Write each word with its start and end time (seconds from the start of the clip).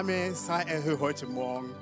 Name 0.00 0.34
sei 0.34 0.62
erhöht 0.62 0.98
heute 0.98 1.26
Morgen. 1.26 1.74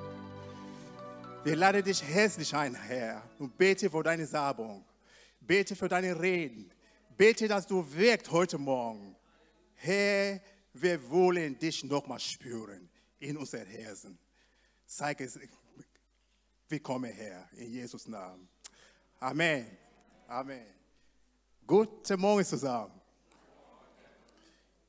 Wir 1.44 1.54
laden 1.54 1.84
dich 1.84 2.02
herzlich 2.02 2.52
ein, 2.52 2.74
Herr, 2.74 3.22
und 3.38 3.56
bete 3.56 3.88
für 3.88 4.02
deine 4.02 4.26
Salbung. 4.26 4.84
Bete 5.40 5.76
für 5.76 5.86
deine 5.86 6.18
Reden. 6.18 6.68
Bete, 7.16 7.46
dass 7.46 7.64
du 7.64 7.86
wirkst 7.94 8.28
heute 8.32 8.58
Morgen. 8.58 9.14
Herr, 9.74 10.40
wir 10.72 11.08
wollen 11.08 11.56
dich 11.60 11.84
nochmal 11.84 12.18
spüren 12.18 12.90
in 13.20 13.36
unser 13.36 13.64
Herzen. 13.64 14.18
Zeig 14.84 15.20
es, 15.20 15.38
willkommen, 16.68 17.12
Herr, 17.12 17.48
in 17.52 17.70
Jesus' 17.70 18.08
Namen. 18.08 18.48
Amen. 19.20 19.64
Amen. 20.26 20.66
Guten 21.64 22.18
Morgen 22.18 22.44
zusammen. 22.44 23.00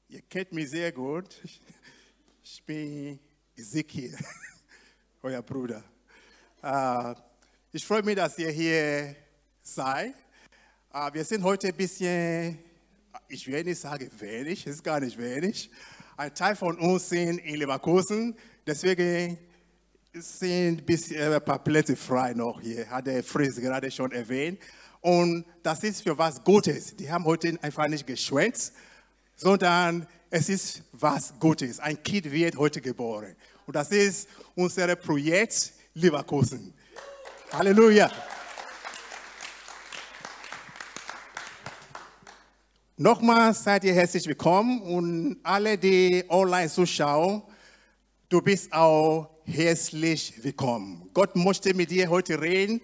Ihr 0.07 0.23
kennt 0.23 0.51
mich 0.51 0.71
sehr 0.71 0.91
gut. 0.91 1.39
Ich 2.51 2.63
bin 2.63 3.19
Ezekiel, 3.59 4.15
euer 5.21 5.41
Bruder. 5.41 5.83
Uh, 6.63 7.13
ich 7.73 7.85
freue 7.85 8.01
mich, 8.03 8.15
dass 8.15 8.39
ihr 8.39 8.51
hier 8.51 9.15
seid. 9.61 10.13
Uh, 10.93 11.09
wir 11.11 11.25
sind 11.25 11.43
heute 11.43 11.67
ein 11.67 11.75
bisschen, 11.75 12.57
ich 13.27 13.45
will 13.47 13.65
nicht 13.65 13.81
sagen 13.81 14.09
wenig, 14.17 14.65
ist 14.65 14.81
gar 14.81 15.01
nicht 15.01 15.17
wenig. 15.17 15.69
Ein 16.15 16.33
Teil 16.33 16.55
von 16.55 16.79
uns 16.79 17.09
sind 17.09 17.39
in 17.39 17.55
Leverkusen, 17.57 18.33
deswegen 18.65 19.37
sind 20.13 20.79
ein, 20.79 20.85
bisschen, 20.85 21.33
ein 21.33 21.43
paar 21.43 21.61
Plätze 21.61 21.97
frei 21.97 22.33
noch 22.33 22.61
hier, 22.61 22.89
hat 22.89 23.07
der 23.07 23.21
Fritz 23.25 23.57
gerade 23.57 23.91
schon 23.91 24.13
erwähnt. 24.13 24.59
Und 25.01 25.45
das 25.63 25.83
ist 25.83 26.01
für 26.01 26.17
was 26.17 26.41
Gutes. 26.45 26.95
Die 26.95 27.11
haben 27.11 27.25
heute 27.25 27.57
einfach 27.61 27.89
nicht 27.89 28.07
geschwänzt, 28.07 28.73
sondern 29.35 30.07
es 30.29 30.47
ist 30.47 30.83
was 30.91 31.33
Gutes. 31.39 31.79
Ein 31.79 32.01
Kind 32.03 32.31
wird 32.31 32.55
heute 32.55 32.81
geboren. 32.81 33.35
Und 33.69 33.75
das 33.75 33.91
ist 33.91 34.27
unser 34.55 34.95
Projekt 34.95 35.73
Leverkusen. 35.93 36.73
Halleluja. 37.51 38.09
Nochmal 42.97 43.53
seid 43.53 43.83
ihr 43.83 43.93
herzlich 43.93 44.25
willkommen 44.25 44.81
und 44.81 45.37
alle, 45.43 45.77
die 45.77 46.25
online 46.29 46.67
zuschauen, 46.67 47.43
du 48.27 48.41
bist 48.41 48.73
auch 48.73 49.29
herzlich 49.43 50.33
willkommen. 50.43 51.07
Gott 51.13 51.35
möchte 51.35 51.71
mit 51.75 51.91
dir 51.91 52.09
heute 52.09 52.41
reden. 52.41 52.81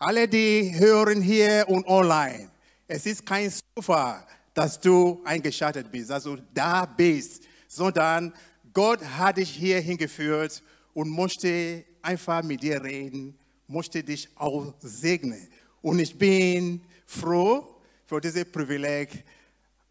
Alle, 0.00 0.26
die 0.26 0.74
hören 0.76 1.22
hier 1.22 1.64
und 1.68 1.86
online, 1.86 2.50
es 2.88 3.06
ist 3.06 3.24
kein 3.24 3.52
Zufall, 3.76 4.26
dass 4.52 4.80
du 4.80 5.22
eingeschaltet 5.24 5.92
bist, 5.92 6.10
also 6.10 6.38
da 6.52 6.86
bist, 6.86 7.44
sondern 7.68 8.32
Gott 8.78 9.04
hat 9.04 9.38
dich 9.38 9.50
hier 9.50 9.80
hingeführt 9.80 10.62
und 10.94 11.10
möchte 11.10 11.84
einfach 12.00 12.44
mit 12.44 12.62
dir 12.62 12.80
reden, 12.80 13.36
möchte 13.66 14.04
dich 14.04 14.28
auch 14.36 14.72
segnen. 14.78 15.48
Und 15.82 15.98
ich 15.98 16.16
bin 16.16 16.82
froh 17.04 17.80
für 18.06 18.20
dieses 18.20 18.44
Privileg, 18.44 19.24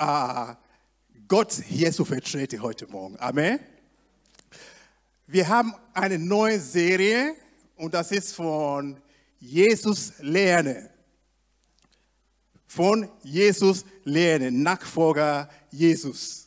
uh, 0.02 0.54
Gott 1.28 1.52
hier 1.68 1.92
zu 1.92 2.06
vertreten 2.06 2.62
heute 2.62 2.88
Morgen. 2.88 3.20
Amen. 3.20 3.60
Wir 5.26 5.46
haben 5.50 5.74
eine 5.94 6.18
neue 6.18 6.58
Serie 6.58 7.36
und 7.76 7.94
das 7.94 8.10
ist 8.14 8.36
von 8.36 9.02
Jesus 9.38 10.14
lernen 10.20 10.88
von 12.70 13.10
Jesus 13.24 13.86
lernen, 14.04 14.62
Nachfolger 14.62 15.50
Jesus. 15.72 16.47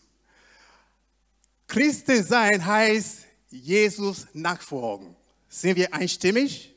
Christen 1.71 2.25
sein 2.25 2.67
heißt 2.67 3.19
Jesus 3.49 4.27
nachfolgen. 4.33 5.15
Sind 5.49 5.77
wir 5.77 5.95
einstimmig? 5.95 6.75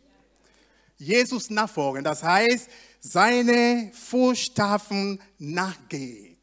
Jesus 0.97 1.49
nachfolgen, 1.49 2.03
das 2.03 2.21
heißt, 2.21 2.69
seine 2.99 3.91
Fußstapfen 3.91 5.19
nachgehen. 5.39 6.37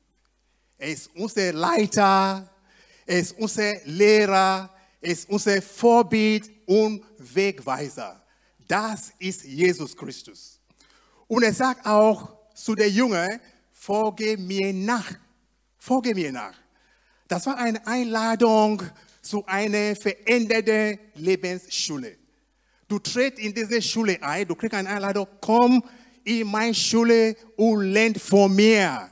Er 0.76 0.88
ist 0.88 1.10
unser 1.14 1.52
Leiter, 1.52 2.52
er 3.06 3.18
ist 3.20 3.38
unser 3.38 3.72
Lehrer, 3.84 4.68
er 5.00 5.12
ist 5.12 5.30
unser 5.30 5.62
Vorbild 5.62 6.50
und 6.66 7.04
Wegweiser. 7.18 8.20
Das 8.66 9.12
ist 9.20 9.44
Jesus 9.44 9.96
Christus. 9.96 10.58
Und 11.28 11.44
er 11.44 11.54
sagt 11.54 11.86
auch, 11.86 12.36
zu 12.52 12.74
der 12.74 12.90
Junge, 12.90 13.40
folge 13.70 14.36
mir 14.36 14.72
nach. 14.72 15.08
Folge 15.78 16.16
mir 16.16 16.32
nach. 16.32 16.54
Das 17.30 17.46
war 17.46 17.56
eine 17.58 17.86
Einladung 17.86 18.82
zu 19.22 19.46
einer 19.46 19.94
veränderten 19.94 20.98
Lebensschule. 21.14 22.16
Du 22.88 22.98
trittst 22.98 23.38
in 23.38 23.54
diese 23.54 23.80
Schule 23.80 24.20
ein, 24.20 24.48
du 24.48 24.56
kriegst 24.56 24.74
eine 24.74 24.88
Einladung, 24.88 25.28
komm 25.40 25.80
in 26.24 26.48
meine 26.48 26.74
Schule 26.74 27.36
und 27.54 27.82
lern 27.82 28.16
von 28.16 28.52
mir. 28.52 29.08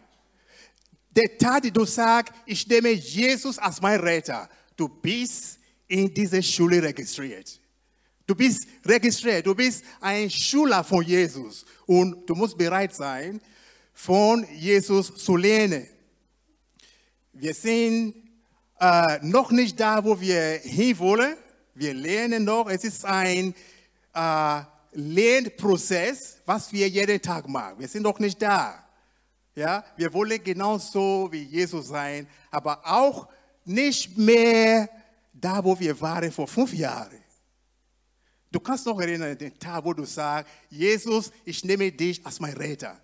Der 1.15 1.39
Tag, 1.39 1.73
du 1.73 1.85
sagst, 1.85 2.35
ich 2.45 2.67
nehme 2.67 2.91
Jesus 2.91 3.57
als 3.57 3.81
mein 3.81 4.01
Retter, 4.01 4.51
du 4.77 4.89
bist 4.89 5.61
in 5.87 6.13
diese 6.13 6.43
Schule 6.43 6.83
registriert. 6.83 7.61
Du 8.27 8.35
bist 8.35 8.67
registriert, 8.85 9.47
du 9.47 9.55
bist 9.55 9.85
ein 10.01 10.29
Schüler 10.29 10.83
von 10.83 11.05
Jesus 11.05 11.65
und 11.87 12.29
du 12.29 12.35
musst 12.35 12.59
bereit 12.59 12.97
sein, 12.97 13.41
von 13.95 14.45
Jesus 14.57 15.15
zu 15.15 15.37
lernen. 15.37 15.87
Wir 17.41 17.55
sind 17.55 18.17
äh, 18.81 19.19
noch 19.23 19.53
nicht 19.53 19.79
da, 19.79 20.03
wo 20.03 20.21
wir 20.21 20.59
hinwollen. 20.59 21.37
Wir 21.73 21.95
lernen 21.95 22.43
noch. 22.43 22.69
Es 22.69 22.83
ist 22.83 23.05
ein 23.05 23.55
äh, 24.13 24.61
Lernprozess, 24.91 26.43
was 26.45 26.73
wir 26.73 26.89
jeden 26.89 27.23
Tag 27.23 27.47
machen. 27.49 27.79
Wir 27.79 27.87
sind 27.87 28.03
noch 28.03 28.19
nicht 28.19 28.43
da. 28.43 28.85
Ja, 29.55 29.85
wir 29.97 30.13
wollen 30.13 30.43
genauso 30.43 31.29
wie 31.31 31.45
Jesus 31.45 31.87
sein, 31.87 32.27
aber 32.51 32.81
auch 32.85 33.29
nicht 33.65 34.19
mehr 34.19 34.89
da, 35.33 35.63
wo 35.63 35.79
wir 35.79 36.01
waren 36.01 36.33
vor 36.33 36.49
fünf 36.49 36.75
Jahren. 36.75 37.23
Du 38.51 38.59
kannst 38.59 38.85
noch 38.85 38.99
erinnern, 39.01 39.39
den 39.39 39.57
Tag, 39.57 39.85
wo 39.85 39.93
du 39.93 40.05
sagst, 40.05 40.51
Jesus, 40.71 41.31
ich 41.45 41.65
nehme 41.65 41.93
dich 41.93 42.25
als 42.27 42.41
mein 42.41 42.55
Retter. 42.55 43.01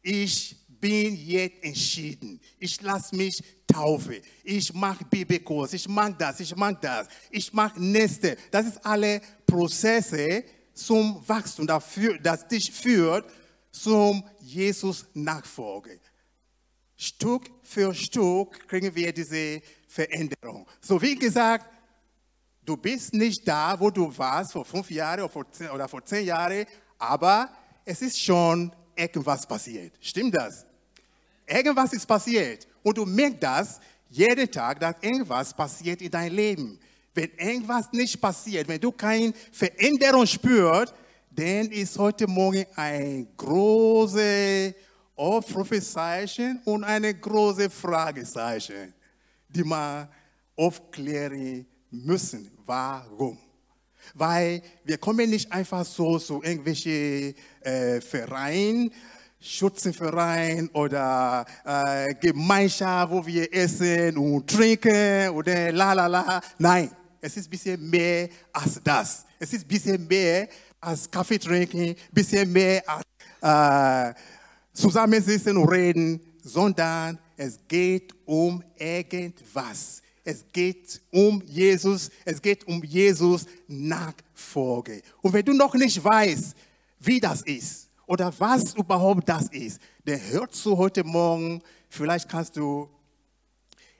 Ich 0.00 0.56
bin 0.68 1.16
jetzt 1.16 1.62
entschieden. 1.62 2.33
Ich 2.58 2.80
lasse 2.80 3.14
mich 3.16 3.42
taufen. 3.66 4.16
Ich 4.42 4.72
mache 4.72 5.04
Bibelkurs. 5.04 5.72
Ich 5.72 5.88
mache 5.88 6.16
das. 6.18 6.40
Ich 6.40 6.54
mache 6.54 6.78
das. 6.80 7.08
Ich 7.30 7.52
mache 7.52 7.82
Nächste. 7.82 8.36
Das 8.50 8.66
ist 8.66 8.84
alle 8.84 9.20
Prozesse 9.46 10.44
zum 10.72 11.22
Wachstum, 11.26 11.66
dafür, 11.66 12.18
das 12.18 12.48
dich 12.48 12.72
führt 12.72 13.30
zum 13.70 14.24
Jesus 14.40 15.06
Nachfolge. 15.14 16.00
Stück 16.96 17.50
für 17.62 17.94
Stück 17.94 18.66
kriegen 18.68 18.94
wir 18.94 19.12
diese 19.12 19.62
Veränderung. 19.86 20.66
So 20.80 21.00
wie 21.00 21.14
gesagt, 21.14 21.66
Du 22.64 22.78
bist 22.78 23.12
nicht 23.12 23.46
da, 23.46 23.78
wo 23.78 23.90
du 23.90 24.16
warst 24.16 24.52
vor 24.52 24.64
fünf 24.64 24.90
Jahren 24.90 25.20
oder 25.20 25.28
vor 25.28 25.50
zehn, 25.52 25.68
oder 25.68 25.86
vor 25.86 26.02
zehn 26.02 26.24
Jahren, 26.24 26.64
aber 26.98 27.50
es 27.84 28.00
ist 28.00 28.18
schon 28.18 28.72
irgendwas 28.96 29.46
passiert. 29.46 29.92
Stimmt 30.00 30.34
das? 30.34 30.64
Irgendwas 31.46 31.92
ist 31.92 32.06
passiert. 32.06 32.66
Und 32.82 32.96
du 32.98 33.04
merkst 33.04 33.42
das 33.42 33.80
jeden 34.10 34.50
Tag, 34.50 34.80
dass 34.80 34.96
irgendwas 35.00 35.52
passiert 35.54 36.00
in 36.02 36.10
deinem 36.10 36.34
Leben. 36.34 36.78
Wenn 37.14 37.30
irgendwas 37.36 37.92
nicht 37.92 38.20
passiert, 38.20 38.68
wenn 38.68 38.80
du 38.80 38.92
keine 38.92 39.32
Veränderung 39.52 40.26
spürst, 40.26 40.94
dann 41.30 41.70
ist 41.70 41.98
heute 41.98 42.26
Morgen 42.26 42.64
ein 42.76 43.26
großes 43.36 44.74
Aufrufezeichen 45.16 46.60
und 46.64 46.84
eine 46.84 47.14
große 47.14 47.70
Fragezeichen, 47.70 48.94
die 49.48 49.64
man 49.64 50.08
aufklären 50.56 51.66
müssen. 51.90 52.50
Warum? 52.66 53.38
Weil 54.14 54.62
wir 54.84 54.98
kommen 54.98 55.30
nicht 55.30 55.50
einfach 55.50 55.84
so 55.84 56.18
zu 56.18 56.42
irgendwelchen 56.42 57.34
äh, 57.60 58.00
Vereinen, 58.00 58.92
Schützenverein 59.44 60.70
oder 60.72 61.44
äh, 61.66 62.14
Gemeinschaft, 62.14 63.12
wo 63.12 63.26
wir 63.26 63.52
essen 63.52 64.16
und 64.16 64.48
trinken 64.48 65.28
oder 65.28 65.70
la 65.70 65.92
la 65.92 66.06
la. 66.06 66.40
Nein, 66.58 66.90
es 67.20 67.36
ist 67.36 67.46
ein 67.46 67.50
bisschen 67.50 67.90
mehr 67.90 68.28
als 68.50 68.80
das. 68.82 69.26
Es 69.38 69.52
ist 69.52 69.64
ein 69.64 69.68
bisschen 69.68 70.08
mehr 70.08 70.48
als 70.80 71.10
Kaffee 71.10 71.38
trinken, 71.38 71.90
ein 71.90 71.96
bisschen 72.10 72.50
mehr 72.50 72.82
als 72.88 74.14
äh, 74.14 74.18
zusammensitzen 74.72 75.58
und 75.58 75.68
reden, 75.68 76.20
sondern 76.42 77.18
es 77.36 77.58
geht 77.68 78.14
um 78.24 78.64
irgendwas. 78.78 80.00
Es 80.24 80.42
geht 80.50 81.02
um 81.10 81.42
Jesus. 81.44 82.10
Es 82.24 82.40
geht 82.40 82.66
um 82.66 82.82
Jesus 82.82 83.44
Nachfolge. 83.68 85.02
Und 85.20 85.34
wenn 85.34 85.44
du 85.44 85.52
noch 85.52 85.74
nicht 85.74 86.02
weißt, 86.02 86.54
wie 87.00 87.20
das 87.20 87.42
ist 87.42 87.83
oder 88.06 88.32
was 88.38 88.74
überhaupt 88.74 89.28
das 89.28 89.48
ist, 89.48 89.80
dann 90.04 90.20
hörst 90.20 90.64
du 90.64 90.76
heute 90.76 91.04
Morgen, 91.04 91.62
vielleicht 91.88 92.28
kannst 92.28 92.56
du 92.56 92.88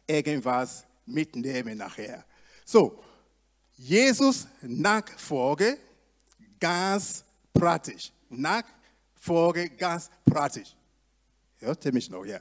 irgendwas 0.06 0.85
mitnehmen 1.06 1.79
nachher. 1.79 2.25
So, 2.65 3.03
Jesus 3.77 4.47
Nachfolge 4.62 5.79
ganz 6.61 7.25
praktisch. 7.53 8.12
Nachfolge 8.29 9.71
ganz 9.71 10.11
praktisch. 10.25 10.75
Hört 11.59 11.85
ihr 11.85 11.93
mich 11.93 12.11
noch? 12.11 12.25
Ja. 12.25 12.41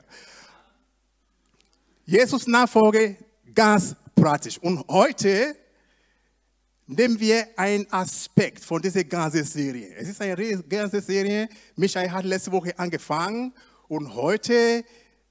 Jesus 2.04 2.46
Nachfolge 2.46 3.16
ganz 3.54 3.96
praktisch. 4.14 4.58
Und 4.58 4.86
heute 4.88 5.56
nehmen 6.86 7.18
wir 7.18 7.46
einen 7.56 7.90
Aspekt 7.92 8.64
von 8.64 8.80
dieser 8.80 9.04
ganzen 9.04 9.44
Serie. 9.44 9.94
Es 9.96 10.08
ist 10.08 10.20
eine 10.20 10.62
ganze 10.64 11.00
Serie. 11.00 11.48
Michael 11.76 12.10
hat 12.10 12.24
letzte 12.24 12.52
Woche 12.52 12.78
angefangen 12.78 13.52
und 13.88 14.14
heute 14.14 14.84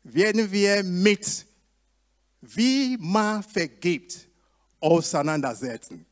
werden 0.03 0.51
wir 0.51 0.83
mit 0.83 1.45
wie 2.43 2.97
man 2.99 3.41
vergibt 3.41 4.27
auseinandersetzen. 4.79 6.05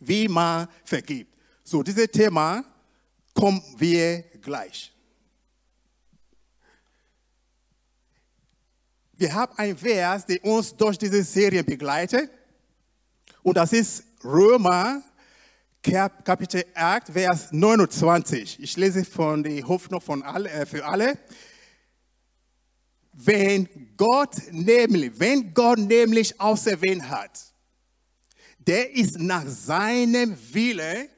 Wie 0.00 0.26
man 0.26 0.68
vergibt. 0.84 1.32
So, 1.62 1.82
dieses 1.82 2.08
Thema 2.08 2.64
kommen 3.32 3.62
wir 3.76 4.22
gleich. 4.40 4.92
Wir 9.12 9.32
haben 9.32 9.52
ein 9.56 9.76
Vers, 9.76 10.26
der 10.26 10.44
uns 10.44 10.74
durch 10.74 10.98
diese 10.98 11.22
Serie 11.22 11.62
begleitet. 11.62 12.28
Und 13.44 13.56
das 13.56 13.72
ist 13.72 14.02
Römer 14.24 15.02
Kapitel 15.82 16.64
8, 16.74 17.08
Vers 17.12 17.50
29. 17.50 18.58
Ich 18.60 18.76
lese 18.76 19.04
von 19.04 19.42
der 19.42 19.66
Hoffnung 19.66 20.00
von 20.00 20.22
alle, 20.22 20.48
äh, 20.48 20.64
für 20.64 20.84
alle. 20.84 21.18
Wenn 23.12 23.68
Gott 23.96 24.36
nämlich, 24.52 25.18
wenn 25.18 25.52
Gott 25.52 25.78
nämlich 25.78 26.40
auserwählt 26.40 27.02
hat, 27.02 27.40
der 28.58 28.94
ist 28.94 29.18
nach 29.18 29.46
seinem 29.46 30.36
Wille 30.52 31.08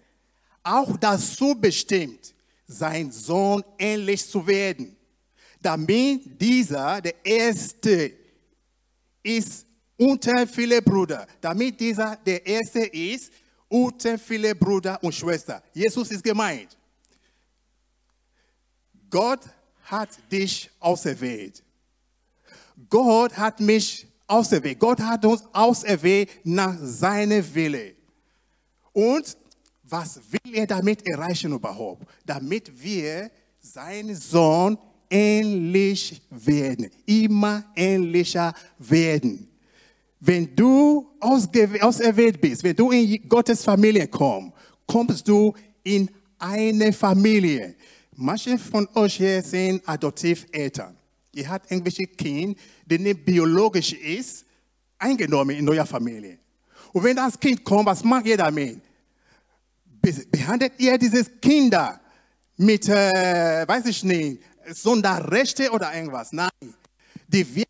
auch 0.63 0.97
dazu 0.97 1.55
bestimmt, 1.55 2.35
sein 2.67 3.13
Sohn 3.13 3.63
ähnlich 3.79 4.27
zu 4.27 4.47
werden, 4.47 4.97
damit 5.61 6.41
dieser 6.41 7.03
der 7.03 7.15
Erste 7.23 8.13
ist 9.23 9.67
unter 9.97 10.47
viele 10.47 10.83
Brüder, 10.83 11.27
damit 11.41 11.79
dieser 11.81 12.17
der 12.17 12.45
Erste 12.47 12.81
ist 12.81 13.33
unter 13.69 14.19
viele 14.19 14.55
Brüder 14.55 15.03
und 15.03 15.15
Schwestern. 15.15 15.61
Jesus 15.73 16.11
ist 16.11 16.23
gemeint. 16.23 16.77
Gott 19.11 19.41
hat 19.85 20.11
dich 20.31 20.71
auserwählt. 20.81 21.63
Gott 22.89 23.37
hat 23.37 23.61
mich 23.61 24.07
auserwählt. 24.27 24.79
Gott 24.79 25.01
hat 25.01 25.25
uns 25.25 25.45
auserwählt 25.53 26.31
nach 26.45 26.77
seinem 26.81 27.55
Wille. 27.55 27.95
Und 28.93 29.37
was 29.83 30.21
will 30.31 30.55
er 30.55 30.67
damit 30.67 31.07
erreichen 31.07 31.53
überhaupt? 31.53 32.07
Damit 32.25 32.73
wir 32.83 33.31
seinen 33.61 34.15
Sohn 34.15 34.79
ähnlich 35.11 36.23
werden, 36.31 36.91
immer 37.07 37.65
ähnlicher 37.77 38.53
werden. 38.79 39.49
Wenn 40.27 40.57
du 40.57 41.07
auserwählt 41.21 42.41
bist, 42.41 42.65
wenn 42.65 42.75
du 42.75 42.91
in 42.91 43.29
Gottes 43.29 43.63
Familie 43.63 44.09
kommst, 44.09 44.53
kommst 44.87 45.29
du 45.29 45.53
in 45.83 46.11
eine 46.39 46.95
Familie. 46.95 47.75
Manche 48.17 48.57
von 48.57 48.89
euch 48.95 49.17
hier 49.17 49.43
sind 49.43 49.87
Adoptiveltern. 49.87 50.97
Ihr 51.33 51.47
habt 51.47 51.71
irgendwelche 51.71 52.07
Kind, 52.07 52.59
der 52.87 53.01
nicht 53.01 53.23
biologisch 53.23 53.93
ist, 53.93 54.47
eingenommen 54.99 55.57
in 55.57 55.69
eurer 55.69 55.85
Familie. 55.85 56.39
Und 56.95 57.05
wenn 57.05 57.17
das 57.17 57.39
Kind 57.39 57.63
kommt, 57.63 57.85
was 57.85 58.03
macht 58.03 58.25
ihr 58.25 58.39
damit? 58.39 58.81
Behandelt 60.31 60.73
ihr 60.79 60.97
dieses 60.97 61.31
Kind 61.39 61.77
mit, 62.57 62.89
äh, 62.89 63.69
weiß 63.69 63.85
ich 63.87 64.03
nicht, 64.05 64.41
Sonderrechte 64.73 65.71
oder 65.71 65.95
irgendwas? 65.95 66.33
Nein. 66.33 66.49
Die 67.29 67.64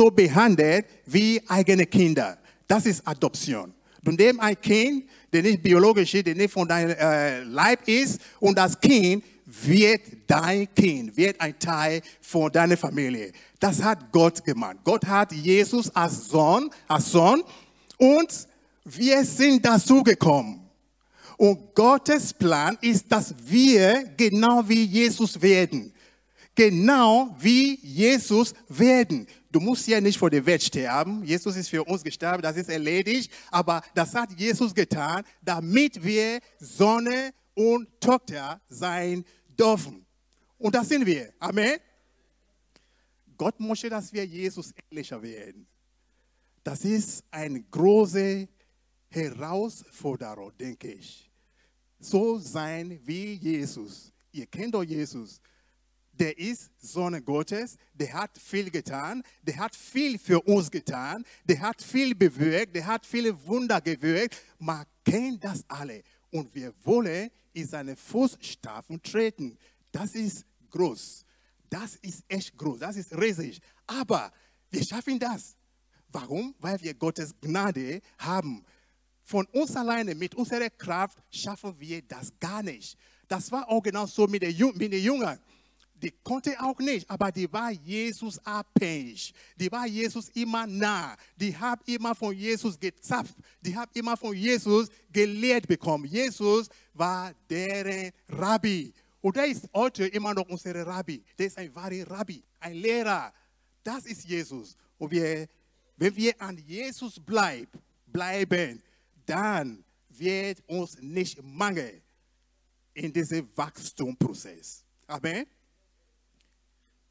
so 0.00 0.10
behandelt 0.10 0.86
wie 1.04 1.42
eigene 1.46 1.84
Kinder. 1.84 2.38
Das 2.66 2.86
ist 2.86 3.06
Adoption. 3.06 3.74
Du 4.02 4.12
nimmst 4.12 4.40
ein 4.40 4.58
Kind, 4.58 5.04
der 5.30 5.42
nicht 5.42 5.62
biologisch 5.62 6.14
ist, 6.14 6.26
der 6.26 6.34
nicht 6.34 6.50
von 6.50 6.66
deinem 6.66 6.96
äh, 6.98 7.42
Leib 7.42 7.86
ist, 7.86 8.18
und 8.38 8.56
das 8.56 8.80
Kind 8.80 9.22
wird 9.44 10.00
dein 10.26 10.74
Kind, 10.74 11.14
wird 11.14 11.38
ein 11.38 11.58
Teil 11.58 12.00
von 12.22 12.50
deiner 12.50 12.78
Familie. 12.78 13.30
Das 13.58 13.82
hat 13.82 14.10
Gott 14.10 14.42
gemacht. 14.42 14.78
Gott 14.84 15.04
hat 15.04 15.32
Jesus 15.32 15.94
als 15.94 16.28
Sohn, 16.28 16.70
als 16.88 17.12
Sohn 17.12 17.42
und 17.98 18.48
wir 18.86 19.22
sind 19.22 19.62
dazu 19.66 20.02
gekommen. 20.02 20.62
Und 21.36 21.74
Gottes 21.74 22.32
Plan 22.32 22.78
ist, 22.80 23.04
dass 23.12 23.34
wir 23.44 24.04
genau 24.16 24.66
wie 24.66 24.84
Jesus 24.84 25.40
werden. 25.42 25.92
Genau 26.54 27.36
wie 27.38 27.78
Jesus 27.82 28.54
werden. 28.68 29.26
Du 29.50 29.58
musst 29.58 29.86
ja 29.88 30.00
nicht 30.00 30.18
vor 30.18 30.30
der 30.30 30.46
Welt 30.46 30.62
sterben. 30.62 31.24
Jesus 31.24 31.56
ist 31.56 31.68
für 31.68 31.82
uns 31.82 32.04
gestorben, 32.04 32.42
das 32.42 32.56
ist 32.56 32.68
erledigt. 32.68 33.32
Aber 33.50 33.82
das 33.94 34.14
hat 34.14 34.32
Jesus 34.38 34.74
getan, 34.74 35.24
damit 35.42 36.02
wir 36.02 36.40
Sonne 36.58 37.32
und 37.54 37.88
Tochter 38.00 38.60
sein 38.68 39.24
dürfen. 39.58 40.06
Und 40.58 40.74
das 40.74 40.88
sind 40.88 41.04
wir. 41.04 41.32
Amen. 41.40 41.78
Gott 43.36 43.58
möchte, 43.58 43.88
dass 43.88 44.12
wir 44.12 44.24
Jesus 44.24 44.72
ähnlicher 44.90 45.20
werden. 45.20 45.66
Das 46.62 46.84
ist 46.84 47.24
eine 47.30 47.62
große 47.62 48.46
Herausforderung, 49.08 50.52
denke 50.58 50.92
ich. 50.92 51.30
So 51.98 52.38
sein 52.38 53.00
wie 53.04 53.34
Jesus. 53.34 54.12
Ihr 54.32 54.46
kennt 54.46 54.74
doch 54.74 54.82
Jesus. 54.82 55.40
Der 56.20 56.36
ist 56.36 56.70
Sohn 56.78 57.24
Gottes, 57.24 57.78
der 57.94 58.12
hat 58.12 58.36
viel 58.36 58.70
getan, 58.70 59.22
der 59.40 59.56
hat 59.56 59.74
viel 59.74 60.18
für 60.18 60.38
uns 60.42 60.70
getan, 60.70 61.24
der 61.44 61.60
hat 61.60 61.80
viel 61.80 62.14
bewirkt, 62.14 62.76
der 62.76 62.84
hat 62.84 63.06
viele 63.06 63.34
Wunder 63.46 63.80
gewirkt. 63.80 64.36
Man 64.58 64.84
kennt 65.02 65.42
das 65.42 65.64
alle. 65.66 66.02
Und 66.30 66.54
wir 66.54 66.74
wollen 66.84 67.30
in 67.54 67.66
seine 67.66 67.96
Fußstapfen 67.96 69.02
treten. 69.02 69.56
Das 69.90 70.14
ist 70.14 70.44
groß. 70.68 71.24
Das 71.70 71.96
ist 71.96 72.22
echt 72.28 72.54
groß. 72.54 72.80
Das 72.80 72.96
ist 72.96 73.16
riesig. 73.16 73.58
Aber 73.86 74.30
wir 74.70 74.84
schaffen 74.84 75.18
das. 75.18 75.56
Warum? 76.08 76.54
Weil 76.58 76.78
wir 76.82 76.92
Gottes 76.92 77.34
Gnade 77.40 78.02
haben. 78.18 78.62
Von 79.22 79.46
uns 79.52 79.74
alleine, 79.74 80.14
mit 80.14 80.34
unserer 80.34 80.68
Kraft, 80.68 81.16
schaffen 81.30 81.74
wir 81.78 82.02
das 82.02 82.30
gar 82.38 82.62
nicht. 82.62 82.98
Das 83.26 83.50
war 83.50 83.66
auch 83.70 83.82
genau 83.82 84.04
so 84.04 84.26
mit 84.26 84.42
den 84.42 84.52
Jüngern. 84.52 85.38
Die 86.02 86.12
konnte 86.22 86.58
auch 86.60 86.78
nicht, 86.78 87.08
aber 87.10 87.30
die 87.30 87.50
war 87.52 87.70
Jesus 87.70 88.38
abhängig. 88.44 89.34
Die 89.56 89.70
war 89.70 89.86
Jesus 89.86 90.30
immer 90.30 90.66
nah. 90.66 91.16
Die 91.36 91.54
haben 91.56 91.82
immer 91.86 92.14
von 92.14 92.34
Jesus 92.34 92.78
gezapft. 92.78 93.34
Die 93.60 93.76
haben 93.76 93.90
immer 93.94 94.16
von 94.16 94.34
Jesus 94.34 94.88
gelehrt 95.12 95.68
bekommen. 95.68 96.06
Jesus 96.06 96.68
war 96.94 97.32
deren 97.48 98.10
Rabbi. 98.28 98.94
Und 99.20 99.36
der 99.36 99.46
ist 99.46 99.68
heute 99.74 100.06
immer 100.06 100.32
noch 100.32 100.48
unser 100.48 100.74
Rabbi. 100.86 101.22
Der 101.38 101.46
ist 101.46 101.58
ein 101.58 101.74
wahrer 101.74 102.10
Rabbi, 102.10 102.42
ein 102.60 102.74
Lehrer. 102.74 103.32
Das 103.82 104.06
ist 104.06 104.24
Jesus. 104.24 104.76
Und 104.96 105.10
wir, 105.10 105.46
wenn 105.96 106.16
wir 106.16 106.40
an 106.40 106.56
Jesus 106.56 107.20
bleib, 107.20 107.68
bleiben, 108.06 108.82
dann 109.26 109.84
wird 110.08 110.62
uns 110.66 110.98
nicht 111.00 111.42
mangeln 111.42 112.00
in 112.94 113.12
diesem 113.12 113.48
Wachstumprozess. 113.54 114.82
Amen. 115.06 115.46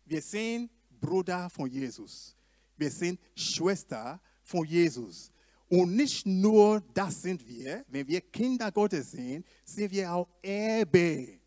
Wir 0.10 0.24
sind 0.24 0.72
Bruder 1.00 1.50
von 1.51 1.70
Jesus. 1.70 2.36
Wir 2.75 2.89
sind 2.89 3.20
Schwester 3.36 4.20
von 4.42 4.66
Jesus. 4.66 5.32
Und 5.68 5.96
nicht 5.96 6.25
nur 6.25 6.82
das 6.96 7.22
sind 7.22 7.48
wir, 7.48 7.86
wenn 7.88 8.08
wir 8.08 8.20
Kinder 8.22 8.72
Gottes 8.72 9.12
sind, 9.12 9.46
sind 9.63 9.92
wir 9.92 10.12
auch 10.12 10.28
Erbe. 10.42 11.39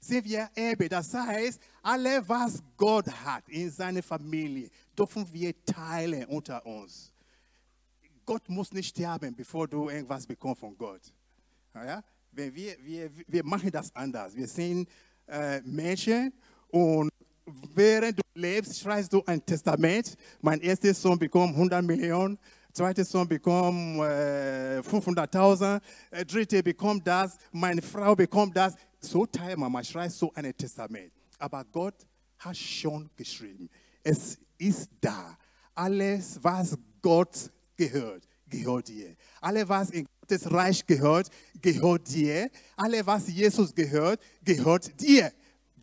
Sind 0.00 0.24
wir 0.24 0.48
Erbe. 0.54 0.88
Das 0.88 1.12
heißt, 1.12 1.60
alles, 1.82 2.26
was 2.26 2.62
Gott 2.78 3.08
hat 3.08 3.46
in 3.50 3.70
seiner 3.70 4.02
Familie, 4.02 4.70
dürfen 4.98 5.30
wir 5.30 5.52
teilen 5.62 6.24
unter 6.24 6.64
uns. 6.64 7.12
Gott 8.24 8.48
muss 8.48 8.72
nicht 8.72 8.88
sterben, 8.88 9.36
bevor 9.36 9.68
du 9.68 9.90
irgendwas 9.90 10.26
bekommst 10.26 10.60
von 10.60 10.74
Gott. 10.78 11.12
Ja? 11.74 12.02
Wir, 12.30 12.54
wir, 12.54 13.10
wir 13.26 13.44
machen 13.44 13.70
das 13.70 13.94
anders. 13.94 14.34
Wir 14.34 14.48
sind 14.48 14.88
äh, 15.26 15.60
Menschen 15.60 16.32
und 16.68 17.11
während 17.46 18.18
du 18.18 18.22
lebst, 18.34 18.80
schreibst 18.80 19.12
du 19.12 19.22
ein 19.26 19.44
Testament. 19.44 20.16
Mein 20.40 20.60
erster 20.60 20.94
Sohn 20.94 21.18
bekommt 21.18 21.54
100 21.54 21.84
Millionen, 21.84 22.38
zweiter 22.72 23.04
Sohn 23.04 23.28
bekommt 23.28 23.98
äh, 24.00 24.80
500.000, 24.80 25.80
äh, 26.10 26.24
dritte 26.24 26.62
bekommt 26.62 27.06
das, 27.06 27.36
meine 27.50 27.82
Frau 27.82 28.14
bekommt 28.14 28.56
das. 28.56 28.74
So 29.00 29.26
teilt 29.26 29.58
man, 29.58 29.72
man 29.72 29.84
schreibt 29.84 30.12
so 30.12 30.32
ein 30.34 30.56
Testament. 30.56 31.12
Aber 31.38 31.64
Gott 31.64 32.06
hat 32.38 32.56
schon 32.56 33.10
geschrieben. 33.16 33.68
Es 34.02 34.38
ist 34.58 34.90
da. 35.00 35.36
Alles, 35.74 36.38
was 36.42 36.76
Gott 37.00 37.50
gehört, 37.76 38.28
gehört 38.48 38.88
dir. 38.88 39.16
Alle, 39.40 39.68
was 39.68 39.90
in 39.90 40.06
Gottes 40.20 40.50
Reich 40.50 40.86
gehört, 40.86 41.30
gehört 41.60 42.08
dir. 42.12 42.50
Alle, 42.76 43.04
was 43.04 43.28
Jesus 43.28 43.74
gehört, 43.74 44.20
gehört 44.44 45.00
dir. 45.00 45.32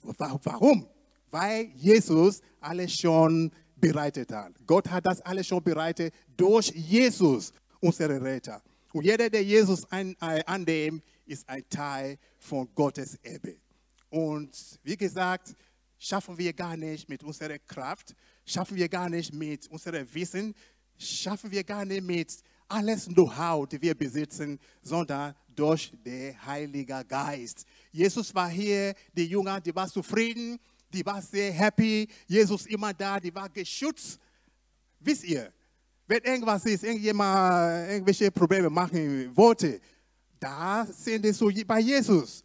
Warum? 0.01 0.87
Weil 1.31 1.71
Jesus 1.75 2.41
alles 2.59 2.93
schon 2.93 3.51
bereitet 3.75 4.31
hat. 4.31 4.53
Gott 4.65 4.89
hat 4.89 5.05
das 5.05 5.21
alles 5.21 5.47
schon 5.47 5.63
bereitet 5.63 6.13
durch 6.35 6.69
Jesus, 6.69 7.53
unsere 7.79 8.21
Retter. 8.21 8.61
Und 8.91 9.05
jeder, 9.05 9.29
der 9.29 9.43
Jesus 9.43 9.85
äh, 9.91 10.43
annimmt, 10.45 11.03
ist 11.25 11.47
ein 11.47 11.63
Teil 11.69 12.17
von 12.37 12.67
Gottes 12.73 13.15
Erbe. 13.21 13.57
Und 14.09 14.79
wie 14.83 14.97
gesagt, 14.97 15.55
schaffen 15.99 16.37
wir 16.37 16.53
gar 16.53 16.75
nicht 16.75 17.07
mit 17.07 17.23
unserer 17.23 17.59
Kraft, 17.59 18.15
schaffen 18.45 18.75
wir 18.75 18.89
gar 18.89 19.09
nicht 19.09 19.33
mit 19.33 19.67
unserem 19.67 20.11
Wissen, 20.13 20.55
schaffen 20.97 21.51
wir 21.51 21.63
gar 21.63 21.85
nicht 21.85 22.03
mit 22.03 22.37
alles 22.67 23.05
Know-how, 23.07 23.67
das 23.67 23.81
wir 23.81 23.95
besitzen, 23.95 24.59
sondern 24.81 25.35
durch 25.55 25.91
den 26.05 26.45
Heiligen 26.45 27.07
Geist. 27.07 27.65
Jesus 27.91 28.33
war 28.33 28.49
hier, 28.49 28.93
die 29.13 29.25
Jünger, 29.25 29.59
die 29.59 29.75
waren 29.75 29.89
zufrieden, 29.89 30.59
die 30.91 31.05
waren 31.05 31.21
sehr 31.21 31.51
happy. 31.51 32.07
Jesus 32.27 32.65
immer 32.65 32.93
da, 32.93 33.19
die 33.19 33.33
war 33.33 33.49
geschützt. 33.49 34.19
Wisst 34.99 35.23
ihr, 35.23 35.51
wenn 36.07 36.21
irgendwas 36.23 36.65
ist, 36.65 36.83
irgendjemand 36.83 37.89
irgendwelche 37.89 38.31
Probleme 38.31 38.69
machen 38.69 39.35
wollte, 39.35 39.79
da 40.39 40.85
sind 40.85 41.23
die 41.23 41.31
so 41.31 41.49
bei 41.65 41.79
Jesus. 41.79 42.43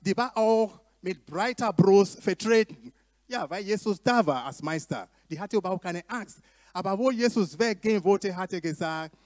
Die 0.00 0.16
war 0.16 0.36
auch 0.36 0.80
mit 1.00 1.24
breiter 1.24 1.72
Brust 1.72 2.22
vertreten. 2.22 2.92
Ja, 3.26 3.48
weil 3.48 3.64
Jesus 3.64 4.02
da 4.02 4.24
war 4.26 4.44
als 4.44 4.62
Meister. 4.62 5.08
Die 5.30 5.40
hatte 5.40 5.56
überhaupt 5.56 5.82
keine 5.82 6.02
Angst. 6.08 6.38
Aber 6.72 6.98
wo 6.98 7.10
Jesus 7.10 7.58
weggehen 7.58 8.02
wollte, 8.04 8.34
hat 8.36 8.52
er 8.52 8.60
gesagt, 8.60 9.16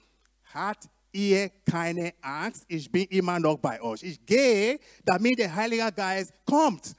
hat 0.45 0.89
ihr 1.11 1.49
keine 1.69 2.13
Angst, 2.21 2.63
ich 2.67 2.91
bin 2.91 3.05
immer 3.05 3.39
noch 3.39 3.57
bei 3.57 3.81
euch. 3.81 4.03
Ich 4.03 4.25
gehe, 4.25 4.79
damit 5.03 5.39
der 5.39 5.53
Heilige 5.53 5.91
Geist 5.91 6.33
kommt. 6.45 6.93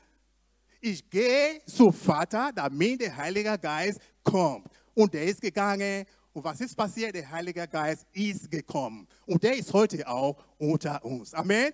Ich 0.81 1.09
gehe 1.11 1.61
zu 1.67 1.91
Vater, 1.91 2.53
damit 2.55 3.01
der 3.01 3.17
Heilige 3.17 3.59
Geist 3.59 4.01
kommt. 4.23 4.69
Und 4.95 5.13
der 5.13 5.25
ist 5.25 5.41
gegangen. 5.41 6.05
Und 6.33 6.45
was 6.45 6.61
ist 6.61 6.77
passiert? 6.77 7.15
Der 7.15 7.29
Heilige 7.29 7.67
Geist 7.67 8.07
ist 8.13 8.51
gekommen. 8.51 9.09
Und 9.27 9.43
der 9.43 9.57
ist 9.57 9.73
heute 9.73 10.07
auch 10.07 10.37
unter 10.57 11.05
uns. 11.05 11.35
Amen. 11.35 11.73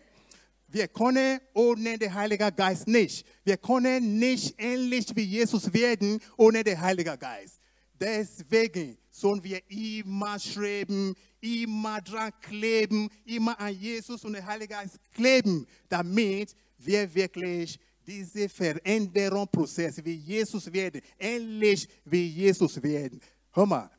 Wir 0.69 0.89
können 0.89 1.39
ohne 1.53 1.99
den 1.99 2.13
Heiligen 2.13 2.55
Geist 2.57 2.89
nicht. 2.89 3.27
Wir 3.45 3.57
können 3.59 4.19
nicht 4.19 4.55
ähnlich 4.59 5.07
wie 5.15 5.23
Jesus 5.23 5.73
werden 5.73 6.19
ohne 6.37 6.65
den 6.65 6.81
Heiligen 6.81 7.19
Geist. 7.19 7.61
Deswegen 8.01 8.99
sollen 9.11 9.45
wir 9.45 9.61
immer 9.69 10.39
schreiben, 10.41 11.15
immer 11.41 12.01
dran 12.01 12.33
kleben, 12.41 13.09
immer 13.25 13.59
an 13.61 13.73
Jesus 13.73 14.25
und 14.25 14.33
den 14.33 14.45
Heiligen 14.45 14.73
Geist 14.73 14.99
kleben, 15.13 15.67
damit 15.89 16.57
wir 16.79 17.15
wirklich 17.15 17.79
diesen 18.07 18.49
Veränderungsprozess 18.49 20.05
wie 20.05 20.15
Jesus 20.15 20.73
werden, 20.73 21.01
ähnlich 21.19 21.89
wie 22.05 22.27
Jesus 22.29 22.83
werden. 22.83 23.21
Hör 23.53 23.67
mal, 23.67 23.91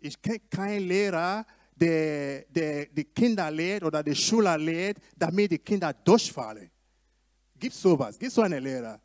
ich 0.00 0.20
kenne 0.20 0.40
keinen 0.50 0.86
Lehrer, 0.86 1.44
der, 1.74 2.44
der 2.48 2.86
die 2.86 3.04
Kinder 3.04 3.50
lehrt 3.50 3.84
oder 3.84 4.02
die 4.02 4.14
Schüler 4.14 4.58
lehrt, 4.58 4.98
damit 5.16 5.50
die 5.52 5.58
Kinder 5.58 5.92
durchfallen. 5.92 6.70
Gibt 7.58 7.74
es 7.74 7.80
sowas? 7.80 8.18
Gibt 8.18 8.30
es 8.30 8.34
so 8.34 8.42
einen 8.42 8.62
Lehrer? 8.62 9.00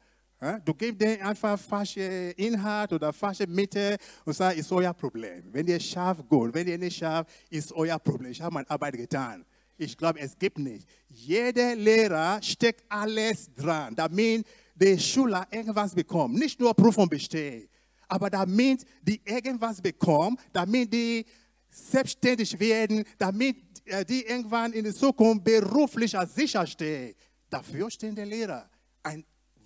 Du 0.66 0.74
gibst 0.74 1.00
denen 1.00 1.22
einfach 1.22 1.58
falsche 1.58 2.02
Inhalt 2.36 2.92
oder 2.92 3.13
falsche 3.13 3.48
Mitte 3.48 3.98
und 4.25 4.34
sagst, 4.34 4.60
ist 4.60 4.72
euer 4.74 4.94
Problem. 4.94 5.46
Wenn 5.54 5.66
ihr 5.68 5.80
schafft, 5.80 6.28
gut. 6.28 6.54
Wenn 6.54 6.68
ihr 6.68 6.78
nicht 6.78 6.98
schafft, 6.98 7.32
ist 7.50 7.72
euer 7.72 7.98
Problem. 7.98 8.32
Ich 8.32 8.42
habe 8.42 8.54
meine 8.54 8.70
Arbeit 8.70 8.96
getan. 8.96 9.46
Ich 9.84 9.98
glaube, 9.98 10.20
es 10.20 10.38
gibt 10.38 10.58
nicht. 10.58 10.88
Jeder 11.10 11.75
Lehrer 11.75 12.42
steckt 12.42 12.84
alles 12.90 13.54
dran, 13.54 13.96
damit 13.96 14.46
der 14.75 14.98
Schüler 14.98 15.48
irgendwas 15.52 15.94
bekommt. 15.94 16.36
Nicht 16.36 16.60
nur 16.60 16.74
Prüfung 16.74 17.08
besteht, 17.08 17.70
aber 18.08 18.30
damit 18.30 18.86
die 19.02 19.22
irgendwas 19.25 19.82
bekommen, 19.82 20.38
damit 20.52 20.94
die 20.94 21.25
selbstständig 21.70 22.60
werden, 22.60 23.04
damit 23.18 23.58
äh, 23.86 24.06
die 24.06 24.24
irgendwann 24.25 24.74
in 24.74 24.84
der 24.84 24.94
Zukunft 24.94 25.44
beruflich 25.44 26.16
sicher 26.34 26.66
stehen. 26.66 27.16
Dafür 27.50 27.90
stehen 27.90 28.16
die 28.16 28.22
Lehrer. 28.22 28.70
Ein 29.02 29.25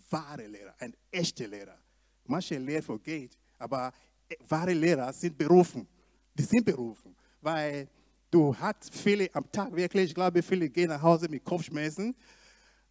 wahre 0.10 0.48
Lehrer, 0.48 0.74
ein 0.80 0.96
echter 1.12 1.48
Lehrer. 1.48 1.78
Manche 2.26 2.58
Lehrer 2.58 2.82
vergeht, 2.82 3.38
aber 3.58 3.92
äh, 4.30 4.36
wahre 4.48 4.74
Lehrer 4.74 5.14
sind 5.14 5.38
berufen. 5.38 5.88
Die 6.34 6.44
sind 6.44 6.66
berufen, 6.66 7.16
weil 7.42 7.88
du 8.32 8.56
hast 8.58 8.94
viele 8.94 9.34
am 9.34 9.52
Tag 9.52 9.76
wirklich, 9.76 10.10
ich 10.10 10.16
glaube, 10.16 10.42
viele 10.42 10.70
gehen 10.70 10.90
nach 10.90 11.02
Hause 11.02 11.28
mit 11.30 11.44
Kopfschmerzen, 11.44 12.16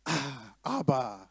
ah, 0.05 0.55
aber 0.63 1.29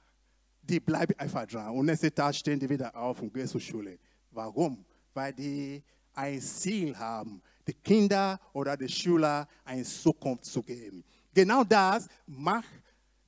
die 0.61 0.79
bleiben 0.79 1.13
einfach 1.17 1.45
dran. 1.45 1.69
Und 1.75 1.85
nächsten 1.85 2.13
Tag 2.13 2.35
stehen 2.35 2.59
die 2.59 2.69
wieder 2.69 2.95
auf 2.95 3.21
und 3.21 3.33
gehen 3.33 3.47
zur 3.47 3.61
Schule. 3.61 3.99
Warum? 4.31 4.83
Weil 5.13 5.33
die 5.33 5.83
ein 6.13 6.41
Ziel 6.41 6.97
haben, 6.97 7.41
die 7.67 7.73
Kinder 7.73 8.39
oder 8.53 8.75
die 8.77 8.89
Schüler 8.89 9.47
eine 9.63 9.83
Zukunft 9.83 10.45
zu 10.45 10.63
geben. 10.63 11.03
Genau 11.33 11.63
das 11.63 12.07
macht 12.25 12.69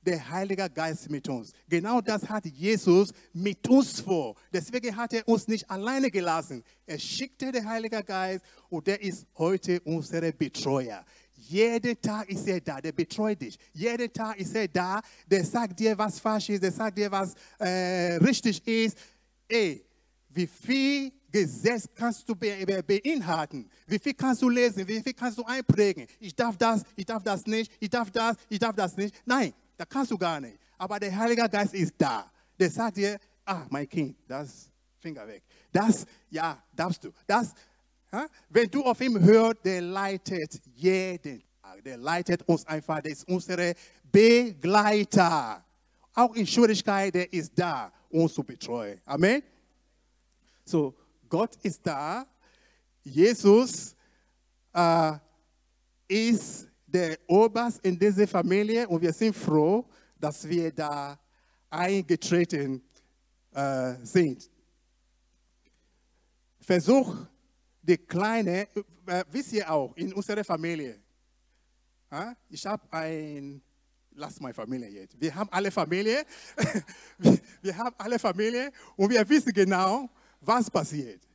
der 0.02 0.30
Heilige 0.30 0.68
Geist 0.70 1.10
mit 1.10 1.28
uns. 1.28 1.52
Genau 1.68 2.00
das 2.00 2.28
hat 2.28 2.46
Jesus 2.46 3.12
mit 3.32 3.66
uns 3.68 4.00
vor. 4.00 4.36
Deswegen 4.52 4.96
hat 4.96 5.12
er 5.12 5.26
uns 5.28 5.48
nicht 5.48 5.68
alleine 5.70 6.10
gelassen. 6.10 6.62
Er 6.86 6.98
schickte 6.98 7.52
den 7.52 7.68
Heiligen 7.68 8.04
Geist 8.04 8.44
und 8.68 8.86
der 8.86 9.00
ist 9.00 9.26
heute 9.36 9.80
unser 9.80 10.32
Betreuer. 10.32 11.04
Jeden 11.34 12.00
Tag 12.00 12.28
ist 12.28 12.46
er 12.48 12.60
da, 12.60 12.80
der 12.80 12.92
betreut 12.92 13.40
dich. 13.40 13.58
Jeden 13.72 14.12
Tag 14.12 14.38
ist 14.38 14.54
er 14.54 14.66
da, 14.66 15.00
der 15.26 15.44
sagt 15.44 15.78
dir, 15.78 15.96
was 15.96 16.18
falsch 16.18 16.48
ist, 16.50 16.62
der 16.62 16.72
sagt 16.72 16.98
dir, 16.98 17.10
was 17.10 17.34
äh, 17.58 18.16
richtig 18.16 18.66
ist. 18.66 18.98
Ey, 19.46 19.84
wie 20.30 20.46
viel 20.46 21.12
Gesetz 21.30 21.88
kannst 21.94 22.28
du 22.28 22.34
beinhalten? 22.34 23.68
Wie 23.86 23.98
viel 23.98 24.14
kannst 24.14 24.42
du 24.42 24.48
lesen? 24.48 24.86
Wie 24.88 25.00
viel 25.00 25.12
kannst 25.12 25.38
du 25.38 25.44
einprägen? 25.44 26.06
Ich 26.18 26.34
darf 26.34 26.56
das, 26.56 26.82
ich 26.96 27.06
darf 27.06 27.22
das 27.22 27.46
nicht, 27.46 27.72
ich 27.78 27.90
darf 27.90 28.10
das, 28.10 28.36
ich 28.48 28.58
darf 28.58 28.74
das 28.74 28.96
nicht. 28.96 29.14
Nein, 29.24 29.52
da 29.78 29.84
kannst 29.84 30.10
du 30.10 30.18
gar 30.18 30.40
nicht. 30.40 30.58
Aber 30.76 30.98
der 30.98 31.16
Heilige 31.16 31.48
Geist 31.48 31.72
ist 31.72 31.94
da. 31.96 32.30
Der 32.58 32.68
sagt 32.68 32.96
dir, 32.96 33.18
ah, 33.44 33.64
mein 33.70 33.88
Kind, 33.88 34.16
das 34.26 34.70
Finger 34.98 35.26
weg. 35.26 35.44
Das, 35.72 36.04
ja, 36.28 36.60
darfst 36.74 37.04
du. 37.04 37.12
Das, 37.26 37.54
ja? 38.12 38.26
wenn 38.48 38.68
du 38.68 38.82
auf 38.84 39.00
ihn 39.00 39.18
hörst, 39.22 39.64
der 39.64 39.80
leitet 39.80 40.60
jeden 40.74 41.42
Tag. 41.62 41.84
Der 41.84 41.96
leitet 41.96 42.42
uns 42.42 42.66
einfach. 42.66 43.00
Der 43.00 43.12
ist 43.12 43.26
unser 43.28 43.72
Begleiter. 44.10 45.64
Auch 46.12 46.34
in 46.34 46.46
Schwierigkeit, 46.46 47.14
der 47.14 47.32
ist 47.32 47.52
da, 47.54 47.92
uns 48.10 48.34
zu 48.34 48.42
betreuen. 48.42 49.00
Amen. 49.04 49.42
So, 50.64 50.92
Gott 51.28 51.54
ist 51.62 51.86
da. 51.86 52.26
Jesus 53.04 53.94
äh, 54.72 55.12
ist 56.08 56.67
der 56.88 57.18
Oberst 57.26 57.84
in 57.84 57.98
dieser 57.98 58.26
Familie 58.26 58.88
und 58.88 59.02
wir 59.02 59.12
sind 59.12 59.36
froh, 59.36 59.84
dass 60.18 60.48
wir 60.48 60.72
da 60.72 61.18
eingetreten 61.68 62.82
äh, 63.52 63.94
sind. 64.02 64.50
Versuch, 66.60 67.14
die 67.82 67.98
Kleine, 67.98 68.68
äh, 69.06 69.24
wisst 69.30 69.52
ihr 69.52 69.70
auch, 69.70 69.94
in 69.96 70.12
unserer 70.14 70.42
Familie. 70.42 70.98
Äh, 72.10 72.34
ich 72.48 72.64
habe 72.66 72.82
ein, 72.90 73.60
lass 74.12 74.40
meine 74.40 74.54
Familie 74.54 74.88
jetzt. 74.88 75.20
Wir 75.20 75.34
haben 75.34 75.50
alle 75.52 75.70
Familie, 75.70 76.24
wir 77.62 77.76
haben 77.76 77.94
alle 77.98 78.18
Familie 78.18 78.72
und 78.96 79.10
wir 79.10 79.28
wissen 79.28 79.52
genau, 79.52 80.08
was 80.40 80.70
passiert 80.70 81.27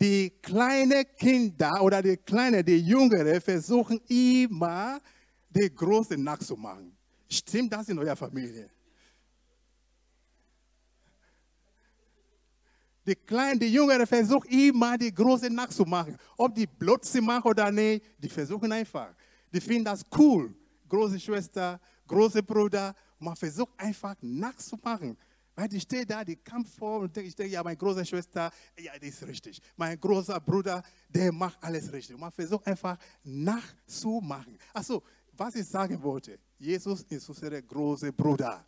die 0.00 0.30
kleinen 0.42 1.04
Kinder 1.16 1.82
oder 1.82 2.00
die 2.00 2.16
kleinen, 2.16 2.64
die 2.64 2.78
Jüngeren 2.78 3.40
versuchen 3.40 4.00
immer, 4.08 5.00
die 5.50 5.72
Großen 5.74 6.22
nachzumachen. 6.22 6.96
Stimmt 7.28 7.72
das 7.72 7.88
in 7.88 7.98
eurer 7.98 8.16
Familie? 8.16 8.70
Die 13.06 13.14
Kleinen, 13.14 13.58
die 13.58 13.72
Jüngeren 13.72 14.06
versuchen 14.06 14.48
immer, 14.50 14.96
die 14.96 15.12
Großen 15.12 15.52
nachzumachen. 15.52 16.16
Ob 16.36 16.54
die 16.54 16.66
Blödsinn 16.66 17.24
machen 17.24 17.48
oder 17.48 17.70
nicht, 17.70 18.04
die 18.18 18.28
versuchen 18.28 18.70
einfach. 18.70 19.14
Die 19.52 19.60
finden 19.60 19.84
das 19.84 20.04
cool. 20.16 20.54
Große 20.88 21.18
Schwester, 21.18 21.80
große 22.06 22.42
Bruder, 22.42 22.94
man 23.18 23.36
versucht 23.36 23.72
einfach 23.76 24.14
nachzumachen. 24.20 25.16
Weil 25.60 25.68
die 25.68 25.78
steht 25.78 26.08
da, 26.08 26.24
die 26.24 26.36
kam 26.36 26.64
vor 26.64 27.00
und 27.00 27.14
ich 27.18 27.34
denke, 27.34 27.52
ja, 27.52 27.62
meine 27.62 27.76
große 27.76 28.06
Schwester, 28.06 28.50
ja, 28.78 28.98
die 28.98 29.08
ist 29.08 29.22
richtig. 29.26 29.60
Mein 29.76 30.00
großer 30.00 30.40
Bruder, 30.40 30.82
der 31.06 31.30
macht 31.30 31.62
alles 31.62 31.92
richtig. 31.92 32.16
Man 32.16 32.32
versucht 32.32 32.66
einfach 32.66 32.96
nachzumachen. 33.22 34.56
Also, 34.72 35.02
was 35.34 35.56
ich 35.56 35.66
sagen 35.66 36.02
wollte, 36.02 36.38
Jesus 36.58 37.02
ist 37.02 37.28
unser 37.28 37.60
großer 37.60 38.10
Bruder. 38.10 38.64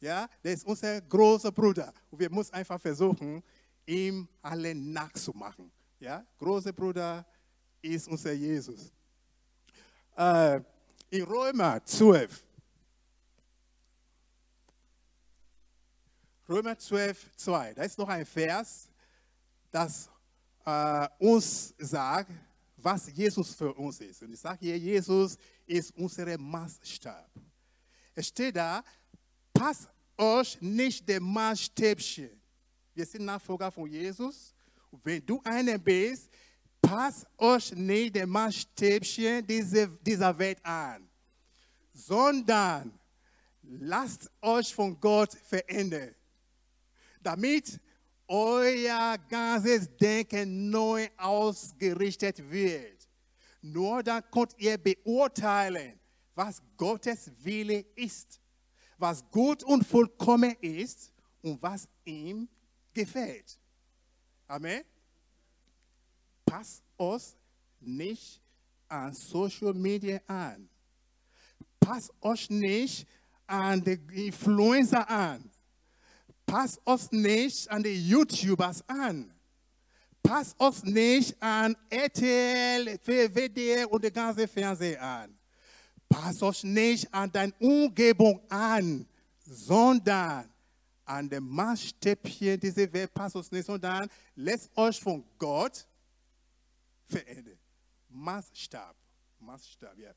Ja, 0.00 0.28
der 0.42 0.54
ist 0.54 0.66
unser 0.66 1.00
großer 1.02 1.52
Bruder. 1.52 1.92
Und 2.10 2.18
wir 2.18 2.30
müssen 2.30 2.52
einfach 2.52 2.80
versuchen, 2.80 3.40
ihm 3.86 4.26
alle 4.42 4.74
nachzumachen. 4.74 5.70
Ja, 6.00 6.26
großer 6.36 6.72
Bruder, 6.72 7.24
ist 7.80 8.08
unser 8.08 8.32
Jesus. 8.32 8.92
Äh, 10.16 10.60
in 11.10 11.22
Römer 11.22 11.80
12. 11.84 12.42
Römer 16.48 16.78
12, 16.78 17.36
2. 17.36 17.74
Da 17.74 17.82
ist 17.82 17.98
noch 17.98 18.08
ein 18.08 18.24
Vers, 18.24 18.88
das 19.70 20.08
äh, 20.64 21.06
uns 21.18 21.74
sagt, 21.78 22.30
was 22.76 23.12
Jesus 23.12 23.54
für 23.54 23.74
uns 23.74 24.00
ist. 24.00 24.22
Und 24.22 24.32
ich 24.32 24.40
sage 24.40 24.58
hier, 24.60 24.78
Jesus 24.78 25.36
ist 25.66 25.94
unser 25.96 26.38
Maßstab. 26.38 27.30
Es 28.14 28.28
steht 28.28 28.56
da, 28.56 28.82
passt 29.52 29.88
euch 30.16 30.58
nicht 30.60 31.06
dem 31.06 31.22
Maßstäbchen. 31.24 32.30
Wir 32.94 33.04
sind 33.04 33.26
Nachfolger 33.26 33.70
von 33.70 33.88
Jesus. 33.88 34.54
Wenn 35.04 35.24
du 35.24 35.42
einer 35.44 35.76
bist, 35.76 36.30
passt 36.80 37.26
euch 37.36 37.72
nicht 37.72 38.16
dem 38.16 38.30
Maßstäbchen 38.30 39.46
dieser, 39.46 39.86
dieser 39.86 40.36
Welt 40.38 40.64
an, 40.64 41.06
sondern 41.92 42.98
lasst 43.62 44.30
euch 44.40 44.74
von 44.74 44.98
Gott 44.98 45.34
verändern, 45.44 46.14
damit 47.28 47.78
euer 48.26 49.18
ganzes 49.28 49.94
Denken 49.96 50.70
neu 50.70 51.06
ausgerichtet 51.18 52.38
wird. 52.50 53.06
Nur 53.60 54.02
dann 54.02 54.22
könnt 54.30 54.54
ihr 54.56 54.78
beurteilen, 54.78 56.00
was 56.34 56.62
Gottes 56.76 57.30
Wille 57.42 57.84
ist, 57.96 58.40
was 58.96 59.22
gut 59.30 59.62
und 59.62 59.86
vollkommen 59.86 60.54
ist 60.62 61.12
und 61.42 61.60
was 61.60 61.86
ihm 62.06 62.48
gefällt. 62.94 63.58
Amen. 64.46 64.82
Passt 66.46 66.82
uns 66.96 67.36
nicht 67.78 68.40
an 68.88 69.12
Social 69.12 69.74
Media 69.74 70.18
an. 70.26 70.66
Passt 71.78 72.10
euch 72.22 72.48
nicht 72.48 73.06
an 73.46 73.84
die 73.84 74.28
Influencer 74.28 75.08
an. 75.10 75.50
Passt 76.48 76.80
uns 76.86 77.12
nicht 77.12 77.70
an 77.70 77.82
die 77.82 78.08
YouTubers 78.08 78.82
an. 78.88 79.30
Passt 80.22 80.58
uns 80.58 80.82
nicht 80.82 81.36
an 81.42 81.76
RTL, 81.90 82.98
WDR 83.04 83.92
und 83.92 84.02
die 84.02 84.10
ganze 84.10 84.48
Fernsehen 84.48 84.98
an. 84.98 85.38
Passt 86.08 86.42
euch 86.42 86.64
nicht 86.64 87.12
an 87.12 87.30
deine 87.30 87.52
Umgebung 87.60 88.40
an, 88.48 89.06
sondern 89.44 90.48
an 91.04 91.28
den 91.28 91.44
Maßstäbchen 91.44 92.58
dieser 92.58 92.90
Welt. 92.94 93.12
Passt 93.12 93.36
uns 93.36 93.52
nicht, 93.52 93.66
sondern 93.66 94.08
lässt 94.34 94.74
euch 94.74 94.98
von 94.98 95.22
Gott 95.38 95.86
verändern. 97.04 97.58
Maßstab. 98.08 98.96
Maßstab, 99.38 99.98
ja. 99.98 100.14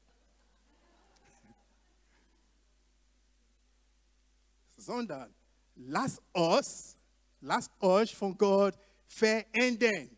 sondern 4.77 5.33
lasst 5.75 6.21
uns, 6.33 6.95
lasst 7.39 7.71
euch 7.79 8.15
von 8.15 8.37
Gott 8.37 8.77
verändern, 9.05 10.09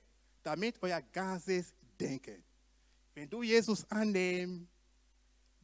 damit 0.42 0.82
euer 0.82 1.02
ganzes 1.02 1.74
Denken. 2.00 2.44
Wenn 3.13 3.30
du 3.30 3.44
Jesus 3.44 3.89
annimmst, 3.89 4.68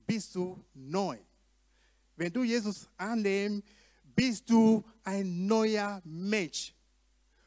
bist 0.05 0.33
du 0.35 0.63
neu. 0.73 1.17
Wenn 2.15 2.31
du 2.31 2.43
Jesus 2.43 2.87
annimmst, 2.97 3.63
bist 4.15 4.49
du 4.49 4.83
ein 5.03 5.47
neuer 5.47 6.01
Mensch. 6.03 6.73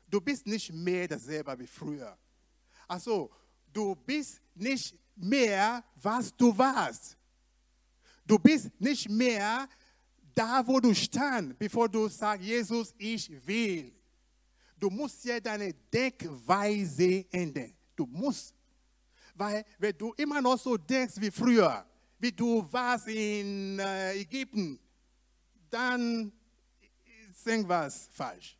Du 0.09 0.20
bist 0.20 0.46
nicht 0.46 0.72
mehr 0.72 1.09
dasselbe 1.09 1.59
wie 1.59 1.66
früher. 1.66 2.16
Also, 2.87 3.31
du 3.72 3.94
bist 3.94 4.40
nicht 4.55 4.94
mehr, 5.16 5.83
was 5.96 6.35
du 6.37 6.57
warst. 6.57 7.16
Du 8.26 8.38
bist 8.38 8.70
nicht 8.78 9.09
mehr 9.09 9.68
da, 10.34 10.66
wo 10.66 10.80
du 10.80 10.94
stand, 10.94 11.58
bevor 11.58 11.88
du 11.88 12.08
sagst, 12.08 12.44
Jesus, 12.44 12.94
ich 12.98 13.30
will. 13.46 13.92
Du 14.78 14.90
musst 14.90 15.24
ja 15.24 15.38
deine 15.38 15.72
Denkweise 15.72 17.24
ändern. 17.30 17.72
Du 17.94 18.06
musst. 18.06 18.54
Weil, 19.34 19.64
wenn 19.78 19.96
du 19.96 20.12
immer 20.14 20.40
noch 20.40 20.58
so 20.58 20.76
denkst 20.76 21.14
wie 21.18 21.30
früher, 21.30 21.86
wie 22.18 22.32
du 22.32 22.66
warst 22.70 23.08
in 23.08 23.78
äh, 23.78 24.14
Ägypten, 24.20 24.78
dann 25.70 26.32
ist 27.30 27.46
irgendwas 27.46 28.08
falsch. 28.12 28.58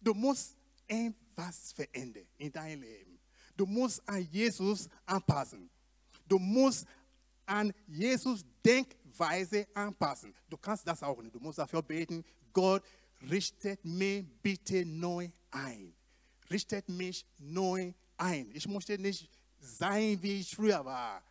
Du 0.00 0.14
musst 0.14 0.56
etwas 0.86 1.72
verändern 1.72 2.26
in 2.38 2.52
deinem 2.52 2.82
Leben. 2.82 3.18
Du 3.56 3.66
musst 3.66 4.06
an 4.08 4.26
Jesus 4.30 4.88
anpassen. 5.04 5.68
Du 6.28 6.38
musst 6.38 6.86
an 7.46 7.72
Jesus 7.86 8.44
denken 8.64 9.05
Weise 9.18 9.66
anpassen. 9.74 10.34
Du 10.48 10.56
kannst 10.56 10.86
das 10.86 11.02
auch 11.02 11.20
nicht. 11.22 11.34
Du 11.34 11.40
musst 11.40 11.58
dafür 11.58 11.82
beten, 11.82 12.24
Gott, 12.52 12.82
richtet 13.30 13.84
mich 13.84 14.24
bitte 14.42 14.84
neu 14.84 15.28
ein. 15.50 15.94
Richtet 16.50 16.88
mich 16.88 17.24
neu 17.38 17.92
ein. 18.16 18.50
Ich 18.52 18.66
möchte 18.68 18.98
nicht 18.98 19.30
sein, 19.58 20.18
wie 20.22 20.40
ich 20.40 20.54
früher 20.54 20.84
war. 20.84 21.22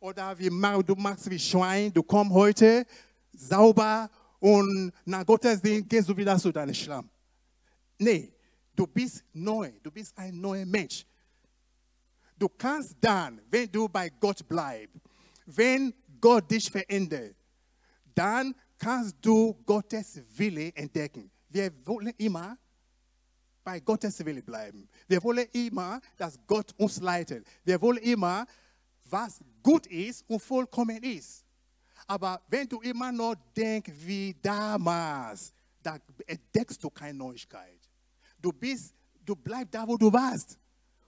Oder 0.00 0.38
wie 0.38 0.48
du 0.48 0.94
machst 0.96 1.30
wie 1.30 1.38
Schwein, 1.38 1.92
du 1.92 2.02
kommst 2.02 2.32
heute 2.32 2.86
sauber 3.32 4.10
und 4.38 4.92
nach 5.04 5.24
Gottes 5.24 5.60
Ding 5.62 5.88
gehst 5.88 6.08
du 6.08 6.16
wieder 6.16 6.38
zu 6.38 6.52
deinem 6.52 6.74
Schlamm. 6.74 7.08
Nee, 7.98 8.32
du 8.76 8.86
bist 8.86 9.24
neu, 9.32 9.72
du 9.82 9.90
bist 9.90 10.16
ein 10.18 10.38
neuer 10.38 10.66
Mensch. 10.66 11.06
Du 12.38 12.48
kannst 12.48 12.96
dann, 13.00 13.40
wenn 13.48 13.70
du 13.70 13.88
bei 13.88 14.10
Gott 14.10 14.46
bleibst, 14.46 14.96
wenn 15.46 15.94
Gott 16.24 16.50
dich 16.50 16.70
verändert, 16.70 17.36
dann 18.14 18.54
kannst 18.78 19.14
du 19.20 19.52
Gottes 19.66 20.22
Wille 20.38 20.74
entdecken. 20.74 21.30
Wir 21.50 21.70
wollen 21.86 22.14
immer 22.16 22.56
bei 23.62 23.78
Gottes 23.80 24.24
Wille 24.24 24.42
bleiben. 24.42 24.88
Wir 25.06 25.22
wollen 25.22 25.46
immer, 25.52 26.00
dass 26.16 26.38
Gott 26.46 26.72
uns 26.78 26.98
leitet. 26.98 27.46
Wir 27.62 27.78
wollen 27.78 27.98
immer, 27.98 28.46
was 29.04 29.44
gut 29.62 29.86
ist 29.88 30.24
und 30.26 30.40
vollkommen 30.40 31.02
ist. 31.02 31.44
Aber 32.06 32.40
wenn 32.48 32.66
du 32.70 32.80
immer 32.80 33.12
noch 33.12 33.34
denkst 33.54 33.92
wie 34.06 34.34
damals, 34.40 35.52
da 35.82 35.98
entdeckst 36.26 36.82
du 36.82 36.88
keine 36.88 37.18
Neuigkeit. 37.18 37.80
Du 38.40 38.50
bist, 38.50 38.94
du 39.22 39.36
bleibst 39.36 39.74
da, 39.74 39.86
wo 39.86 39.98
du 39.98 40.10
warst. 40.10 40.58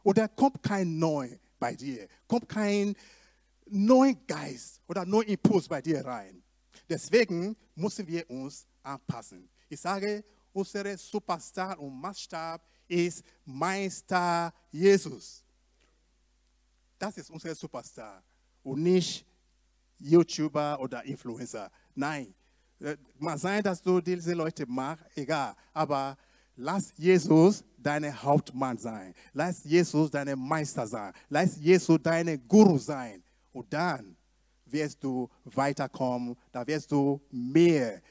Oder 0.03 0.29
kommt 0.29 0.63
kein 0.63 0.99
Neu 0.99 1.39
bei 1.59 1.75
dir, 1.75 2.07
kommt 2.29 2.51
kein 2.51 2.95
neuen 3.67 4.27
Geist 4.27 4.81
oder 4.87 5.05
neuen 5.05 5.29
Impuls 5.29 5.69
bei 5.69 5.83
dir 5.83 6.05
rein. 6.05 6.43
Deswegen 6.89 7.57
müssen 7.75 8.07
wir 8.07 8.29
uns 8.31 8.67
anpassen. 8.83 9.49
Ich 9.69 9.81
sage, 9.81 10.25
unser 10.53 10.97
Superstar 10.97 11.79
und 11.79 12.01
Maßstab 12.01 12.63
ist 12.89 13.23
Meister 13.45 14.53
Jesus. 14.71 15.45
Das 16.99 17.17
ist 17.19 17.31
unser 17.31 17.55
Superstar 17.55 18.23
und 18.63 18.83
nicht 18.83 19.27
YouTuber 19.99 20.79
oder 20.81 21.05
Influencer. 21.05 21.71
Nein, 21.95 22.35
äh, 22.81 22.97
mag 23.19 23.39
sein, 23.39 23.63
dass 23.63 23.83
du 23.83 24.01
diese 24.01 24.35
Leute 24.35 24.65
magst, 24.67 25.05
egal. 25.17 25.55
Aber 25.73 26.17
lass 26.57 26.93
Jesus 26.97 27.65
dein 27.77 28.23
Hauptmann 28.23 28.79
sein. 28.79 29.15
Lass 29.33 29.65
Jesus 29.65 30.11
dein 30.11 30.39
Meister 30.39 30.87
sein. 30.87 31.13
Lass 31.29 31.57
Jesus 31.57 31.99
dein 32.03 32.47
Guru 32.49 32.79
sein. 32.79 33.23
Und 33.57 33.73
dann 33.73 34.15
wirst 34.67 35.03
du 35.03 35.31
weiterkommen, 35.45 36.37
da 36.53 36.67
wirst 36.67 36.93
du 36.93 37.19
mehr 37.31 38.03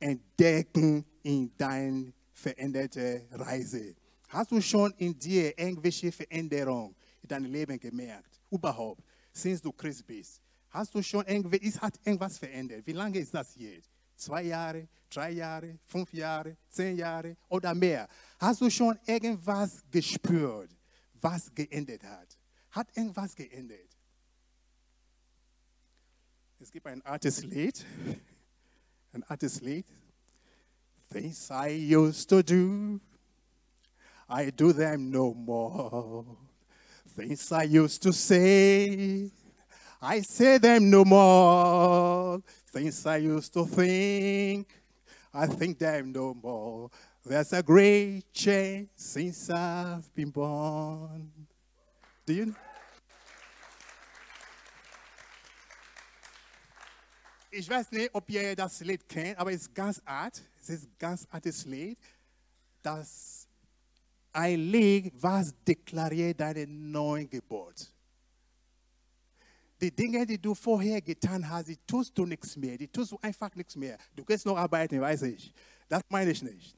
entdecken 0.00 1.04
in 1.22 1.54
deiner 1.54 2.06
veränderten 2.32 3.26
Reise. 3.32 3.94
Hast 4.28 4.52
du 4.52 4.60
schon 4.62 4.94
in 4.96 5.18
dir 5.18 5.56
irgendwelche 5.58 6.10
Veränderungen 6.10 6.96
in 7.20 7.28
deinem 7.28 7.52
Leben 7.52 7.78
gemerkt? 7.78 8.40
Überhaupt, 8.50 9.02
since 9.34 9.60
du 9.60 9.70
Christ 9.70 10.06
bist. 10.06 10.40
Hast 10.70 10.94
du 10.94 11.02
schon 11.02 11.26
irgendwie, 11.26 11.58
ist, 11.58 11.78
hat 11.78 12.00
irgendwas 12.02 12.38
verändert? 12.38 12.86
Wie 12.86 12.92
lange 12.92 13.18
ist 13.18 13.34
das 13.34 13.54
jetzt? 13.54 13.90
Zwei 14.16 14.44
Jahre, 14.44 14.88
drei 15.10 15.32
Jahre, 15.32 15.78
fünf 15.84 16.10
Jahre, 16.14 16.56
zehn 16.70 16.96
Jahre 16.96 17.36
oder 17.50 17.74
mehr? 17.74 18.08
Hast 18.38 18.62
du 18.62 18.70
schon 18.70 18.98
irgendwas 19.04 19.82
gespürt, 19.90 20.70
was 21.20 21.54
geändert 21.54 22.02
hat? 22.02 22.38
Hat 22.70 22.88
irgendwas 22.96 23.34
geändert? 23.34 23.95
Gibt 26.72 26.86
ein 26.86 27.02
altes 27.06 27.42
Lied, 27.42 27.84
ein 29.12 29.22
altes 29.28 29.60
Lied. 29.62 29.86
Things 31.10 31.50
I 31.50 31.68
used 31.68 32.28
to 32.28 32.42
do, 32.42 33.00
I 34.28 34.50
do 34.50 34.72
them 34.72 35.10
no 35.10 35.32
more. 35.32 36.24
Things 37.16 37.50
I 37.52 37.62
used 37.62 38.02
to 38.02 38.12
say, 38.12 39.30
I 40.02 40.20
say 40.20 40.58
them 40.58 40.90
no 40.90 41.04
more. 41.04 42.42
Things 42.72 43.06
I 43.06 43.18
used 43.18 43.54
to 43.54 43.64
think, 43.64 44.68
I 45.32 45.46
think 45.46 45.78
them 45.78 46.12
no 46.12 46.34
more. 46.34 46.90
There's 47.24 47.52
a 47.52 47.62
great 47.62 48.24
change 48.34 48.88
since 48.96 49.50
I've 49.50 50.12
been 50.14 50.30
born. 50.30 51.30
Do 52.26 52.34
you 52.34 52.46
know? 52.46 52.65
Ich 57.56 57.68
weiß 57.68 57.90
nicht, 57.92 58.10
ob 58.12 58.28
ihr 58.30 58.54
das 58.54 58.80
Lied 58.80 59.08
kennt, 59.08 59.38
aber 59.38 59.50
es 59.50 59.62
ist 59.62 59.74
ganz 59.74 60.00
art. 60.04 60.42
Es 60.60 60.68
ist 60.68 60.84
ein 60.84 60.94
ganz 60.98 61.26
altes 61.30 61.64
Lied. 61.64 61.98
Das 62.82 63.48
ein 64.32 64.60
Lied, 64.60 65.12
was 65.14 65.54
deklariert 65.66 66.38
deine 66.38 66.66
neuen 66.66 67.28
Geburt. 67.28 67.90
Die 69.80 69.90
Dinge, 69.90 70.26
die 70.26 70.38
du 70.38 70.54
vorher 70.54 71.00
getan 71.00 71.48
hast, 71.48 71.68
die 71.68 71.78
tust 71.86 72.16
du 72.16 72.26
nichts 72.26 72.56
mehr. 72.56 72.76
Die 72.76 72.88
tust 72.88 73.12
du 73.12 73.18
einfach 73.22 73.54
nichts 73.54 73.76
mehr. 73.76 73.96
Du 74.14 74.24
gehst 74.24 74.44
noch 74.44 74.56
arbeiten, 74.56 75.00
weiß 75.00 75.22
ich. 75.22 75.52
Das 75.88 76.02
meine 76.10 76.30
ich 76.30 76.42
nicht. 76.42 76.76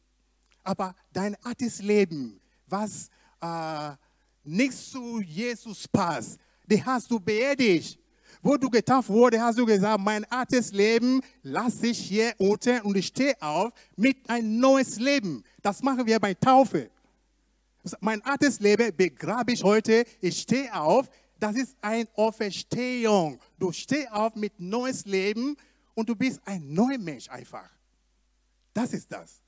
Aber 0.63 0.95
dein 1.13 1.35
altes 1.45 1.81
Leben, 1.83 2.41
was 2.67 3.11
äh, 3.41 3.93
nicht 4.45 4.75
zu 4.75 5.21
Jesus 5.21 5.89
passt, 5.89 6.39
die 6.65 6.85
hast 6.85 7.11
du 7.11 7.19
beerdigt. 7.19 7.99
Wo 8.43 8.57
du 8.57 8.71
getauft 8.71 9.09
wurde, 9.09 9.41
hast 9.41 9.59
du 9.59 9.67
gesagt, 9.67 10.01
mein 10.01 10.25
altes 10.27 10.73
Leben 10.73 11.21
lasse 11.43 11.89
ich 11.89 11.99
hier 11.99 12.35
unten 12.39 12.81
und 12.83 12.97
ich 12.97 13.09
stehe 13.09 13.41
auf 13.41 13.73
mit 13.97 14.17
ein 14.29 14.59
neues 14.59 14.99
Leben. 14.99 15.43
Das 15.61 15.83
machen 15.83 16.07
wir 16.07 16.21
bei 16.21 16.35
Taufe. 16.35 16.91
Mein 18.01 18.23
altes 18.23 18.61
Leben 18.61 18.95
begrabe 18.97 19.53
ich 19.53 19.63
heute, 19.63 20.05
ich 20.21 20.41
stehe 20.41 20.73
auf. 20.75 21.11
Das 21.41 21.57
ist 21.57 21.77
eine 21.81 22.09
Auferstehung. 22.15 23.41
Du 23.59 23.73
stehst 23.73 24.11
auf 24.13 24.35
mit 24.35 24.59
neues 24.59 25.05
Leben 25.05 25.57
und 25.95 26.09
du 26.09 26.15
bist 26.15 26.41
ein 26.45 26.73
neuer 26.73 26.99
Mensch 26.99 27.29
einfach. 27.29 27.71
Das 28.73 28.93
ist 28.93 29.11
das. 29.11 29.41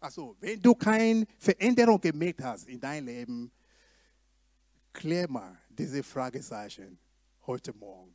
Also, 0.00 0.36
wenn 0.40 0.60
du 0.60 0.74
keine 0.74 1.26
Veränderung 1.38 2.00
gemerkt 2.00 2.42
hast 2.42 2.68
in 2.68 2.80
deinem 2.80 3.06
Leben, 3.06 3.52
klär 4.92 5.30
mal 5.30 5.58
diese 5.70 6.02
Fragezeichen 6.02 6.98
heute 7.46 7.72
Morgen. 7.72 8.14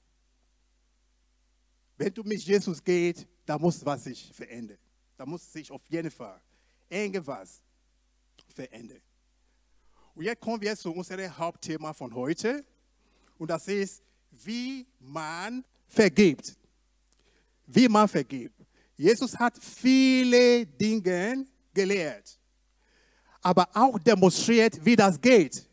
Wenn 1.98 2.14
du 2.14 2.24
mit 2.24 2.42
Jesus 2.42 2.84
gehst, 2.84 3.28
da 3.46 3.58
muss 3.58 3.86
was 3.86 4.04
sich 4.06 4.32
verändern. 4.34 4.78
Da 5.18 5.26
muss 5.26 5.52
sich 5.52 5.70
auf 5.72 5.82
jeden 5.90 6.12
Fall 6.12 6.40
irgendwas 6.90 7.62
verändern. 8.48 9.02
Und 10.16 10.24
jetzt 10.24 10.40
kommen 10.40 10.62
wir 10.62 10.76
zu 10.76 10.92
unserem 10.92 11.38
Hauptthema 11.38 11.94
von 11.94 12.14
heute. 12.14 12.64
Und 13.38 13.50
das 13.50 13.68
ist, 13.68 14.02
wie 14.32 14.86
man 15.00 15.64
vergibt. 15.88 16.58
Wie 17.66 17.88
man 17.88 18.08
vergibt. 18.08 18.56
Jesus 18.96 19.38
hat 19.38 19.58
viele 19.64 20.66
Dinge 20.66 21.46
gelehrt, 21.74 22.38
aber 23.42 23.70
auch 23.74 23.98
demonstriert, 24.00 24.84
wie 24.84 24.96
das 24.96 25.20
geht. 25.22 25.69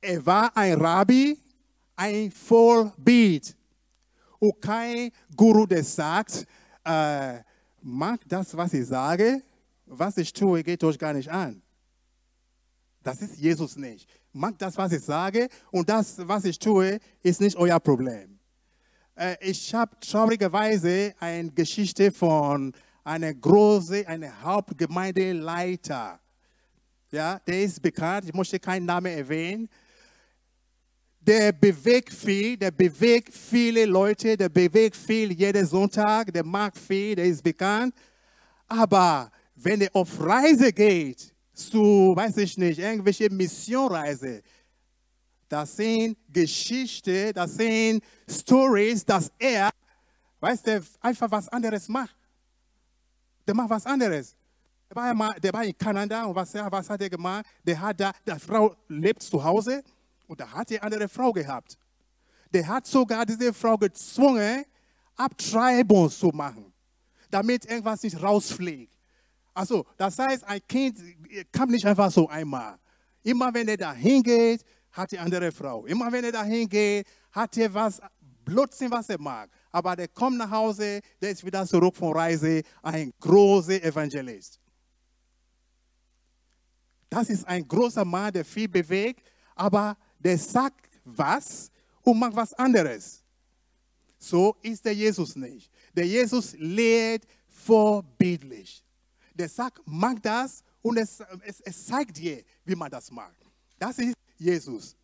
Er 0.00 0.24
war 0.24 0.56
ein 0.56 0.80
Rabbi, 0.80 1.38
ein 1.96 2.30
Vorbild. 2.30 3.56
Und 4.38 4.60
kein 4.62 5.10
Guru, 5.34 5.66
der 5.66 5.82
sagt, 5.82 6.46
äh, 6.84 7.40
mag 7.82 8.20
das, 8.26 8.56
was 8.56 8.72
ich 8.72 8.86
sage, 8.86 9.42
was 9.86 10.16
ich 10.16 10.32
tue, 10.32 10.62
geht 10.62 10.84
euch 10.84 10.98
gar 10.98 11.12
nicht 11.12 11.28
an. 11.28 11.60
Das 13.02 13.20
ist 13.22 13.36
Jesus 13.36 13.76
nicht. 13.76 14.08
Mag 14.32 14.56
das, 14.58 14.76
was 14.76 14.92
ich 14.92 15.02
sage, 15.02 15.48
und 15.72 15.88
das, 15.88 16.16
was 16.28 16.44
ich 16.44 16.58
tue, 16.58 16.98
ist 17.22 17.40
nicht 17.40 17.56
euer 17.56 17.80
Problem. 17.80 18.38
Äh, 19.16 19.36
ich 19.40 19.74
habe 19.74 19.98
traurigerweise 19.98 21.14
eine 21.18 21.50
Geschichte 21.50 22.12
von 22.12 22.72
einem 23.02 23.40
großen, 23.40 24.06
einem 24.06 24.42
Hauptgemeindeleiter. 24.42 26.20
Ja, 27.10 27.40
der 27.40 27.62
ist 27.62 27.82
bekannt, 27.82 28.26
ich 28.26 28.34
möchte 28.34 28.60
keinen 28.60 28.84
Namen 28.84 29.06
erwähnen 29.06 29.68
der 31.28 31.52
bewegt 31.52 32.10
viel, 32.10 32.56
der 32.56 32.70
bewegt 32.70 33.34
viele 33.34 33.84
Leute, 33.84 34.34
der 34.34 34.48
bewegt 34.48 34.96
viel 34.96 35.30
jeden 35.32 35.66
Sonntag, 35.66 36.32
der 36.32 36.42
mag 36.42 36.74
viel, 36.74 37.14
der 37.16 37.26
ist 37.26 37.42
bekannt. 37.42 37.94
Aber 38.66 39.30
wenn 39.54 39.82
er 39.82 39.90
auf 39.92 40.08
Reise 40.18 40.72
geht, 40.72 41.34
zu, 41.52 42.14
weiß 42.16 42.38
ich 42.38 42.56
nicht, 42.56 42.78
irgendwelche 42.78 43.28
Missionreise, 43.28 44.42
das 45.50 45.76
sind 45.76 46.16
Geschichten, 46.32 47.34
das 47.34 47.54
sind 47.56 48.02
Stories, 48.26 49.04
dass 49.04 49.30
er, 49.38 49.68
weißt 50.40 50.66
du, 50.66 50.82
einfach 50.98 51.30
was 51.30 51.46
anderes 51.50 51.88
macht. 51.88 52.16
Der 53.46 53.54
macht 53.54 53.68
was 53.68 53.84
anderes. 53.84 54.34
Der 54.88 54.96
war, 54.96 55.34
der 55.34 55.52
war 55.52 55.64
in 55.64 55.76
Kanada 55.76 56.24
und 56.24 56.34
was, 56.34 56.54
was 56.54 56.88
hat 56.88 57.02
er 57.02 57.10
gemacht? 57.10 57.44
Der 57.62 57.78
hat 57.78 58.00
da, 58.00 58.12
die 58.26 58.38
Frau 58.40 58.74
lebt 58.88 59.22
zu 59.22 59.44
Hause 59.44 59.82
und 60.28 60.38
da 60.38 60.52
hat 60.52 60.70
er 60.70 60.84
eine 60.84 61.08
Frau 61.08 61.32
gehabt. 61.32 61.76
Der 62.52 62.66
hat 62.66 62.86
sogar 62.86 63.26
diese 63.26 63.52
Frau 63.52 63.76
gezwungen, 63.76 64.64
Abtreibung 65.16 66.08
zu 66.08 66.28
machen, 66.28 66.72
damit 67.30 67.64
irgendwas 67.64 68.02
nicht 68.04 68.22
rausfliegt. 68.22 68.96
Also, 69.52 69.84
das 69.96 70.18
heißt, 70.18 70.44
ein 70.44 70.60
Kind 70.68 71.02
kam 71.50 71.70
nicht 71.70 71.84
einfach 71.84 72.12
so 72.12 72.28
einmal. 72.28 72.78
Immer 73.24 73.52
wenn 73.52 73.66
er 73.66 73.76
da 73.76 73.92
hingeht, 73.92 74.64
hat 74.92 75.10
die 75.10 75.18
andere 75.18 75.50
Frau. 75.50 75.84
Immer 75.86 76.12
wenn 76.12 76.24
er 76.24 76.32
da 76.32 76.44
hingeht, 76.44 77.06
hat 77.32 77.56
er 77.56 77.74
was, 77.74 78.00
Blödsinn, 78.44 78.90
was 78.90 79.08
er 79.08 79.20
mag. 79.20 79.50
Aber 79.70 79.96
der 79.96 80.08
kommt 80.08 80.38
nach 80.38 80.50
Hause, 80.50 81.00
der 81.20 81.30
ist 81.30 81.44
wieder 81.44 81.66
zurück 81.66 81.96
von 81.96 82.12
Reise, 82.12 82.62
ein 82.82 83.12
großer 83.18 83.82
Evangelist. 83.82 84.60
Das 87.10 87.28
ist 87.28 87.46
ein 87.46 87.66
großer 87.66 88.04
Mann, 88.04 88.32
der 88.32 88.44
viel 88.44 88.68
bewegt, 88.68 89.22
aber 89.54 89.96
der 90.18 90.38
sagt 90.38 90.88
was 91.04 91.70
und 92.02 92.18
macht 92.18 92.36
was 92.36 92.54
anderes. 92.54 93.22
So 94.18 94.56
ist 94.62 94.84
der 94.84 94.94
Jesus 94.94 95.36
nicht. 95.36 95.70
Der 95.94 96.06
Jesus 96.06 96.54
lehrt 96.58 97.24
vorbildlich. 97.46 98.84
Der 99.32 99.48
sagt, 99.48 99.80
mach 99.84 100.18
das 100.18 100.62
und 100.82 100.96
es, 100.96 101.20
es, 101.44 101.60
es 101.60 101.86
zeigt 101.86 102.16
dir, 102.16 102.42
wie 102.64 102.74
man 102.74 102.90
das 102.90 103.10
macht. 103.10 103.36
Das 103.78 103.98
ist 103.98 104.14
Jesus. 104.36 104.96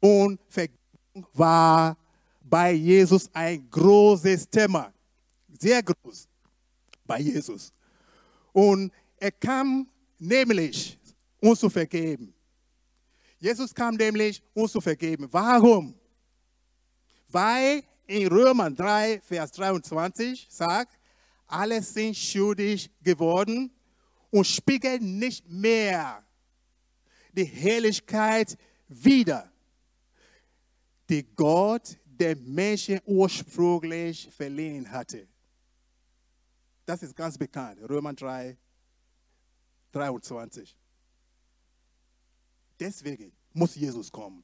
Und 0.00 0.40
Vergebung 0.48 1.26
war 1.32 1.96
bei 2.42 2.72
Jesus 2.72 3.28
ein 3.32 3.68
großes 3.70 4.48
Thema. 4.48 4.92
Sehr 5.58 5.82
groß 5.82 6.28
bei 7.04 7.20
Jesus. 7.20 7.72
Und 8.52 8.92
er 9.16 9.32
kam 9.32 9.88
nämlich, 10.18 10.98
uns 11.40 11.60
zu 11.60 11.68
vergeben. 11.68 12.32
Jesus 13.42 13.74
kam 13.74 13.96
nämlich, 13.96 14.40
uns 14.54 14.70
zu 14.70 14.80
vergeben. 14.80 15.26
Warum? 15.32 15.98
Weil 17.28 17.82
in 18.06 18.28
Römer 18.28 18.70
3, 18.70 19.20
Vers 19.20 19.50
23 19.50 20.46
sagt, 20.48 20.96
alle 21.48 21.82
sind 21.82 22.16
schuldig 22.16 22.88
geworden 23.02 23.72
und 24.30 24.46
spiegeln 24.46 25.18
nicht 25.18 25.50
mehr 25.50 26.24
die 27.32 27.44
Herrlichkeit 27.44 28.56
wider, 28.86 29.50
die 31.08 31.24
Gott 31.34 31.98
der 32.04 32.36
Menschen 32.36 33.00
ursprünglich 33.04 34.30
verliehen 34.30 34.88
hatte. 34.88 35.26
Das 36.86 37.02
ist 37.02 37.16
ganz 37.16 37.36
bekannt, 37.36 37.80
Römer 37.90 38.12
3, 38.12 38.56
23. 39.90 40.76
Deswegen 42.82 43.32
muss 43.52 43.76
Jesus 43.76 44.10
kommen. 44.10 44.42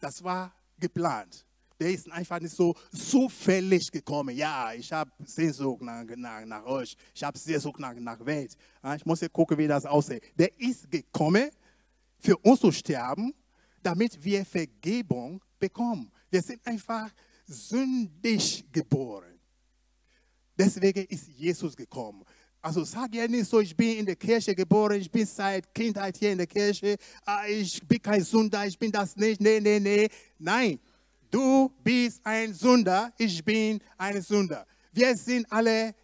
Das 0.00 0.24
war 0.24 0.52
geplant. 0.76 1.46
Der 1.78 1.92
ist 1.92 2.10
einfach 2.10 2.40
nicht 2.40 2.56
so 2.56 2.74
zufällig 2.92 3.92
gekommen. 3.92 4.34
Ja, 4.34 4.72
ich 4.72 4.92
habe 4.92 5.12
Sehnsucht 5.24 5.80
nach, 5.82 6.04
nach, 6.16 6.44
nach 6.44 6.64
euch. 6.64 6.96
Ich 7.14 7.22
habe 7.22 7.38
Sehnsucht 7.38 7.78
nach, 7.78 7.94
nach 7.94 8.26
Welt. 8.26 8.56
Ich 8.96 9.06
muss 9.06 9.20
ja 9.20 9.28
gucken, 9.28 9.56
wie 9.56 9.68
das 9.68 9.86
aussieht. 9.86 10.24
Der 10.36 10.50
ist 10.58 10.90
gekommen, 10.90 11.48
für 12.18 12.36
uns 12.38 12.58
zu 12.58 12.72
sterben, 12.72 13.32
damit 13.84 14.24
wir 14.24 14.44
Vergebung 14.44 15.40
bekommen. 15.60 16.10
Wir 16.30 16.42
sind 16.42 16.66
einfach 16.66 17.08
sündig 17.46 18.64
geboren. 18.72 19.38
Deswegen 20.58 21.04
ist 21.04 21.28
Jesus 21.28 21.76
gekommen. 21.76 22.24
Also 22.60 22.84
sag 22.84 23.14
ja 23.14 23.28
nicht 23.28 23.48
so, 23.48 23.60
ich 23.60 23.76
bin 23.76 23.98
in 23.98 24.06
der 24.06 24.16
Kirche 24.16 24.54
geboren, 24.54 25.00
ich 25.00 25.10
bin 25.10 25.24
seit 25.24 25.72
Kindheit 25.72 26.16
hier 26.16 26.32
in 26.32 26.38
der 26.38 26.46
Kirche, 26.46 26.96
ah, 27.24 27.46
ich 27.46 27.80
bin 27.86 28.02
kein 28.02 28.22
Sünder, 28.22 28.66
ich 28.66 28.78
bin 28.78 28.90
das 28.90 29.16
nicht. 29.16 29.40
Nee, 29.40 29.60
nee, 29.60 29.78
nee. 29.78 30.08
Nein, 30.38 30.80
du 31.30 31.70
bist 31.82 32.20
ein 32.24 32.52
Sünder, 32.52 33.12
ich 33.16 33.44
bin 33.44 33.80
ein 33.96 34.20
Sünder. 34.20 34.66
Wir 34.92 35.16
sind 35.16 35.50
alle 35.52 35.94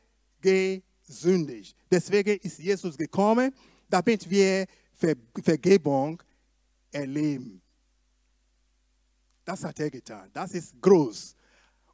gesündigt. 0.40 1.77
Deswegen 1.90 2.38
ist 2.38 2.59
Jesus 2.59 2.97
gekommen, 2.97 3.53
damit 3.88 4.29
wir 4.31 4.67
Ver 4.93 5.17
Vergebung 5.43 6.23
erleben. 6.93 7.61
Das 9.45 9.64
hat 9.64 9.79
er 9.81 9.90
getan. 9.90 10.31
Das 10.33 10.53
ist 10.53 10.81
groß. 10.81 11.35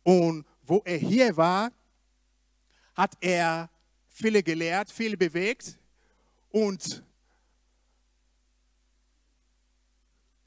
Und 0.03 0.45
wo 0.63 0.83
er 0.85 0.99
hier 0.99 1.35
war, 1.37 1.73
hat 2.95 3.17
er 3.21 3.71
viele 4.21 4.43
gelehrt, 4.43 4.91
viel 4.91 5.17
bewegt 5.17 5.79
und 6.51 7.03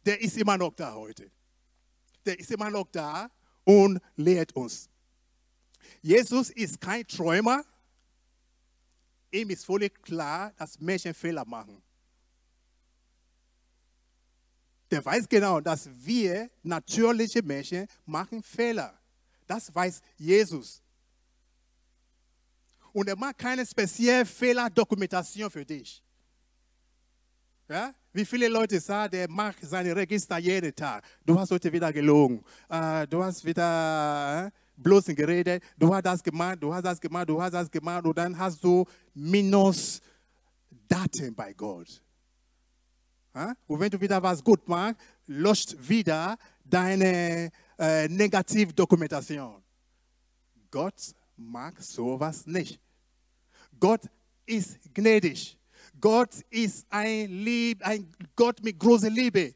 der 0.05 0.19
ist 0.21 0.37
immer 0.37 0.57
noch 0.57 0.73
da 0.73 0.93
heute. 0.93 1.31
Der 2.25 2.39
ist 2.39 2.51
immer 2.51 2.69
noch 2.69 2.87
da 2.91 3.29
und 3.63 3.99
lehrt 4.15 4.55
uns. 4.55 4.89
Jesus 6.01 6.49
ist 6.49 6.79
kein 6.79 7.07
Träumer. 7.07 7.63
Ihm 9.31 9.49
ist 9.49 9.65
völlig 9.65 10.01
klar, 10.01 10.53
dass 10.57 10.79
Menschen 10.79 11.13
Fehler 11.13 11.45
machen. 11.45 11.81
Der 14.91 15.03
weiß 15.03 15.27
genau, 15.27 15.59
dass 15.59 15.89
wir 16.05 16.51
natürliche 16.61 17.41
Menschen 17.41 17.87
machen 18.05 18.43
Fehler. 18.43 18.93
Das 19.47 19.73
weiß 19.73 20.01
Jesus. 20.17 20.82
Und 22.93 23.09
er 23.09 23.17
macht 23.17 23.37
keine 23.37 23.65
spezielle 23.65 24.25
Fehlerdokumentation 24.25 25.49
für 25.49 25.65
dich. 25.65 26.01
Ja? 27.67 27.91
Wie 28.11 28.23
viele 28.23 28.47
Leute 28.47 28.79
sagen, 28.79 29.11
der 29.11 29.29
macht 29.29 29.57
seine 29.61 29.95
Register 29.95 30.37
jeden 30.37 30.73
Tag. 30.75 31.03
Du 31.25 31.37
hast 31.39 31.49
heute 31.49 31.71
wieder 31.71 31.91
gelogen. 31.91 32.43
Äh, 32.69 33.07
du 33.07 33.23
hast 33.23 33.43
wieder 33.43 34.51
bloß 34.77 35.05
geredet. 35.07 35.63
Du 35.77 35.93
hast 35.93 36.05
das 36.05 36.21
gemacht, 36.21 36.61
du 36.61 36.71
hast 36.73 36.83
das 36.83 37.01
gemacht, 37.01 37.27
du 37.27 37.41
hast 37.41 37.53
das 37.53 37.71
gemacht. 37.71 38.05
Und 38.05 38.17
dann 38.17 38.37
hast 38.37 38.63
du 38.63 38.85
Minus 39.15 39.99
Daten 40.87 41.33
bei 41.33 41.53
Gott. 41.53 42.03
Und 43.65 43.79
wenn 43.79 43.89
du 43.89 43.99
wieder 43.99 44.21
was 44.21 44.43
gut 44.43 44.67
machst, 44.67 44.99
löscht 45.25 45.75
wieder 45.79 46.37
deine 46.63 47.49
äh, 47.79 48.07
Negativdokumentation. 48.07 49.63
Gott 50.69 51.15
mag 51.35 51.81
sowas 51.81 52.45
nicht. 52.45 52.79
Gott 53.79 54.01
ist 54.45 54.77
gnädig. 54.93 55.57
Gott 55.99 56.35
ist 56.49 56.85
ein, 56.89 57.29
Lieb, 57.29 57.85
ein 57.85 58.07
Gott 58.35 58.63
mit 58.63 58.79
großer 58.79 59.09
Liebe. 59.09 59.53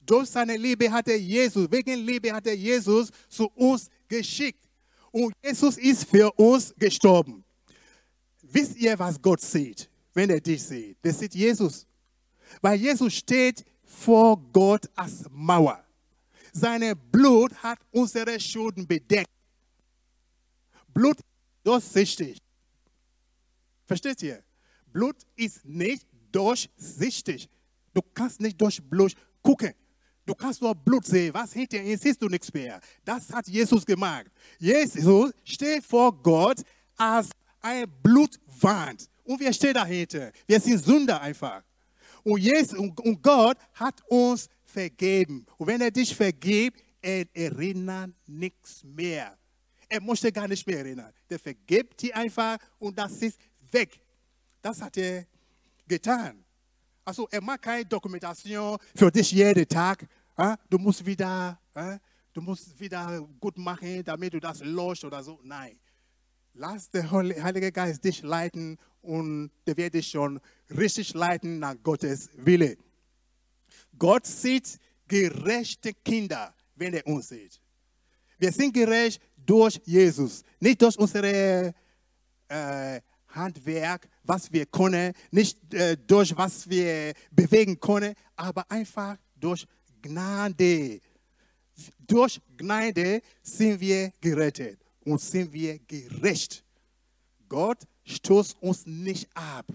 Durch 0.00 0.28
seine 0.30 0.56
Liebe 0.56 0.90
hat 0.90 1.08
er 1.08 1.18
Jesus, 1.18 1.70
wegen 1.70 2.04
Liebe 2.04 2.32
hat 2.32 2.46
er 2.46 2.56
Jesus 2.56 3.10
zu 3.28 3.46
uns 3.54 3.88
geschickt. 4.08 4.68
Und 5.10 5.34
Jesus 5.42 5.78
ist 5.78 6.04
für 6.04 6.30
uns 6.32 6.74
gestorben. 6.78 7.44
Wisst 8.42 8.76
ihr, 8.76 8.98
was 8.98 9.20
Gott 9.20 9.40
sieht, 9.40 9.90
wenn 10.14 10.30
er 10.30 10.40
dich 10.40 10.62
sieht? 10.62 10.96
Der 11.02 11.12
sieht 11.12 11.34
Jesus. 11.34 11.86
Weil 12.60 12.78
Jesus 12.78 13.14
steht 13.14 13.64
vor 13.82 14.36
Gott 14.52 14.88
als 14.94 15.24
Mauer. 15.30 15.82
Seine 16.52 16.94
Blut 16.94 17.52
hat 17.62 17.78
unsere 17.90 18.38
Schulden 18.38 18.86
bedeckt. 18.86 19.35
Blut 20.96 21.18
durchsichtig. 21.62 22.38
Versteht 23.84 24.22
ihr? 24.22 24.42
Blut 24.86 25.16
ist 25.36 25.62
nicht 25.66 26.06
durchsichtig. 26.32 27.50
Du 27.92 28.00
kannst 28.14 28.40
nicht 28.40 28.58
durch 28.58 28.82
Blut 28.82 29.12
gucken. 29.42 29.74
Du 30.24 30.34
kannst 30.34 30.62
nur 30.62 30.74
Blut 30.74 31.04
sehen. 31.04 31.34
Was 31.34 31.52
hinter 31.52 31.82
ihm 31.82 31.98
siehst 31.98 32.22
du 32.22 32.30
nichts 32.30 32.50
mehr. 32.50 32.80
Das 33.04 33.30
hat 33.30 33.46
Jesus 33.46 33.84
gemacht. 33.84 34.28
Jesus 34.58 35.32
steht 35.44 35.84
vor 35.84 36.10
Gott 36.22 36.62
als 36.96 37.28
ein 37.60 37.84
Blutwand. 38.02 39.06
Und 39.24 39.38
wir 39.38 39.52
stehen 39.52 39.74
dahinter. 39.74 40.32
Wir 40.46 40.58
sind 40.58 40.82
Sünder 40.82 41.20
einfach. 41.20 41.62
Und, 42.22 42.40
Jesus, 42.40 42.78
und 42.78 43.22
Gott 43.22 43.58
hat 43.74 44.00
uns 44.08 44.48
vergeben. 44.64 45.44
Und 45.58 45.66
wenn 45.66 45.82
er 45.82 45.90
dich 45.90 46.16
vergibt, 46.16 46.82
er 47.02 47.26
erinnert 47.34 48.14
nichts 48.26 48.82
mehr. 48.82 49.36
Er 49.88 50.00
möchte 50.00 50.32
gar 50.32 50.48
nicht 50.48 50.66
mehr 50.66 50.78
erinnern. 50.78 51.12
Der 51.30 51.38
vergibt 51.38 52.02
dir 52.02 52.16
einfach 52.16 52.58
und 52.78 52.98
das 52.98 53.12
ist 53.22 53.38
weg. 53.70 54.00
Das 54.60 54.82
hat 54.82 54.96
er 54.96 55.26
getan. 55.86 56.44
Also 57.04 57.28
er 57.30 57.40
macht 57.40 57.62
keine 57.62 57.84
Dokumentation 57.84 58.78
für 58.94 59.10
dich 59.12 59.30
jeden 59.30 59.68
Tag. 59.68 60.06
Du 60.68 60.78
musst 60.78 61.06
wieder, 61.06 61.60
du 62.32 62.40
musst 62.40 62.78
wieder 62.80 63.20
gut 63.38 63.56
machen, 63.58 64.02
damit 64.02 64.34
du 64.34 64.40
das 64.40 64.60
löscht 64.60 65.04
oder 65.04 65.22
so. 65.22 65.38
Nein. 65.42 65.78
Lass 66.54 66.90
der 66.90 67.10
Heilige 67.10 67.70
Geist 67.70 68.02
dich 68.02 68.22
leiten 68.22 68.78
und 69.02 69.50
der 69.66 69.76
wird 69.76 69.94
dich 69.94 70.08
schon 70.08 70.40
richtig 70.70 71.14
leiten 71.14 71.60
nach 71.60 71.76
Gottes 71.82 72.30
Wille. 72.34 72.76
Gott 73.96 74.26
sieht 74.26 74.80
gerechte 75.06 75.92
Kinder, 75.92 76.54
wenn 76.74 76.94
er 76.94 77.06
uns 77.06 77.28
sieht. 77.28 77.60
Wir 78.38 78.52
sind 78.52 78.74
gerecht 78.74 79.22
durch 79.46 79.80
Jesus, 79.84 80.42
nicht 80.60 80.82
durch 80.82 80.98
unsere 80.98 81.74
äh, 82.48 83.00
Handwerk, 83.28 84.08
was 84.24 84.50
wir 84.52 84.66
können, 84.66 85.12
nicht 85.30 85.72
äh, 85.72 85.96
durch 85.96 86.36
was 86.36 86.68
wir 86.68 87.14
bewegen 87.30 87.78
können, 87.78 88.14
aber 88.34 88.68
einfach 88.70 89.16
durch 89.36 89.66
Gnade. 90.02 91.00
Durch 92.06 92.40
Gnade 92.56 93.20
sind 93.42 93.80
wir 93.80 94.12
gerettet 94.20 94.80
und 95.04 95.20
sind 95.20 95.52
wir 95.52 95.78
gerecht. 95.80 96.64
Gott 97.48 97.78
stoßt 98.04 98.56
uns 98.60 98.86
nicht 98.86 99.28
ab, 99.34 99.66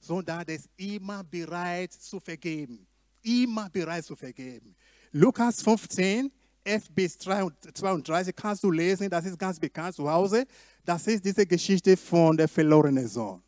sondern 0.00 0.46
er 0.46 0.54
ist 0.54 0.68
immer 0.76 1.22
bereit 1.24 1.92
zu 1.92 2.18
vergeben. 2.18 2.86
Immer 3.22 3.70
bereit 3.70 4.04
zu 4.04 4.16
vergeben. 4.16 4.74
Lukas 5.12 5.62
15, 5.62 6.32
11 6.64 6.90
bis 6.90 7.18
32 7.18 8.34
kannst 8.34 8.62
du 8.62 8.70
lesen, 8.70 9.10
das 9.10 9.24
ist 9.24 9.38
ganz 9.38 9.58
bekannt 9.58 9.94
zu 9.94 10.08
Hause. 10.10 10.44
Das 10.84 11.06
ist 11.06 11.24
diese 11.24 11.46
Geschichte 11.46 11.96
von 11.96 12.36
der 12.36 12.48
verlorenen 12.48 13.06
Sohn. 13.06 13.42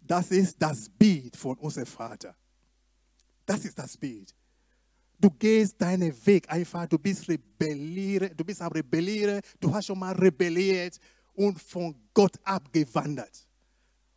Das 0.00 0.30
ist 0.30 0.56
das 0.60 0.88
Bild 0.88 1.36
von 1.36 1.56
unserem 1.58 1.86
Vater. 1.86 2.34
Das 3.46 3.64
ist 3.64 3.78
das 3.78 3.96
Bild. 3.96 4.34
Du 5.18 5.30
gehst 5.30 5.80
deinen 5.80 6.12
Weg 6.26 6.50
einfach, 6.50 6.86
du 6.86 6.98
bist 6.98 7.28
rebelliere, 7.28 8.30
du 8.30 8.44
bist 8.44 8.60
am 8.60 8.72
Rebellieren, 8.72 9.40
du 9.60 9.72
hast 9.72 9.86
schon 9.86 9.98
mal 9.98 10.14
rebelliert 10.14 10.98
und 11.34 11.60
von 11.60 11.94
Gott 12.12 12.36
abgewandert. 12.42 13.46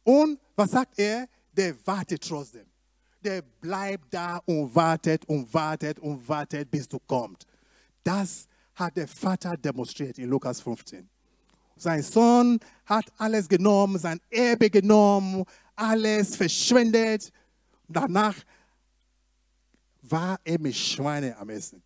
Und 0.03 0.39
was 0.55 0.71
sagt 0.71 0.97
er? 0.97 1.27
Der 1.53 1.75
wartet 1.85 2.27
trotzdem. 2.27 2.65
Der 3.23 3.41
bleibt 3.41 4.13
da 4.13 4.37
und 4.45 4.73
wartet 4.73 5.25
und 5.25 5.51
wartet 5.53 5.99
und 5.99 6.27
wartet, 6.27 6.69
bis 6.69 6.87
du 6.87 6.99
kommst. 6.99 7.45
Das 8.05 8.47
hat 8.75 8.95
der 8.95 9.07
Vater 9.07 9.57
demonstriert 9.57 10.19
in 10.19 10.29
Lukas 10.29 10.61
15. 10.61 11.09
Sein 11.75 12.03
Sohn 12.03 12.59
hat 12.85 13.05
alles 13.17 13.49
genommen, 13.49 13.97
sein 13.97 14.21
Erbe 14.29 14.69
genommen, 14.69 15.43
alles 15.75 16.35
verschwendet. 16.35 17.31
Danach 17.87 18.35
war 20.03 20.39
er 20.43 20.59
mit 20.59 20.75
Schweinen 20.75 21.33
am 21.33 21.49
Essen. 21.49 21.81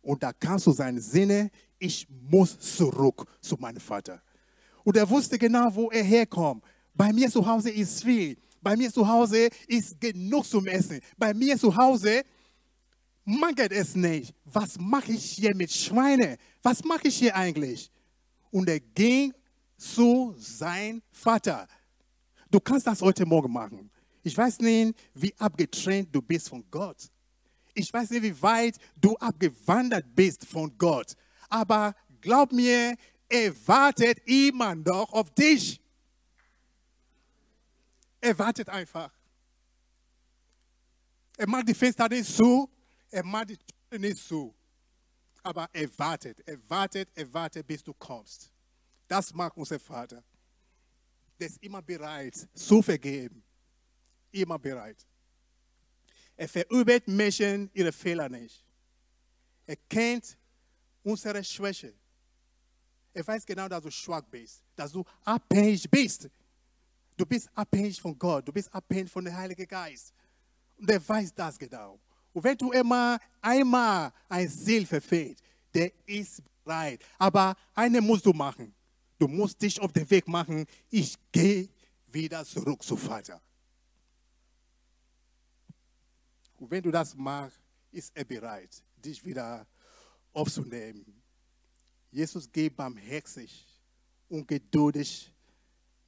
Und 0.00 0.22
da 0.22 0.32
kam 0.32 0.60
zu 0.60 0.70
seinen 0.70 1.00
Sinne, 1.00 1.50
ich 1.76 2.06
muss 2.30 2.56
zurück 2.60 3.26
zu 3.40 3.56
meinem 3.56 3.80
Vater. 3.80 4.22
Und 4.84 4.96
er 4.96 5.10
wusste 5.10 5.36
genau, 5.36 5.74
wo 5.74 5.90
er 5.90 6.04
herkommt. 6.04 6.62
Bei 6.94 7.12
mir 7.12 7.28
zu 7.28 7.44
Hause 7.44 7.70
ist 7.70 8.04
viel. 8.04 8.36
Bei 8.62 8.76
mir 8.76 8.92
zu 8.92 9.06
Hause 9.06 9.48
ist 9.66 10.00
genug 10.00 10.46
zum 10.46 10.66
Essen. 10.68 11.00
Bei 11.18 11.34
mir 11.34 11.58
zu 11.58 11.74
Hause 11.74 12.22
mangelt 13.26 13.72
es 13.72 13.94
nicht. 13.94 14.34
Was 14.44 14.78
mache 14.78 15.12
ich 15.12 15.32
hier 15.32 15.54
mit 15.54 15.70
Schweinen? 15.70 16.38
Was 16.62 16.82
mache 16.84 17.08
ich 17.08 17.16
hier 17.16 17.36
eigentlich? 17.36 17.90
Und 18.50 18.68
er 18.68 18.80
ging 18.80 19.34
zu 19.76 20.34
seinem 20.38 21.02
Vater. 21.10 21.66
Du 22.50 22.60
kannst 22.60 22.86
das 22.86 23.02
heute 23.02 23.26
Morgen 23.26 23.52
machen. 23.52 23.90
Ich 24.22 24.36
weiß 24.36 24.60
nicht, 24.60 24.96
wie 25.14 25.34
abgetrennt 25.38 26.08
du 26.14 26.22
bist 26.22 26.48
von 26.48 26.64
Gott. 26.70 27.10
Ich 27.74 27.92
weiß 27.92 28.10
nicht, 28.10 28.22
wie 28.22 28.42
weit 28.42 28.76
du 28.96 29.16
abgewandert 29.16 30.06
bist 30.14 30.46
von 30.46 30.72
Gott. 30.78 31.14
Aber 31.48 31.94
glaub 32.20 32.52
mir, 32.52 32.96
er 33.28 33.68
wartet 33.68 34.18
immer 34.24 34.74
noch 34.74 35.12
auf 35.12 35.30
dich. 35.30 35.80
Er 38.20 38.38
wartet 38.38 38.68
einfach. 38.68 39.12
Er 41.36 41.48
macht 41.48 41.68
die 41.68 41.74
Fenster 41.74 42.08
nicht 42.08 42.34
zu, 42.34 42.68
er 43.16 43.24
macht 43.24 43.48
nicht 43.90 44.18
zu. 44.18 44.54
Aber 45.42 45.68
er 45.72 45.88
wartet, 45.98 46.38
er 46.46 46.58
wartet, 46.68 47.08
er 47.14 47.32
wartet, 47.32 47.66
bis 47.66 47.82
du 47.82 47.94
kommst. 47.94 48.52
Das 49.08 49.32
macht 49.32 49.56
unser 49.56 49.78
Vater. 49.78 50.22
Der 51.38 51.46
ist 51.46 51.62
immer 51.62 51.80
bereit 51.80 52.46
zu 52.52 52.82
vergeben. 52.82 53.42
Immer 54.32 54.58
bereit. 54.58 55.06
Er 56.36 56.48
verübt 56.48 57.08
Menschen 57.08 57.70
ihre 57.72 57.92
Fehler 57.92 58.28
nicht. 58.28 58.62
Er 59.66 59.76
kennt 59.88 60.36
unsere 61.02 61.42
Schwäche. 61.42 61.94
Er 63.14 63.26
weiß 63.26 63.46
genau, 63.46 63.66
dass 63.66 63.82
du 63.82 63.90
schwach 63.90 64.26
bist, 64.30 64.62
dass 64.74 64.92
du 64.92 65.02
abhängig 65.24 65.90
bist. 65.90 66.28
Du 67.16 67.24
bist 67.24 67.48
abhängig 67.54 67.98
von 67.98 68.18
Gott, 68.18 68.46
du 68.46 68.52
bist 68.52 68.70
abhängig 68.74 69.10
von 69.10 69.24
dem 69.24 69.34
Heiligen 69.34 69.66
Geist. 69.66 70.12
Und 70.76 70.90
er 70.90 71.08
weiß 71.08 71.32
das 71.32 71.58
genau. 71.58 71.98
Und 72.36 72.44
wenn 72.44 72.58
du 72.58 72.70
immer 72.70 73.18
einmal 73.40 74.12
ein 74.28 74.46
Ziel 74.46 74.84
verfehlt, 74.84 75.42
der 75.72 75.90
ist 76.04 76.42
bereit. 76.62 77.02
Aber 77.16 77.56
eine 77.74 77.98
musst 78.02 78.26
du 78.26 78.34
machen. 78.34 78.74
Du 79.18 79.26
musst 79.26 79.62
dich 79.62 79.80
auf 79.80 79.90
den 79.90 80.08
Weg 80.10 80.28
machen. 80.28 80.66
Ich 80.90 81.16
gehe 81.32 81.66
wieder 82.08 82.44
zurück 82.44 82.82
zu 82.82 82.94
Vater. 82.94 83.40
Und 86.58 86.70
wenn 86.70 86.82
du 86.82 86.90
das 86.90 87.14
machst, 87.14 87.58
ist 87.90 88.14
er 88.14 88.24
bereit, 88.26 88.82
dich 89.02 89.24
wieder 89.24 89.66
aufzunehmen. 90.34 91.06
Jesus 92.10 92.52
geht 92.52 92.76
barmherzig 92.76 93.66
und 94.28 94.46
geduldig 94.46 95.32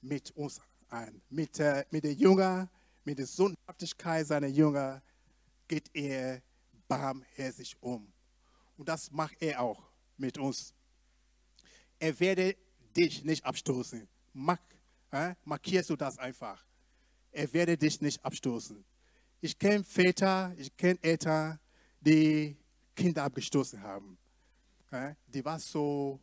mit 0.02 0.30
uns 0.32 0.60
ein. 0.90 1.22
Mit, 1.30 1.58
äh, 1.58 1.86
mit 1.90 2.04
den 2.04 2.18
Jüngern, 2.18 2.68
mit 3.02 3.18
der 3.18 3.26
Sündhaftigkeit 3.26 4.26
seiner 4.26 4.48
Jünger 4.48 5.00
geht 5.68 5.90
er 5.94 6.42
barmherzig 6.88 7.76
um. 7.80 8.10
Und 8.76 8.88
das 8.88 9.10
macht 9.10 9.36
er 9.40 9.60
auch 9.60 9.82
mit 10.16 10.38
uns. 10.38 10.74
Er 11.98 12.18
werde 12.18 12.56
dich 12.96 13.24
nicht 13.24 13.44
abstoßen. 13.44 14.08
Mark, 14.32 14.60
äh, 15.10 15.34
markierst 15.44 15.90
du 15.90 15.96
das 15.96 16.18
einfach. 16.18 16.64
Er 17.30 17.52
werde 17.52 17.76
dich 17.76 18.00
nicht 18.00 18.24
abstoßen. 18.24 18.84
Ich 19.40 19.58
kenne 19.58 19.84
Väter, 19.84 20.52
ich 20.56 20.76
kenne 20.76 20.98
Eltern, 21.02 21.58
die 22.00 22.56
Kinder 22.94 23.24
abgestoßen 23.24 23.80
haben. 23.80 24.18
Äh, 24.90 25.14
die 25.26 25.44
waren 25.44 25.60
so, 25.60 26.20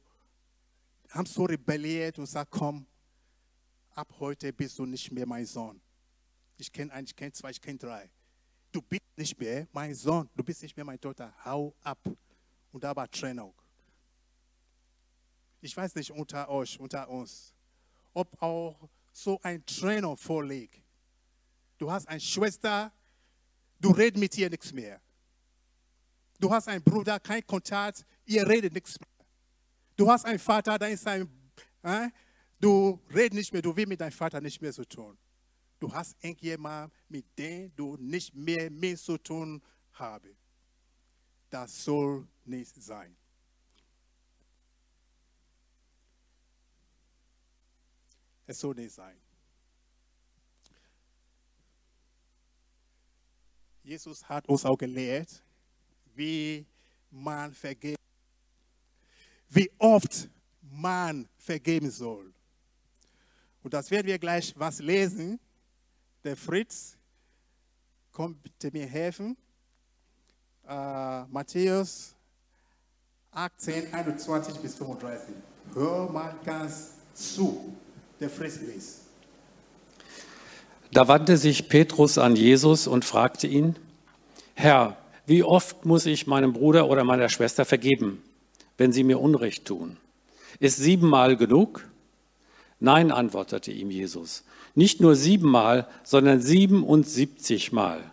haben 1.10 1.26
so 1.26 1.46
rebelliert 1.46 2.18
und 2.18 2.26
gesagt, 2.26 2.52
komm, 2.52 2.86
ab 3.94 4.14
heute 4.20 4.52
bist 4.52 4.78
du 4.80 4.86
nicht 4.86 5.12
mehr 5.12 5.26
mein 5.26 5.46
Sohn. 5.46 5.80
Ich 6.58 6.72
kenne 6.72 6.92
einen, 6.92 7.06
ich 7.06 7.16
kenne 7.16 7.32
zwei, 7.32 7.52
ich 7.52 7.62
kenne 7.62 7.78
drei. 7.78 8.10
Du 8.76 8.82
bist 8.82 9.04
nicht 9.16 9.40
mehr 9.40 9.66
mein 9.72 9.96
Sohn, 9.96 10.30
du 10.36 10.44
bist 10.44 10.62
nicht 10.62 10.76
mehr 10.76 10.84
meine 10.84 11.00
Tochter. 11.00 11.34
Hau 11.46 11.74
ab. 11.82 11.98
Und 12.74 12.84
da 12.84 12.94
war 12.94 13.10
Trennung. 13.10 13.54
Ich 15.62 15.78
weiß 15.78 15.96
nicht 15.96 16.12
unter 16.12 16.50
euch, 16.50 16.78
unter 16.78 17.08
uns, 17.08 17.54
ob 18.14 18.28
auch 18.42 18.90
so 19.14 19.40
ein 19.44 19.66
Trennung 19.66 20.18
vorliegt. 20.18 20.84
Du 21.78 21.90
hast 21.90 22.06
eine 22.10 22.20
Schwester, 22.20 22.92
du 23.80 23.92
redest 23.92 24.20
mit 24.20 24.38
ihr 24.38 24.50
nichts 24.50 24.74
mehr. 24.74 25.00
Du 26.38 26.52
hast 26.52 26.68
einen 26.68 26.84
Bruder, 26.84 27.18
kein 27.22 27.48
Kontakt, 27.48 28.06
ihr 28.26 28.46
redet 28.46 28.74
nichts 28.74 29.00
mehr. 29.00 29.26
Du 29.96 30.12
hast 30.12 30.26
einen 30.26 30.38
Vater, 30.38 30.78
da 30.78 30.88
ist 30.88 31.08
ein, 31.08 31.30
äh, 31.82 32.10
du 32.60 33.00
redest 33.14 33.36
nicht 33.36 33.54
mehr, 33.54 33.62
du 33.62 33.74
willst 33.74 33.88
mit 33.88 34.02
deinem 34.02 34.12
Vater 34.12 34.42
nicht 34.42 34.62
mehr 34.62 34.74
so 34.74 34.84
tun. 34.84 35.18
Du 35.80 35.92
hast 35.94 36.16
irgendjemand, 36.22 36.94
mit 37.10 37.26
dem 37.38 37.76
du 37.76 37.98
nicht 37.98 38.34
mehr, 38.34 38.70
mehr 38.70 38.98
zu 38.98 39.18
tun 39.18 39.62
hast. 39.94 40.26
Das 41.50 41.84
soll 41.84 42.28
nicht 42.44 42.76
sein. 42.76 43.16
Es 48.48 48.60
soll 48.60 48.76
nicht 48.76 48.94
sein. 48.94 49.18
Jesus 53.84 54.28
hat 54.28 54.48
uns 54.48 54.66
auch 54.66 54.78
gelehrt, 54.78 55.44
wie 56.16 56.66
man 57.12 57.54
vergeht, 57.54 58.00
wie 59.50 59.72
oft 59.78 60.30
man 60.62 61.28
vergeben 61.38 61.90
soll. 61.92 62.34
Und 63.62 63.74
das 63.74 63.90
werden 63.92 64.08
wir 64.08 64.20
gleich 64.20 64.54
was 64.58 64.80
lesen. 64.80 65.40
Der 66.26 66.36
Fritz 66.36 66.98
bitte 68.42 68.76
mir 68.76 68.88
helfen. 68.88 69.38
Uh, 70.68 71.28
Matthäus 71.30 72.16
18, 73.32 73.94
21 73.94 74.56
bis 74.56 74.74
35. 74.74 75.36
Hör 75.76 76.10
mal 76.10 76.34
ganz 76.44 76.94
zu. 77.14 77.76
Der 78.20 78.32
Fritz 78.32 78.60
liest. 78.62 79.02
Da 80.92 81.08
wandte 81.08 81.38
sich 81.38 81.70
Petrus 81.70 82.18
an 82.18 82.36
Jesus 82.36 82.88
und 82.88 83.06
fragte 83.06 83.46
ihn, 83.46 83.76
Herr, 84.56 84.98
wie 85.28 85.44
oft 85.44 85.86
muss 85.86 86.08
ich 86.08 86.26
meinem 86.26 86.54
Bruder 86.54 86.90
oder 86.90 87.04
meiner 87.04 87.30
Schwester 87.30 87.66
vergeben, 87.66 88.24
wenn 88.80 88.92
sie 88.92 89.04
mir 89.04 89.20
Unrecht 89.20 89.66
tun? 89.66 89.98
Ist 90.60 90.78
siebenmal 90.78 91.38
genug? 91.38 91.88
Nein, 92.80 93.12
antwortete 93.12 93.72
ihm 93.72 93.90
Jesus, 93.90 94.44
nicht 94.74 95.00
nur 95.02 95.16
siebenmal, 95.16 95.88
sondern 96.04 96.42
siebenundsiebzigmal. 96.42 98.04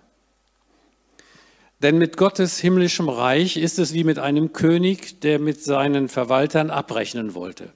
Denn 1.83 1.99
mit 1.99 2.17
Gottes 2.17 2.59
himmlischem 2.59 3.09
Reich 3.09 3.57
ist 3.57 3.81
es 3.81 3.93
wie 3.93 4.05
mit 4.05 4.21
einem 4.21 4.53
König, 4.53 5.21
der 5.21 5.41
mit 5.41 5.65
seinen 5.65 6.09
Verwaltern 6.09 6.71
abrechnen 6.71 7.35
wollte. 7.35 7.73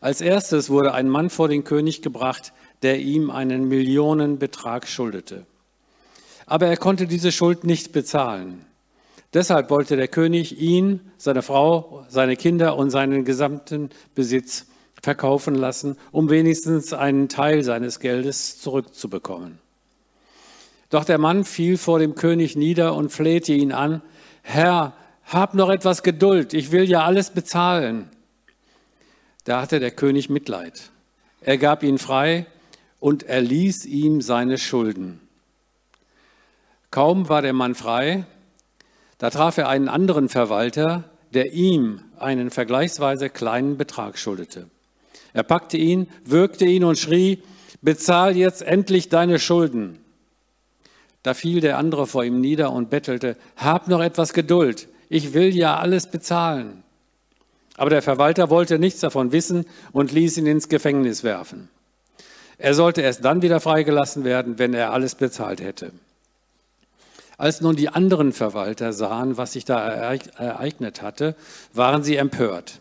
Als 0.00 0.22
erstes 0.22 0.70
wurde 0.70 0.94
ein 0.94 1.08
Mann 1.08 1.28
vor 1.28 1.48
den 1.48 1.62
König 1.62 2.00
gebracht, 2.00 2.52
der 2.82 3.00
ihm 3.00 3.30
einen 3.30 3.68
Millionenbetrag 3.68 4.88
schuldete. 4.88 5.44
Aber 6.46 6.66
er 6.66 6.76
konnte 6.78 7.06
diese 7.06 7.32
Schuld 7.32 7.64
nicht 7.64 7.92
bezahlen. 7.92 8.64
Deshalb 9.34 9.68
wollte 9.68 9.96
der 9.96 10.08
König 10.08 10.58
ihn, 10.58 11.00
seine 11.18 11.42
Frau, 11.42 12.06
seine 12.08 12.36
Kinder 12.36 12.76
und 12.76 12.90
seinen 12.90 13.24
gesamten 13.24 13.90
Besitz 14.14 14.66
verkaufen 15.04 15.54
lassen, 15.54 15.96
um 16.10 16.30
wenigstens 16.30 16.92
einen 16.92 17.28
Teil 17.28 17.62
seines 17.62 18.00
Geldes 18.00 18.60
zurückzubekommen. 18.60 19.58
Doch 20.90 21.04
der 21.04 21.18
Mann 21.18 21.44
fiel 21.44 21.78
vor 21.78 21.98
dem 21.98 22.14
König 22.14 22.56
nieder 22.56 22.94
und 22.94 23.10
flehte 23.10 23.52
ihn 23.52 23.72
an, 23.72 24.02
Herr, 24.42 24.94
hab 25.24 25.54
noch 25.54 25.70
etwas 25.70 26.02
Geduld, 26.02 26.52
ich 26.52 26.72
will 26.72 26.88
ja 26.88 27.04
alles 27.04 27.30
bezahlen. 27.30 28.08
Da 29.44 29.60
hatte 29.60 29.80
der 29.80 29.90
König 29.90 30.30
Mitleid. 30.30 30.90
Er 31.40 31.58
gab 31.58 31.82
ihn 31.82 31.98
frei 31.98 32.46
und 33.00 33.22
erließ 33.22 33.84
ihm 33.84 34.20
seine 34.22 34.58
Schulden. 34.58 35.20
Kaum 36.90 37.28
war 37.28 37.42
der 37.42 37.52
Mann 37.52 37.74
frei, 37.74 38.24
da 39.18 39.30
traf 39.30 39.58
er 39.58 39.68
einen 39.68 39.88
anderen 39.88 40.28
Verwalter, 40.28 41.04
der 41.32 41.52
ihm 41.52 42.00
einen 42.18 42.50
vergleichsweise 42.50 43.28
kleinen 43.28 43.76
Betrag 43.76 44.16
schuldete. 44.18 44.70
Er 45.34 45.42
packte 45.42 45.76
ihn, 45.76 46.08
würgte 46.24 46.64
ihn 46.64 46.84
und 46.84 46.98
schrie, 46.98 47.42
bezahl 47.82 48.36
jetzt 48.36 48.62
endlich 48.62 49.10
deine 49.10 49.38
Schulden. 49.38 49.98
Da 51.22 51.34
fiel 51.34 51.60
der 51.60 51.76
andere 51.76 52.06
vor 52.06 52.24
ihm 52.24 52.40
nieder 52.40 52.72
und 52.72 52.88
bettelte, 52.88 53.36
hab 53.56 53.88
noch 53.88 54.00
etwas 54.00 54.32
Geduld, 54.32 54.88
ich 55.08 55.34
will 55.34 55.54
ja 55.54 55.78
alles 55.78 56.06
bezahlen. 56.06 56.82
Aber 57.76 57.90
der 57.90 58.02
Verwalter 58.02 58.50
wollte 58.50 58.78
nichts 58.78 59.00
davon 59.00 59.32
wissen 59.32 59.66
und 59.92 60.12
ließ 60.12 60.38
ihn 60.38 60.46
ins 60.46 60.68
Gefängnis 60.68 61.24
werfen. 61.24 61.68
Er 62.56 62.74
sollte 62.74 63.02
erst 63.02 63.24
dann 63.24 63.42
wieder 63.42 63.58
freigelassen 63.58 64.22
werden, 64.22 64.58
wenn 64.58 64.74
er 64.74 64.92
alles 64.92 65.16
bezahlt 65.16 65.60
hätte. 65.60 65.92
Als 67.36 67.60
nun 67.60 67.74
die 67.74 67.88
anderen 67.88 68.32
Verwalter 68.32 68.92
sahen, 68.92 69.36
was 69.36 69.54
sich 69.54 69.64
da 69.64 69.84
ereignet 69.84 71.02
hatte, 71.02 71.34
waren 71.72 72.04
sie 72.04 72.14
empört. 72.14 72.80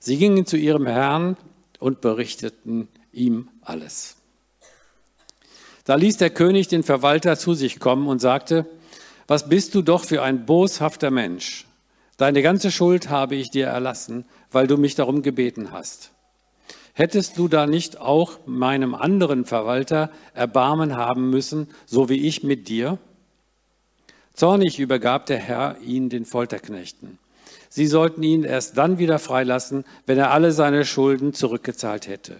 Sie 0.00 0.16
gingen 0.16 0.44
zu 0.44 0.56
ihrem 0.56 0.86
Herrn 0.86 1.36
und 1.80 2.00
berichteten 2.00 2.88
ihm 3.12 3.48
alles. 3.62 4.16
Da 5.84 5.96
ließ 5.96 6.18
der 6.18 6.30
König 6.30 6.68
den 6.68 6.84
Verwalter 6.84 7.36
zu 7.36 7.54
sich 7.54 7.80
kommen 7.80 8.06
und 8.06 8.20
sagte, 8.20 8.66
was 9.26 9.48
bist 9.48 9.74
du 9.74 9.82
doch 9.82 10.04
für 10.04 10.22
ein 10.22 10.46
boshafter 10.46 11.10
Mensch? 11.10 11.66
Deine 12.16 12.42
ganze 12.42 12.70
Schuld 12.70 13.08
habe 13.08 13.34
ich 13.34 13.50
dir 13.50 13.66
erlassen, 13.66 14.24
weil 14.52 14.66
du 14.66 14.76
mich 14.76 14.94
darum 14.94 15.22
gebeten 15.22 15.72
hast. 15.72 16.12
Hättest 16.92 17.38
du 17.38 17.48
da 17.48 17.66
nicht 17.66 17.98
auch 17.98 18.38
meinem 18.46 18.94
anderen 18.94 19.44
Verwalter 19.46 20.10
Erbarmen 20.34 20.96
haben 20.96 21.30
müssen, 21.30 21.68
so 21.86 22.08
wie 22.08 22.26
ich 22.26 22.42
mit 22.42 22.68
dir? 22.68 22.98
Zornig 24.34 24.78
übergab 24.78 25.26
der 25.26 25.38
Herr 25.38 25.78
ihn 25.80 26.08
den 26.08 26.24
Folterknechten. 26.24 27.18
Sie 27.68 27.86
sollten 27.86 28.22
ihn 28.22 28.44
erst 28.44 28.76
dann 28.76 28.98
wieder 28.98 29.18
freilassen, 29.18 29.84
wenn 30.06 30.18
er 30.18 30.30
alle 30.30 30.52
seine 30.52 30.84
Schulden 30.84 31.32
zurückgezahlt 31.32 32.08
hätte. 32.08 32.36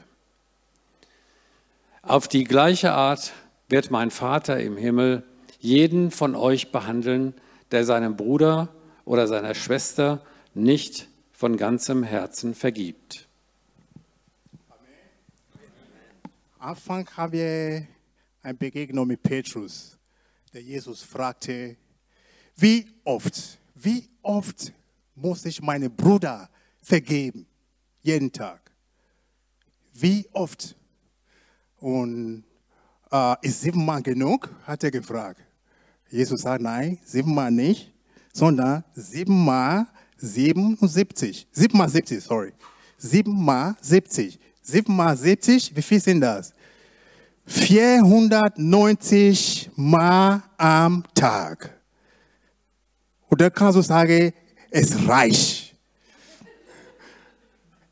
Auf 2.03 2.29
die 2.29 2.45
gleiche 2.45 2.93
Art 2.93 3.33
wird 3.69 3.91
mein 3.91 4.11
Vater 4.11 4.59
im 4.61 4.77
Himmel 4.77 5.23
jeden 5.59 6.11
von 6.11 6.35
euch 6.35 6.73
behandeln, 6.73 7.35
der 7.71 7.85
seinem 7.85 8.17
Bruder 8.17 8.69
oder 9.05 9.27
seiner 9.27 9.55
Schwester 9.55 10.25
nicht 10.55 11.09
von 11.33 11.57
ganzem 11.57 12.03
Herzen 12.03 12.55
vergibt. 12.55 13.29
Anfang 16.59 17.09
haben 17.17 17.33
wir 17.33 17.87
eine 18.43 18.55
Begegnung 18.55 19.07
mit 19.07 19.23
Petrus, 19.23 19.97
der 20.53 20.63
Jesus 20.63 21.03
fragte, 21.03 21.77
wie 22.57 22.87
oft, 23.05 23.59
wie 23.75 24.09
oft 24.23 24.73
muss 25.21 25.45
ich 25.45 25.61
meinen 25.61 25.95
Bruder 25.95 26.49
vergeben? 26.81 27.47
Jeden 28.03 28.33
Tag. 28.33 28.71
Wie 29.93 30.27
oft? 30.33 30.75
Und 31.79 32.45
äh, 33.11 33.35
ist 33.43 33.61
siebenmal 33.61 34.01
genug? 34.03 34.49
Hat 34.65 34.83
er 34.85 34.91
gefragt. 34.91 35.43
Jesus 36.09 36.41
sagt, 36.43 36.63
nein, 36.63 36.99
siebenmal 37.05 37.51
nicht, 37.51 37.93
sondern 38.33 38.85
siebenmal 38.95 39.87
77. 40.17 41.49
Siebenmal 41.53 41.89
70, 41.89 42.23
sorry. 42.23 42.53
Siebenmal 42.97 43.75
70. 43.81 44.39
Siebenmal 44.63 45.17
70, 45.17 45.75
wie 45.75 45.83
viel 45.83 46.01
sind 46.01 46.21
das? 46.21 46.53
490 47.47 49.71
Mal 49.77 50.43
am 50.57 51.05
Tag. 51.15 51.77
Da 53.31 53.51
kannst 53.51 53.77
du 53.77 53.83
sagen, 53.83 54.33
es 54.71 55.09
reicht. 55.09 55.75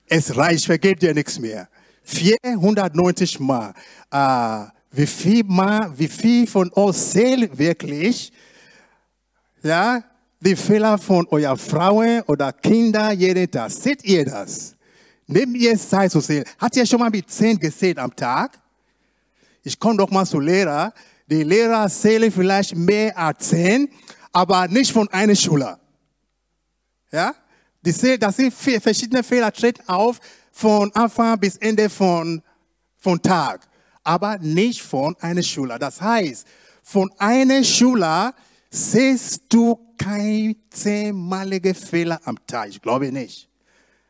Es 0.07 0.37
reicht, 0.37 0.65
vergebt 0.65 1.03
dir 1.03 1.13
nichts 1.13 1.39
mehr. 1.39 1.69
490 2.05 3.41
Mal. 3.41 3.75
Äh, 4.11 4.65
wie 4.91 5.07
viel 5.07 5.45
Mal, 5.45 5.93
wie 5.99 6.09
viel 6.09 6.47
von 6.47 6.71
uns 6.71 7.11
zählt 7.11 7.59
wirklich, 7.59 8.33
ja, 9.63 10.03
die 10.41 10.57
Fehler 10.57 10.97
von 10.97 11.27
eurer 11.29 11.57
Frauen 11.57 12.23
oder 12.23 12.53
Kinder 12.53 13.13
jeden 13.13 13.51
Tag? 13.51 13.71
Seht 13.71 14.03
ihr 14.05 14.25
das? 14.25 14.75
Nehmt 15.27 15.57
ihr 15.59 15.77
Zeit 15.79 16.11
zu 16.11 16.21
sehen. 16.21 16.45
Hat 16.59 16.75
ihr 16.77 16.87
schon 16.87 17.01
mal 17.01 17.11
mit 17.11 17.31
10 17.31 17.59
gesehen 17.59 17.99
am 17.99 18.15
Tag? 18.17 18.59
Ich 19.63 19.79
komme 19.79 19.99
doch 19.99 20.11
mal 20.11 20.25
zu 20.25 20.41
Lehrer. 20.41 20.95
Die 21.27 21.43
Lehrer 21.43 21.87
zählen 21.91 22.33
vielleicht 22.33 22.75
mehr 22.75 23.17
als 23.19 23.51
10, 23.51 23.91
aber 24.33 24.67
nicht 24.69 24.91
von 24.91 25.07
einer 25.09 25.37
Schule. 25.37 25.79
Ja? 27.11 27.35
Das 27.83 28.37
sind 28.37 28.53
verschiedene 28.53 29.23
Fehler 29.23 29.53
treten 29.53 29.83
auf 29.89 30.19
von 30.53 30.93
Anfang 30.95 31.39
bis 31.39 31.57
Ende 31.57 31.89
von, 31.89 32.43
von 32.97 33.23
Tag, 33.23 33.67
aber 34.03 34.39
nicht 34.39 34.83
von 34.83 35.15
einer 35.21 35.43
Schule. 35.43 35.79
Das 35.79 36.01
heißt, 36.01 36.47
von 36.83 37.11
einer 37.19 37.63
Schule 37.63 38.33
siehst 38.71 39.43
du 39.49 39.79
kein 39.97 40.57
zehnmalige 40.71 41.75
Fehler 41.75 42.21
am 42.25 42.37
Tag. 42.47 42.69
Ich 42.71 42.83
glaube 42.83 43.13
nicht. 43.13 43.49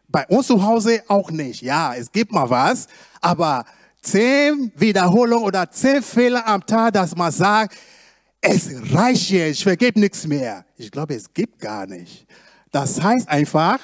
Bei 0.09 0.26
uns 0.28 0.46
zu 0.46 0.62
Hause 0.62 1.03
auch 1.09 1.30
nicht. 1.30 1.62
Ja, 1.62 1.94
es 1.94 2.11
gibt 2.11 2.32
mal 2.32 2.49
was, 2.49 2.86
aber 3.20 3.64
zehn 4.01 4.72
Wiederholungen 4.74 5.44
oder 5.44 5.70
zehn 5.70 6.03
Fehler 6.03 6.46
am 6.46 6.64
Tag, 6.64 6.94
dass 6.94 7.14
man 7.14 7.30
sagt, 7.30 7.76
es 8.40 8.70
reicht 8.92 9.30
jetzt, 9.30 9.59
ich 9.59 9.62
vergebe 9.64 10.01
nichts 10.01 10.26
mehr. 10.26 10.64
Ich 10.76 10.90
glaube, 10.90 11.14
es 11.14 11.32
gibt 11.32 11.59
gar 11.59 11.86
nicht. 11.86 12.26
Das 12.70 13.00
heißt 13.00 13.28
einfach, 13.28 13.80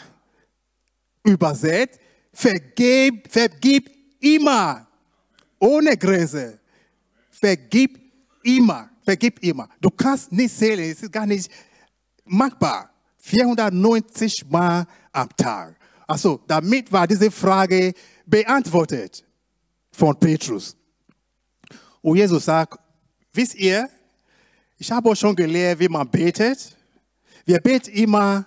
übersetzt, 1.22 1.98
vergib, 2.32 3.30
vergib 3.30 3.90
immer, 4.20 4.86
ohne 5.58 5.96
Grenze. 5.96 6.58
Vergib 7.30 7.98
immer, 8.42 8.90
vergib 9.02 9.42
immer. 9.42 9.68
Du 9.80 9.90
kannst 9.90 10.32
nicht 10.32 10.56
zählen, 10.56 10.90
es 10.90 11.02
ist 11.02 11.12
gar 11.12 11.26
nicht 11.26 11.50
machbar. 12.24 12.90
490 13.18 14.50
Mal 14.50 14.86
am 15.12 15.28
Tag. 15.36 15.76
Also, 16.06 16.40
damit 16.46 16.92
war 16.92 17.06
diese 17.06 17.30
Frage 17.30 17.94
beantwortet 18.26 19.24
von 19.90 20.18
Petrus. 20.18 20.76
Und 22.02 22.16
Jesus 22.18 22.44
sagt, 22.44 22.78
wisst 23.32 23.54
ihr, 23.54 23.88
ich 24.76 24.90
habe 24.90 25.08
euch 25.08 25.18
schon 25.18 25.34
gelehrt, 25.34 25.78
wie 25.78 25.88
man 25.88 26.10
betet. 26.10 26.76
Wir 27.46 27.58
beten 27.60 27.90
immer, 27.92 28.46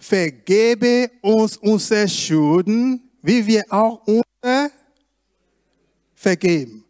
vergebe 0.00 1.10
uns 1.20 1.58
unsere 1.58 2.08
Schulden, 2.08 3.10
wie 3.22 3.46
wir 3.46 3.64
auch 3.68 4.00
unsere 4.06 4.70
vergeben. 6.14 6.84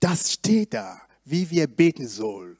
Das 0.00 0.32
steht 0.32 0.72
da, 0.72 1.02
wie 1.24 1.50
wir 1.50 1.66
beten 1.66 2.06
sollen. 2.06 2.56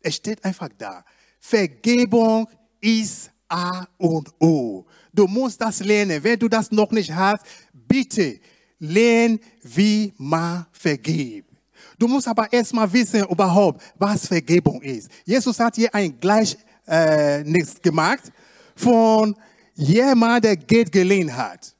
Es 0.00 0.16
steht 0.16 0.44
einfach 0.44 0.68
da. 0.76 1.04
Vergebung 1.38 2.48
ist 2.80 3.30
A 3.48 3.86
und 3.96 4.28
O. 4.40 4.84
Du 5.12 5.26
musst 5.26 5.60
das 5.60 5.80
lernen. 5.80 6.22
Wenn 6.22 6.38
du 6.38 6.48
das 6.48 6.70
noch 6.70 6.90
nicht 6.90 7.12
hast, 7.12 7.44
bitte 7.72 8.40
lern, 8.78 9.38
wie 9.62 10.12
man 10.18 10.66
vergibt. 10.72 11.50
Du 11.98 12.08
musst 12.08 12.28
aber 12.28 12.52
erstmal 12.52 12.92
wissen 12.92 13.24
überhaupt, 13.24 13.82
was 13.96 14.26
Vergebung 14.26 14.82
ist. 14.82 15.10
Jesus 15.24 15.58
hat 15.60 15.76
hier 15.76 15.94
ein 15.94 16.18
Gleich 16.18 16.56
äh, 16.86 17.42
gemacht 17.82 18.32
von 18.76 19.34
jemand, 19.74 20.44
der 20.44 20.56
Geld 20.56 20.92
geliehen 20.92 21.34
hat. 21.34 21.74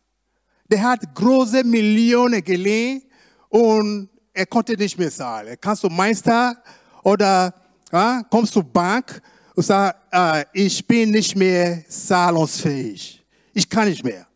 Der 0.71 0.83
hat 0.83 1.15
große 1.15 1.63
Millionen 1.63 2.43
geliehen 2.43 3.03
und 3.49 4.09
er 4.33 4.47
konnte 4.47 4.77
nicht 4.77 4.99
mehr 4.99 5.11
zahlen. 5.11 5.57
Kannst 5.61 5.85
du 5.85 5.89
Meister 5.89 6.57
oder 7.03 7.55
ja, 7.93 8.23
kommst 8.29 8.55
du 8.57 8.63
Bank 8.63 9.23
und 9.55 9.63
sagst, 9.63 9.97
äh, 10.11 10.45
ich 10.53 10.87
bin 10.87 11.13
nicht 11.13 11.37
mehr 11.37 11.85
zahlungsfähig. 11.89 13.25
Ich 13.55 13.69
kann 13.69 13.89
nicht 13.89 14.05
mehr. 14.05 14.27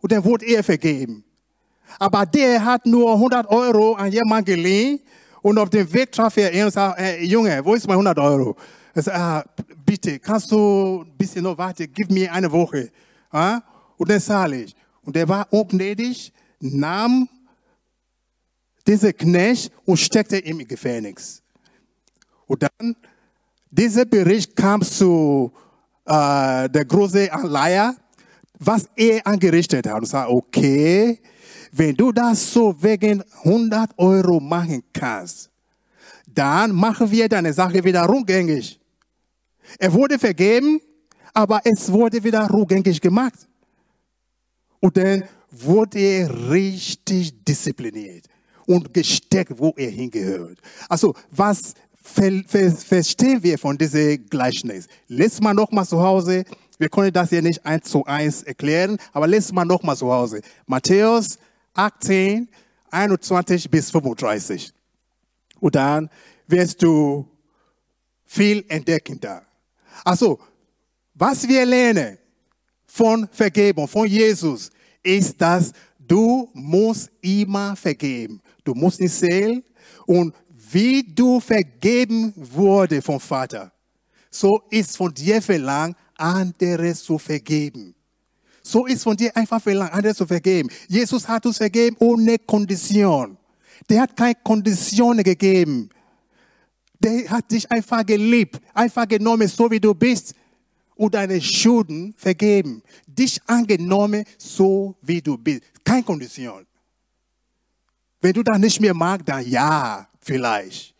Und 0.00 0.12
dann 0.12 0.24
wurde 0.24 0.44
er 0.46 0.62
vergeben. 0.62 1.24
Aber 1.98 2.24
der 2.26 2.64
hat 2.64 2.86
nur 2.86 3.12
100 3.14 3.48
Euro 3.48 3.94
an 3.94 4.12
jemanden 4.12 4.44
geliehen 4.44 5.00
und 5.42 5.58
auf 5.58 5.70
dem 5.70 5.92
Weg 5.92 6.12
traf 6.12 6.36
er 6.36 6.52
ihn 6.52 6.64
und 6.64 6.70
sagte, 6.70 7.02
hey, 7.02 7.24
Junge, 7.24 7.64
wo 7.64 7.74
ist 7.74 7.86
mein 7.86 7.94
100 7.94 8.18
Euro? 8.18 8.56
Er 8.94 9.02
sagt, 9.02 9.16
ah, 9.16 9.44
bitte, 9.84 10.18
kannst 10.18 10.50
du 10.50 11.04
ein 11.06 11.16
bisschen 11.16 11.44
noch 11.44 11.56
warten, 11.56 11.88
gib 11.92 12.10
mir 12.10 12.32
eine 12.32 12.50
Woche. 12.50 12.90
Und 13.96 14.10
dann 14.10 14.20
zahle 14.20 14.62
ich. 14.62 14.74
Und 15.02 15.16
er 15.16 15.28
war 15.28 15.46
ungnädig, 15.52 16.32
nahm 16.60 17.28
diese 18.86 19.12
Knecht 19.12 19.72
und 19.84 19.96
steckte 19.96 20.38
ihn 20.38 20.60
im 20.60 20.66
Gefängnis. 20.66 21.42
Und 22.46 22.62
dann, 22.62 22.96
dieser 23.70 24.04
Bericht 24.04 24.56
kam 24.56 24.82
zu 24.82 25.52
äh, 26.04 26.68
der 26.68 26.84
großen 26.84 27.30
Anleiher, 27.30 27.94
was 28.58 28.88
er 28.96 29.24
angerichtet 29.26 29.86
hat. 29.86 30.00
Und 30.00 30.06
sagte, 30.06 30.32
okay, 30.32 31.20
wenn 31.72 31.94
du 31.94 32.10
das 32.10 32.52
so 32.52 32.74
wegen 32.82 33.22
100 33.44 33.96
Euro 33.98 34.40
machen 34.40 34.82
kannst, 34.92 35.50
dann 36.26 36.72
machen 36.72 37.10
wir 37.10 37.28
deine 37.28 37.52
Sache 37.52 37.82
wieder 37.84 38.08
rückgängig. 38.08 38.79
Er 39.78 39.92
wurde 39.92 40.18
vergeben, 40.18 40.80
aber 41.32 41.60
es 41.64 41.90
wurde 41.90 42.22
wieder 42.22 42.48
rückgängig 42.50 43.00
gemacht. 43.00 43.46
Und 44.80 44.96
dann 44.96 45.24
wurde 45.50 45.98
er 45.98 46.50
richtig 46.50 47.44
diszipliniert 47.44 48.26
und 48.66 48.94
gesteckt, 48.94 49.58
wo 49.58 49.74
er 49.76 49.90
hingehört. 49.90 50.58
Also, 50.88 51.14
was 51.30 51.74
ver 52.02 52.42
ver 52.46 52.70
verstehen 52.72 53.42
wir 53.42 53.58
von 53.58 53.76
diesem 53.76 54.26
Gleichnis? 54.26 54.86
Lest 55.08 55.42
mal 55.42 55.54
nochmal 55.54 55.86
zu 55.86 56.00
Hause. 56.00 56.44
Wir 56.78 56.88
können 56.88 57.12
das 57.12 57.28
hier 57.28 57.42
nicht 57.42 57.64
eins 57.66 57.90
zu 57.90 58.04
eins 58.04 58.42
erklären, 58.42 58.96
aber 59.12 59.26
lest 59.26 59.52
mal 59.52 59.64
nochmal 59.64 59.96
zu 59.96 60.10
Hause. 60.10 60.40
Matthäus 60.66 61.38
18, 61.74 62.48
21 62.90 63.70
bis 63.70 63.90
35. 63.90 64.72
Und 65.60 65.74
dann 65.74 66.08
wirst 66.46 66.82
du 66.82 67.28
viel 68.24 68.64
entdecken 68.68 69.20
da. 69.20 69.42
Also, 70.04 70.38
was 71.14 71.46
wir 71.46 71.66
lernen 71.66 72.18
von 72.86 73.28
Vergebung, 73.30 73.86
von 73.86 74.06
Jesus, 74.06 74.70
ist, 75.02 75.40
dass 75.40 75.72
du 75.98 76.48
musst 76.52 77.10
immer 77.20 77.76
vergeben. 77.76 78.40
Du 78.64 78.74
musst 78.74 79.00
nicht 79.00 79.14
zählen. 79.14 79.62
Und 80.06 80.34
wie 80.72 81.02
du 81.02 81.40
vergeben 81.40 82.32
wurde 82.36 83.00
vom 83.02 83.20
Vater, 83.20 83.72
so 84.30 84.62
ist 84.70 84.96
von 84.96 85.12
dir 85.12 85.42
verlangt, 85.42 85.96
andere 86.16 86.94
zu 86.94 87.18
vergeben. 87.18 87.94
So 88.62 88.86
ist 88.86 89.02
von 89.02 89.16
dir 89.16 89.34
einfach 89.36 89.60
verlangt, 89.60 89.92
andere 89.92 90.14
zu 90.14 90.26
vergeben. 90.26 90.68
Jesus 90.86 91.26
hat 91.26 91.46
uns 91.46 91.56
vergeben 91.56 91.96
ohne 91.98 92.38
Kondition. 92.38 93.36
Der 93.88 94.02
hat 94.02 94.16
keine 94.16 94.34
Konditionen 94.34 95.24
gegeben. 95.24 95.88
Der 97.00 97.30
hat 97.30 97.50
dich 97.50 97.70
einfach 97.70 98.04
geliebt, 98.04 98.60
einfach 98.74 99.08
genommen, 99.08 99.48
so 99.48 99.70
wie 99.70 99.80
du 99.80 99.94
bist 99.94 100.34
und 100.94 101.14
deine 101.14 101.40
Schulden 101.40 102.14
vergeben. 102.16 102.82
Dich 103.06 103.40
angenommen, 103.46 104.24
so 104.36 104.94
wie 105.00 105.22
du 105.22 105.38
bist. 105.38 105.62
Keine 105.82 106.02
Kondition. 106.02 106.66
Wenn 108.20 108.34
du 108.34 108.42
das 108.42 108.58
nicht 108.58 108.78
mehr 108.82 108.92
magst, 108.92 109.26
dann 109.26 109.46
ja, 109.48 110.06
vielleicht. 110.20 110.94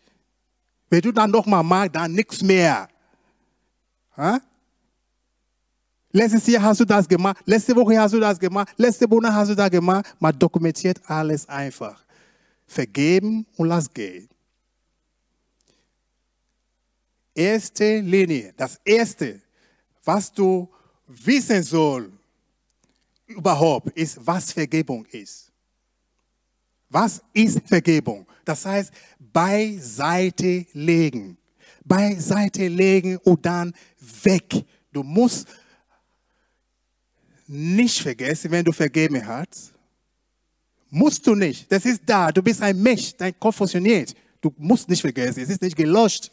Wenn 0.89 1.01
du 1.01 1.11
dann 1.11 1.29
noch 1.29 1.45
mal 1.45 1.61
magst, 1.61 1.95
dann 1.95 2.13
nichts 2.13 2.41
mehr. 2.41 2.89
Ha? 4.17 4.41
Letztes 6.11 6.47
Jahr 6.47 6.63
hast 6.63 6.79
du 6.79 6.85
das 6.85 7.07
gemacht, 7.07 7.37
letzte 7.45 7.75
Woche 7.75 7.97
hast 7.97 8.13
du 8.13 8.19
das 8.19 8.39
gemacht, 8.39 8.73
letzte 8.75 9.07
Monat 9.07 9.33
hast 9.33 9.49
du 9.49 9.55
das 9.55 9.69
gemacht. 9.69 10.15
Man 10.19 10.37
dokumentiert 10.37 10.99
alles 11.05 11.47
einfach. 11.47 12.03
Vergeben 12.65 13.45
und 13.55 13.67
lass 13.67 13.93
gehen 13.93 14.30
erste 17.33 17.99
Linie, 17.99 18.53
das 18.57 18.79
erste, 18.83 19.41
was 20.03 20.31
du 20.31 20.67
wissen 21.07 21.63
soll 21.63 22.11
überhaupt, 23.27 23.97
ist, 23.97 24.19
was 24.25 24.51
Vergebung 24.51 25.05
ist. 25.05 25.51
Was 26.89 27.21
ist 27.33 27.61
Vergebung? 27.65 28.25
Das 28.43 28.65
heißt, 28.65 28.91
beiseite 29.17 30.65
legen. 30.73 31.37
Beiseite 31.85 32.67
legen 32.67 33.17
und 33.17 33.45
dann 33.45 33.73
weg. 34.23 34.65
Du 34.91 35.01
musst 35.01 35.47
nicht 37.47 38.01
vergessen, 38.01 38.51
wenn 38.51 38.65
du 38.65 38.71
vergeben 38.71 39.25
hast. 39.25 39.73
Musst 40.89 41.25
du 41.25 41.35
nicht. 41.35 41.71
Das 41.71 41.85
ist 41.85 42.01
da. 42.05 42.31
Du 42.31 42.41
bist 42.41 42.61
ein 42.61 42.81
Mensch. 42.81 43.13
Dein 43.15 43.37
Kopf 43.39 43.55
funktioniert. 43.55 44.13
Du 44.41 44.53
musst 44.57 44.89
nicht 44.89 45.01
vergessen. 45.01 45.41
Es 45.41 45.49
ist 45.49 45.61
nicht 45.61 45.75
gelöscht. 45.75 46.29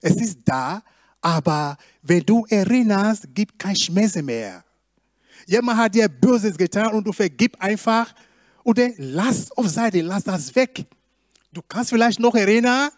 Es 0.00 0.16
ist 0.16 0.38
da, 0.44 0.82
Aber 1.20 1.76
wenn 2.02 2.24
du 2.24 2.46
erinnerst, 2.48 3.26
gibt 3.34 3.58
kein 3.58 3.76
Schmerz 3.76 4.14
mehr. 4.16 4.64
Jemand 5.46 5.78
hat 5.78 5.94
dir 5.94 6.08
Böses 6.08 6.56
getan 6.56 6.92
und 6.92 7.04
du 7.04 7.12
vergib 7.12 7.60
einfach 7.60 8.14
oder 8.62 8.90
lass 8.98 9.50
auf 9.52 9.68
Seite, 9.68 10.00
lass 10.02 10.24
das 10.24 10.54
weg. 10.54 10.84
Du 11.52 11.62
kannst 11.62 11.90
vielleicht 11.90 12.20
noch 12.20 12.34
erinnern, 12.34 12.90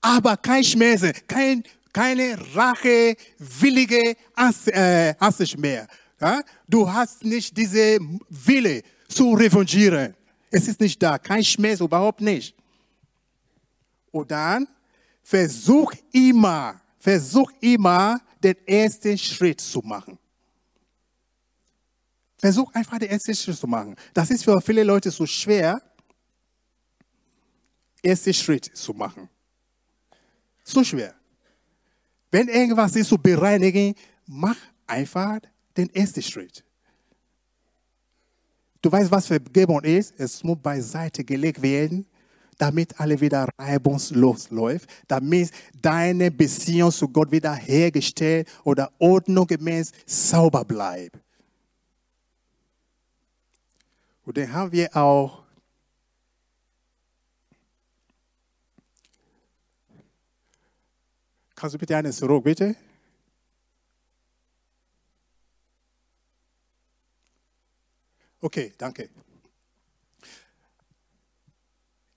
aber 0.00 0.36
kein 0.36 0.64
Schmerz, 0.64 1.02
kein, 1.26 1.62
keine 1.92 2.38
Rache, 2.54 3.16
willige 3.38 4.16
äh, 4.66 5.14
Ansicht 5.18 5.58
mehr. 5.58 5.88
Du 6.68 6.90
hast 6.90 7.24
nicht 7.24 7.56
diese 7.56 7.98
Wille 8.28 8.82
zu 9.08 9.34
revanchieren. 9.34 10.14
Es 10.50 10.68
ist 10.68 10.80
nicht 10.80 11.02
da, 11.02 11.18
kein 11.18 11.42
Schmerz, 11.42 11.80
überhaupt 11.80 12.20
nicht. 12.20 12.54
Und 14.12 14.30
dann 14.30 14.68
versuch 15.22 15.92
immer, 16.12 16.80
versuch 16.98 17.50
immer, 17.60 18.20
den 18.42 18.56
ersten 18.66 19.16
Schritt 19.16 19.60
zu 19.60 19.80
machen. 19.80 20.18
Versuch 22.38 22.72
einfach 22.74 22.98
den 22.98 23.10
ersten 23.10 23.34
Schritt 23.34 23.56
zu 23.56 23.66
machen. 23.66 23.94
Das 24.12 24.30
ist 24.30 24.42
für 24.42 24.60
viele 24.60 24.82
Leute 24.82 25.10
so 25.10 25.24
schwer, 25.26 25.80
ersten 28.02 28.34
Schritt 28.34 28.64
zu 28.76 28.92
machen. 28.92 29.28
So 30.64 30.82
schwer. 30.82 31.14
Wenn 32.30 32.48
irgendwas 32.48 32.96
ist 32.96 33.08
zu 33.08 33.18
bereinigen, 33.18 33.94
mach 34.26 34.56
einfach 34.86 35.38
den 35.76 35.94
ersten 35.94 36.22
Schritt. 36.22 36.64
Du 38.80 38.90
weißt, 38.90 39.10
was 39.10 39.26
Vergebung 39.28 39.80
ist? 39.84 40.12
Es 40.18 40.42
muss 40.42 40.58
beiseite 40.60 41.22
gelegt 41.22 41.62
werden, 41.62 42.04
damit 42.58 42.98
alle 43.00 43.20
wieder 43.20 43.48
reibungslos 43.58 44.50
läuft, 44.50 44.88
damit 45.08 45.50
deine 45.80 46.30
Beziehung 46.30 46.92
zu 46.92 47.08
Gott 47.08 47.32
wieder 47.32 47.54
hergestellt 47.54 48.48
oder 48.64 48.90
ordnungsgemäß 48.98 49.92
sauber 50.06 50.64
bleibt. 50.64 51.18
Und 54.24 54.36
dann 54.36 54.52
haben 54.52 54.72
wir 54.72 54.96
auch 54.96 55.42
Kannst 61.62 61.76
du 61.76 61.78
bitte 61.78 61.96
eine 61.96 62.10
zurück, 62.10 62.42
bitte? 62.42 62.74
Okay, 68.40 68.72
danke. 68.76 69.10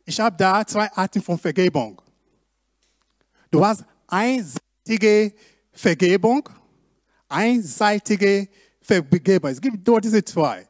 Ich 0.05 0.19
habe 0.19 0.35
da 0.37 0.65
zwei 0.65 0.91
Arten 0.91 1.21
von 1.21 1.37
Vergebung. 1.37 1.99
Du 3.49 3.65
hast 3.65 3.83
einseitige 4.07 5.33
Vergebung, 5.71 6.47
einseitige 7.27 8.47
Vergebung. 8.81 9.49
Es 9.49 9.59
gibt 9.59 9.85
nur 9.87 9.99
diese 9.99 10.23
zwei. 10.23 10.67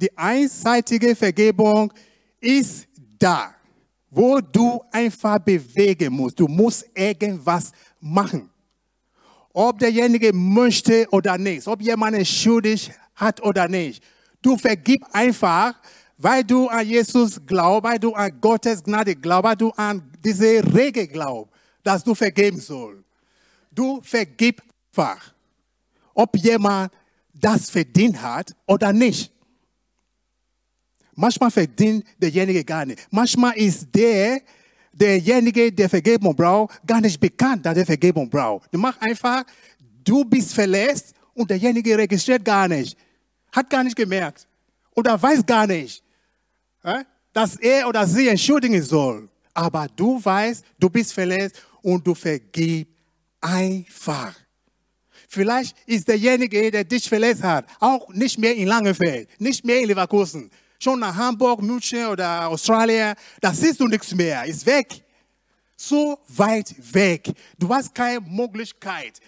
Die 0.00 0.16
einseitige 0.16 1.16
Vergebung 1.16 1.92
ist 2.40 2.86
da, 3.18 3.54
wo 4.10 4.40
du 4.40 4.82
einfach 4.92 5.38
bewegen 5.40 6.12
musst. 6.12 6.38
Du 6.38 6.46
musst 6.46 6.86
irgendwas 6.94 7.72
machen. 8.00 8.48
Ob 9.52 9.78
derjenige 9.78 10.32
möchte 10.32 11.06
oder 11.10 11.36
nicht, 11.36 11.66
ob 11.66 11.82
jemand 11.82 12.26
schuldig 12.26 12.90
hat 13.14 13.42
oder 13.42 13.68
nicht. 13.68 14.02
Du 14.40 14.56
vergib 14.56 15.04
einfach, 15.12 15.74
weil 16.22 16.44
du 16.44 16.68
an 16.68 16.86
Jesus 16.86 17.40
glaubst, 17.44 17.82
weil 17.82 17.98
du 17.98 18.14
an 18.14 18.40
Gottes 18.40 18.82
Gnade 18.82 19.16
glaubst, 19.16 19.44
weil 19.44 19.56
du 19.56 19.70
an 19.70 20.02
diese 20.24 20.62
Regel 20.72 21.08
glaubst, 21.08 21.52
dass 21.82 22.04
du 22.04 22.14
vergeben 22.14 22.60
sollst. 22.60 23.02
Du 23.72 24.00
vergib 24.02 24.62
einfach, 24.92 25.34
ob 26.14 26.36
jemand 26.36 26.92
das 27.34 27.70
verdient 27.70 28.22
hat 28.22 28.54
oder 28.66 28.92
nicht. 28.92 29.32
Manchmal 31.14 31.50
verdient 31.50 32.04
derjenige 32.18 32.64
gar 32.64 32.86
nicht. 32.86 33.06
Manchmal 33.10 33.56
ist 33.56 33.88
der, 33.92 34.42
derjenige, 34.92 35.72
der 35.72 35.88
Vergebung 35.88 36.36
braucht, 36.36 36.86
gar 36.86 37.00
nicht 37.00 37.18
bekannt, 37.18 37.66
dass 37.66 37.76
er 37.76 37.84
Vergebung 37.84 38.30
braucht. 38.30 38.72
Du 38.72 38.78
machst 38.78 39.02
einfach, 39.02 39.44
du 40.04 40.24
bist 40.24 40.54
verletzt 40.54 41.14
und 41.34 41.50
derjenige 41.50 41.98
registriert 41.98 42.44
gar 42.44 42.68
nicht. 42.68 42.96
Hat 43.50 43.68
gar 43.68 43.82
nicht 43.82 43.96
gemerkt. 43.96 44.46
Oder 44.94 45.20
weiß 45.20 45.44
gar 45.44 45.66
nicht, 45.66 46.01
dass 47.32 47.56
er 47.56 47.88
oder 47.88 48.06
sie 48.06 48.28
entschuldigen 48.28 48.82
soll. 48.82 49.28
Aber 49.54 49.86
du 49.94 50.22
weißt, 50.22 50.64
du 50.78 50.88
bist 50.88 51.12
verletzt 51.12 51.62
und 51.82 52.06
du 52.06 52.14
vergibst 52.14 52.92
einfach. 53.40 54.34
Vielleicht 55.28 55.76
ist 55.86 56.06
derjenige, 56.08 56.70
der 56.70 56.84
dich 56.84 57.08
verletzt 57.08 57.42
hat, 57.42 57.66
auch 57.80 58.08
nicht 58.10 58.38
mehr 58.38 58.54
in 58.54 58.66
Langefeld, 58.66 59.28
nicht 59.40 59.64
mehr 59.64 59.80
in 59.80 59.88
Leverkusen, 59.88 60.50
schon 60.78 61.00
nach 61.00 61.14
Hamburg, 61.14 61.62
München 61.62 62.06
oder 62.06 62.48
Australien, 62.48 63.14
da 63.40 63.52
siehst 63.52 63.80
du 63.80 63.86
nichts 63.86 64.14
mehr, 64.14 64.44
ist 64.44 64.66
weg. 64.66 65.02
So 65.76 66.18
weit 66.28 66.74
weg. 66.92 67.32
Du 67.58 67.68
hast 67.74 67.94
keine 67.94 68.20
Möglichkeit, 68.20 69.20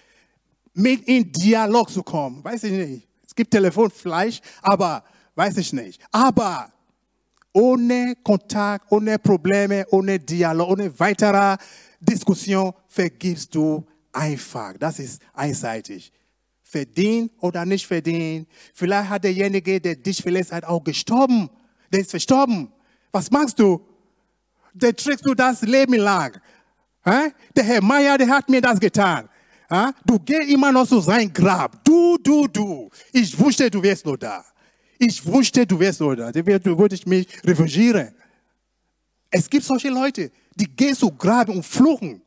mit 0.74 1.08
in 1.08 1.30
Dialog 1.32 1.90
zu 1.90 2.02
kommen. 2.02 2.44
Weiß 2.44 2.64
ich 2.64 2.72
nicht. 2.72 3.08
Es 3.26 3.34
gibt 3.34 3.50
Telefonfleisch, 3.50 4.40
aber 4.62 5.02
weiß 5.34 5.56
ich 5.56 5.72
nicht. 5.72 6.00
Aber 6.12 6.72
ohne 7.54 8.14
Kontakt, 8.22 8.92
ohne 8.92 9.18
Probleme, 9.18 9.86
ohne 9.90 10.18
Dialog, 10.18 10.68
ohne 10.68 11.00
weitere 11.00 11.56
Diskussion 11.98 12.72
vergibst 12.88 13.54
du 13.54 13.82
einfach. 14.12 14.74
Das 14.78 14.98
ist 14.98 15.22
einseitig 15.32 16.12
verdient 16.74 17.30
oder 17.40 17.64
nicht 17.64 17.86
verdient. 17.86 18.48
Vielleicht 18.74 19.08
hat 19.08 19.22
derjenige, 19.22 19.80
der 19.80 19.94
dich 19.94 20.20
verletzt 20.20 20.50
hat, 20.50 20.64
auch 20.64 20.82
gestorben. 20.82 21.48
Der 21.92 22.00
ist 22.00 22.10
verstorben. 22.10 22.72
Was 23.12 23.30
machst 23.30 23.60
du? 23.60 23.80
Der 24.72 24.94
trägst 24.96 25.24
du 25.24 25.34
das 25.34 25.62
Leben 25.62 25.94
lang. 25.94 26.40
Der 27.04 27.64
Herr 27.64 27.82
Meier, 27.82 28.18
der 28.18 28.28
hat 28.28 28.48
mir 28.48 28.60
das 28.60 28.80
getan. 28.80 29.28
Du 30.04 30.18
gehst 30.18 30.50
immer 30.50 30.72
noch 30.72 30.88
zu 30.88 31.00
sein 31.00 31.32
Grab. 31.32 31.84
Du, 31.84 32.18
du, 32.18 32.48
du. 32.48 32.90
Ich 33.12 33.38
wusste, 33.38 33.70
du 33.70 33.80
wärst 33.80 34.04
noch 34.04 34.16
da. 34.16 34.44
Ich 35.06 35.26
wusste, 35.26 35.66
du 35.66 35.78
wärst 35.78 36.00
noch 36.00 36.14
da. 36.14 36.32
Da 36.32 36.46
würde 36.46 36.94
ich 36.94 37.06
mich 37.06 37.26
revanchieren. 37.44 38.14
Es 39.30 39.50
gibt 39.50 39.64
solche 39.64 39.90
Leute, 39.90 40.30
die 40.54 40.66
gehen 40.66 40.94
zu 40.94 41.10
Grab 41.10 41.50
und 41.50 41.62
fluchen. 41.62 42.22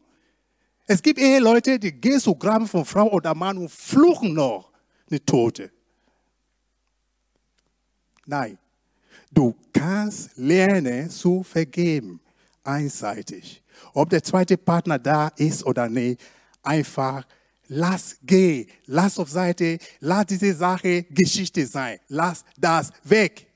Es 0.86 1.02
gibt 1.02 1.20
Eheleute, 1.20 1.80
die 1.80 1.92
gehen 1.92 2.20
zu 2.20 2.36
Graben 2.36 2.68
von 2.68 2.86
Frau 2.86 3.12
oder 3.12 3.34
Mann 3.34 3.58
und 3.58 3.72
fluchen 3.72 4.34
noch 4.34 4.72
eine 5.10 5.26
Tote. 5.26 5.72
Nein, 8.28 8.60
du 9.32 9.56
kannst 9.74 10.38
lernen 10.38 11.10
zu 11.10 11.42
vergeben, 11.42 12.20
einseitig. 12.64 13.64
Ob 13.94 14.10
der 14.12 14.22
zweite 14.22 14.56
Partner 14.56 15.00
da 15.00 15.30
ist 15.30 15.66
oder 15.66 15.90
nicht, 15.90 16.22
einfach 16.62 17.26
lass 17.68 18.18
gehen, 18.24 18.68
lass 18.86 19.20
auf 19.20 19.30
Seite, 19.30 19.78
lass 20.00 20.26
diese 20.28 20.54
Sache 20.54 21.04
Geschichte 21.10 21.66
sein, 21.66 22.00
lass 22.08 22.44
das 22.58 22.92
weg. 23.04 23.48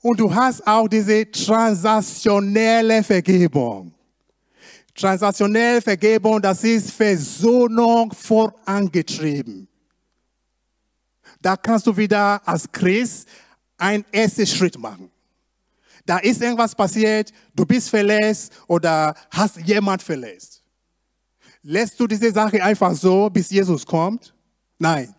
Und 0.00 0.20
du 0.20 0.32
hast 0.32 0.66
auch 0.66 0.88
diese 0.88 1.30
transaktionelle 1.30 3.02
Vergebung. 3.02 3.92
Transaktionelle 4.94 5.80
Vergebung, 5.80 6.40
das 6.40 6.64
ist 6.64 6.90
Versöhnung 6.90 8.12
vorangetrieben. 8.12 9.68
Da 11.40 11.56
kannst 11.56 11.86
du 11.86 11.96
wieder 11.96 12.46
als 12.46 12.70
Christ 12.70 13.28
einen 13.76 14.04
ersten 14.10 14.46
Schritt 14.46 14.78
machen. 14.78 15.10
Da 16.04 16.18
ist 16.18 16.42
irgendwas 16.42 16.74
passiert, 16.74 17.32
du 17.54 17.66
bist 17.66 17.90
verletzt 17.90 18.52
oder 18.66 19.14
hast 19.30 19.58
jemand 19.58 20.02
verletzt. 20.02 20.57
Lässt 21.70 22.00
du 22.00 22.06
diese 22.06 22.32
Sache 22.32 22.64
einfach 22.64 22.94
so, 22.94 23.28
bis 23.28 23.50
Jesus 23.50 23.84
kommt? 23.84 24.32
Nein. 24.78 25.14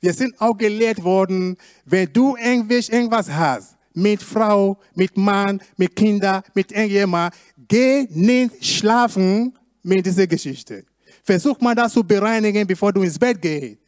Wir 0.00 0.12
sind 0.12 0.34
auch 0.40 0.58
gelehrt 0.58 1.00
worden, 1.00 1.56
wenn 1.84 2.12
du 2.12 2.34
irgendwas 2.36 3.30
hast, 3.30 3.76
mit 3.94 4.20
Frau, 4.20 4.76
mit 4.96 5.16
Mann, 5.16 5.62
mit 5.76 5.94
Kinder, 5.94 6.42
mit 6.54 6.72
irgendjemand, 6.72 7.32
geh 7.68 8.08
nicht 8.10 8.64
schlafen 8.66 9.56
mit 9.84 10.04
dieser 10.04 10.26
Geschichte. 10.26 10.84
Versuch 11.22 11.60
mal 11.60 11.76
das 11.76 11.92
zu 11.92 12.02
bereinigen, 12.02 12.66
bevor 12.66 12.92
du 12.92 13.02
ins 13.02 13.16
Bett 13.16 13.40
gehst. 13.40 13.78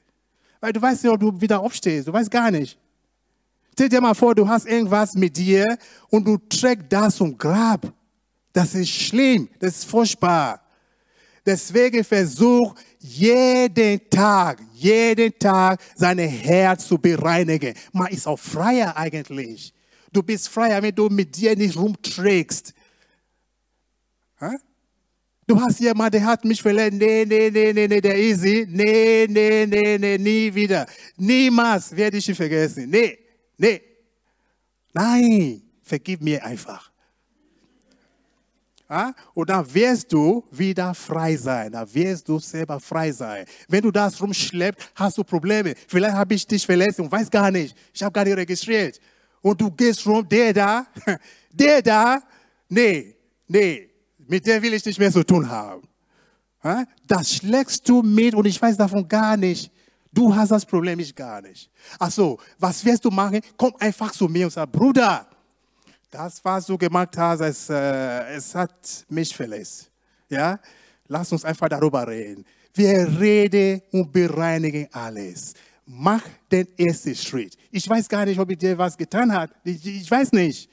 Weil 0.61 0.73
du 0.73 0.81
weißt 0.81 1.03
nicht, 1.03 1.13
ob 1.13 1.19
du 1.19 1.41
wieder 1.41 1.59
aufstehst. 1.59 2.07
Du 2.07 2.13
weißt 2.13 2.31
gar 2.31 2.53
nicht. 2.53 2.79
Stell 3.73 3.89
dir 3.89 4.01
mal 4.01 4.15
vor, 4.15 4.37
du 4.37 4.47
hast 4.47 4.69
irgendwas 4.69 5.17
mit 5.17 5.37
dir 5.37 5.77
und 6.11 6.29
du 6.29 6.37
trägst 6.49 6.87
das 6.91 7.17
zum 7.17 7.37
Grab. 7.37 7.93
Das 8.53 8.73
ist 8.77 8.89
schlimm. 8.89 9.49
Das 9.59 9.79
ist 9.79 9.85
furchtbar. 9.87 10.64
Deswegen 11.47 12.03
versuch 12.05 12.75
jeden 12.99 14.09
Tag, 14.09 14.63
jeden 14.73 15.39
Tag 15.39 15.81
sein 15.95 16.19
Herz 16.19 16.87
zu 16.87 16.97
bereinigen. 16.97 17.75
Man 17.93 18.09
ist 18.09 18.27
auch 18.27 18.39
freier 18.39 18.97
eigentlich. 18.97 19.75
Du 20.11 20.23
bist 20.23 20.49
freier, 20.49 20.83
wenn 20.83 20.95
du 20.95 21.09
mit 21.09 21.37
dir 21.37 21.55
nicht 21.57 21.77
rumträgst. 21.77 22.73
Du 25.47 25.61
hast 25.61 25.81
jemanden, 25.81 26.13
der 26.13 26.25
hat 26.25 26.45
mich 26.45 26.63
verletzt. 26.63 26.97
Nee, 26.97 27.25
nee, 27.27 27.51
nee, 27.51 27.73
nee, 27.73 27.87
nee, 27.87 28.01
der 28.01 28.17
Easy. 28.17 28.67
Nee, 28.69 29.27
nee, 29.29 29.67
nee, 29.67 29.99
nee, 29.99 30.17
nie 30.17 30.55
wieder. 30.55 30.87
Niemals 31.17 31.95
werde 31.95 32.17
ich 32.17 32.29
ihn 32.29 32.35
vergessen. 32.35 32.89
Nee, 32.89 33.19
nee. 33.59 33.83
Nein, 34.95 35.63
vergib 35.83 36.23
mir 36.23 36.43
einfach. 36.43 36.94
Und 39.35 39.51
dann 39.51 39.75
wirst 39.75 40.13
du 40.13 40.45
wieder 40.51 40.95
frei 40.95 41.37
sein. 41.37 41.73
Da 41.73 41.93
wirst 41.95 42.29
du 42.29 42.39
selber 42.39 42.79
frei 42.81 43.13
sein. 43.13 43.45
Wenn 43.69 43.83
du 43.83 43.91
das 43.91 44.21
rumschleppst, 44.21 44.91
hast 44.95 45.19
du 45.19 45.25
Probleme. 45.25 45.75
Vielleicht 45.89 46.15
habe 46.15 46.35
ich 46.35 46.47
dich 46.47 46.65
verletzt 46.65 47.01
und 47.01 47.11
weiß 47.11 47.31
gar 47.31 47.51
nicht. 47.51 47.77
Ich 47.93 48.03
habe 48.03 48.13
gar 48.13 48.25
nicht 48.25 48.37
registriert. 48.37 49.01
Und 49.41 49.61
du 49.61 49.71
gehst 49.71 50.07
rum, 50.07 50.27
der 50.29 50.53
da, 50.53 50.87
der 51.51 51.83
da, 51.83 52.23
nee, 52.69 53.15
nee, 53.47 53.91
mit 54.27 54.47
der 54.47 54.63
will 54.63 54.75
ich 54.75 54.85
nicht 54.85 54.99
mehr 54.99 55.13
zu 55.13 55.25
tun 55.25 55.49
haben. 55.49 55.87
Das 57.07 57.35
schlägst 57.35 57.87
du 57.89 58.03
mit 58.03 58.35
und 58.35 58.47
ich 58.47 58.61
weiß 58.61 58.77
davon 58.77 59.07
gar 59.07 59.37
nicht. 59.37 59.71
Du 60.11 60.35
hast 60.35 60.51
das 60.51 60.65
Problem, 60.65 60.99
ich 61.01 61.15
gar 61.15 61.43
nicht. 61.43 61.71
Also, 61.99 62.39
was 62.59 62.85
wirst 62.85 63.05
du 63.05 63.11
machen? 63.11 63.41
Komm 63.57 63.75
einfach 63.79 64.13
zu 64.13 64.29
mir 64.29 64.47
und 64.47 64.53
sag, 64.53 64.71
Bruder, 64.71 65.27
das, 66.15 66.45
was 66.45 66.67
du 66.67 66.79
gemacht 66.79 67.17
hast, 67.17 67.41
es, 67.41 67.69
äh, 67.69 68.35
es 68.35 68.55
hat 68.55 69.05
mich 69.09 69.35
verletzt. 69.37 69.91
Ja? 70.29 70.59
Lass 71.09 71.33
uns 71.33 71.45
einfach 71.45 71.69
darüber 71.69 72.07
reden. 72.07 72.45
Wir 72.73 73.07
reden 73.21 73.83
und 73.93 74.13
bereinigen 74.13 74.89
alles 74.93 75.55
mach 75.87 76.23
den 76.51 76.67
ersten 76.77 77.15
Schritt. 77.15 77.57
Ich 77.71 77.89
weiß 77.89 78.09
gar 78.09 78.25
nicht, 78.25 78.39
ob 78.39 78.51
ich 78.51 78.59
dir 78.59 78.77
was 78.77 78.97
getan 78.97 79.33
hat. 79.33 79.51
Ich, 79.65 79.85
ich 79.87 80.11
weiß 80.11 80.33
nicht. 80.33 80.69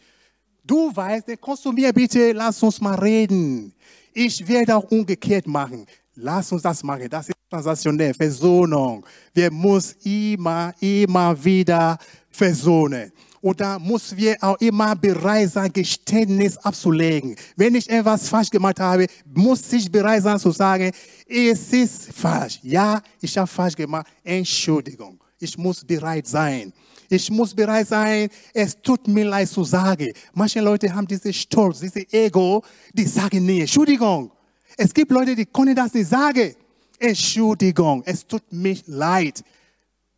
Du 0.64 0.96
weißt, 0.96 1.28
dann 1.28 1.42
kannst 1.42 1.66
du 1.66 1.72
mir 1.72 1.92
bitte, 1.92 2.32
lass 2.32 2.62
uns 2.62 2.80
mal 2.80 2.96
reden. 2.96 3.74
Ich 4.14 4.46
werde 4.48 4.76
auch 4.76 4.90
umgekehrt 4.92 5.48
machen. 5.48 5.86
Lass 6.16 6.52
uns 6.52 6.62
das 6.62 6.84
machen. 6.84 7.10
Das 7.10 7.30
ist 7.30 7.36
transaktionell, 7.50 8.14
Versöhnung. 8.14 9.06
Wir 9.34 9.52
müssen 9.52 9.96
immer, 10.04 10.74
immer 10.80 11.44
wieder 11.44 11.98
versohnen. 12.30 13.12
Da 13.42 13.80
müssen 13.80 14.18
wir 14.18 14.38
auch 14.42 14.58
immer 14.60 14.96
bereit 14.96 15.52
sein, 15.52 15.74
Geständnis 15.74 16.58
abzulegen. 16.58 17.36
Wenn 17.56 17.74
ich 17.74 17.90
etwas 17.90 18.30
falsch 18.30 18.52
gemacht 18.52 18.80
habe, 18.80 19.08
muss 19.26 19.74
ich 19.74 19.92
bereit 19.92 20.22
sein 20.22 20.38
zu 20.38 20.52
sagen, 20.52 20.92
es 21.28 21.74
ist 21.74 22.14
falsch. 22.14 22.60
Ja, 22.62 23.02
ich 23.20 23.36
habe 23.38 23.48
falsch 23.48 23.76
gemacht. 23.76 24.06
Entschuldigung. 24.24 25.20
Ich 25.40 25.58
muss 25.58 25.84
bereit 25.84 26.28
sein. 26.28 26.72
Ich 27.10 27.30
muss 27.30 27.54
bereit 27.54 27.88
sein, 27.88 28.30
es 28.54 28.80
tut 28.82 29.08
mir 29.08 29.26
leid 29.26 29.50
zu 29.50 29.64
sagen. 29.64 30.14
Manche 30.34 30.62
Leute 30.62 30.94
haben 30.94 31.08
diese 31.08 31.34
Stolz, 31.34 31.80
diese 31.80 32.02
Ego, 32.14 32.64
die 32.94 33.06
sagen 33.06 33.46
nie, 33.46 33.62
Entschuldigung. 33.62 34.32
Es 34.78 34.94
gibt 34.94 35.12
Leute, 35.12 35.36
die 35.36 35.46
können 35.46 35.76
das 35.76 35.94
nicht 35.94 36.08
sagen. 36.08 36.56
Entschuldigung, 36.98 38.04
es 38.06 38.26
tut 38.26 38.44
mir 38.52 38.78
leid. 38.86 39.44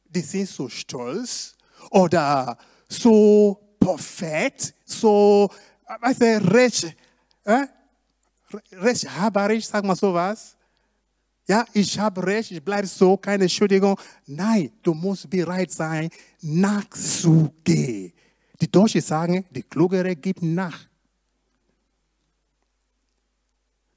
Die 0.08 0.20
sind 0.20 0.48
so 0.48 0.70
stolz 0.70 1.56
oder 1.90 2.58
so 2.94 3.60
perfekt, 3.80 4.74
so, 4.86 5.50
weißt 6.00 6.22
du, 6.22 6.54
recht, 6.54 6.96
äh, 7.44 7.68
rechthaberisch, 8.72 9.66
sag 9.66 9.84
mal 9.84 9.96
sowas. 9.96 10.56
Ja, 11.46 11.66
ich 11.74 12.00
habe 12.00 12.26
recht, 12.26 12.52
ich 12.52 12.64
bleibe 12.64 12.88
so, 12.88 13.18
keine 13.18 13.44
Entschuldigung. 13.44 14.00
Nein, 14.26 14.72
du 14.82 14.94
musst 14.94 15.30
bereit 15.30 15.72
sein, 15.72 16.10
nachzugehen. 16.41 18.14
Die 18.62 18.72
Deutschen 18.72 19.02
sagen, 19.02 19.46
die 19.50 19.64
Klugere 19.64 20.16
gibt 20.16 20.41
nach. 20.41 20.88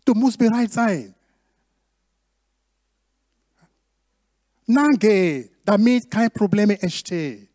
Du 0.05 0.15
musst 0.15 0.39
bereit 0.39 0.73
sein. 0.73 1.15
Nachgehen, 4.67 5.49
damit 5.65 6.11
keine 6.11 6.31
Probleme 6.31 6.81
entstehen 6.83 7.46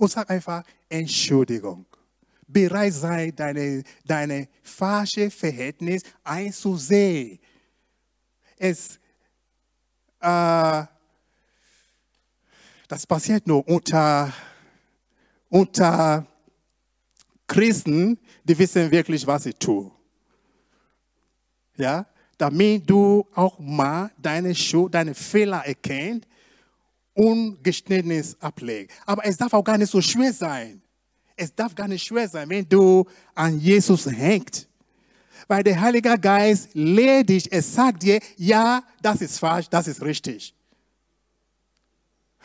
und 0.00 0.10
sag 0.10 0.30
einfach 0.30 0.64
Entschuldigung. 0.88 1.84
Bereit 2.48 2.94
sein, 2.94 3.36
deine, 3.36 3.84
deine 4.04 4.48
falsche 4.62 5.30
Verhältnis 5.30 6.02
einzusehen. 6.24 7.38
Es, 8.56 8.98
äh, 10.20 10.82
das 12.88 13.06
passiert 13.06 13.46
nur 13.46 13.66
unter, 13.68 14.32
unter 15.50 16.26
Christen, 17.46 18.18
die 18.42 18.58
wissen 18.58 18.90
wirklich, 18.90 19.26
was 19.26 19.42
sie 19.44 19.52
tun. 19.52 19.92
Ja, 21.76 22.06
damit 22.38 22.88
du 22.88 23.26
auch 23.34 23.58
mal 23.58 24.10
deine 24.16 24.54
Schuld, 24.54 24.94
deine 24.94 25.14
Fehler 25.14 25.64
erkennst 25.66 26.29
Ungeständnis 27.20 28.34
ablegen. 28.40 28.88
Aber 29.04 29.26
es 29.26 29.36
darf 29.36 29.52
auch 29.52 29.62
gar 29.62 29.76
nicht 29.76 29.90
so 29.90 30.00
schwer 30.00 30.32
sein. 30.32 30.80
Es 31.36 31.54
darf 31.54 31.74
gar 31.74 31.86
nicht 31.86 32.02
schwer 32.02 32.26
sein, 32.26 32.48
wenn 32.48 32.66
du 32.66 33.04
an 33.34 33.58
Jesus 33.58 34.06
hängst. 34.06 34.66
Weil 35.46 35.62
der 35.62 35.78
Heilige 35.78 36.18
Geist 36.18 36.70
lehrt 36.72 37.28
dich, 37.28 37.52
er 37.52 37.62
sagt 37.62 38.04
dir, 38.04 38.20
ja, 38.36 38.82
das 39.02 39.20
ist 39.20 39.38
falsch, 39.38 39.68
das 39.68 39.86
ist 39.86 40.00
richtig. 40.00 40.54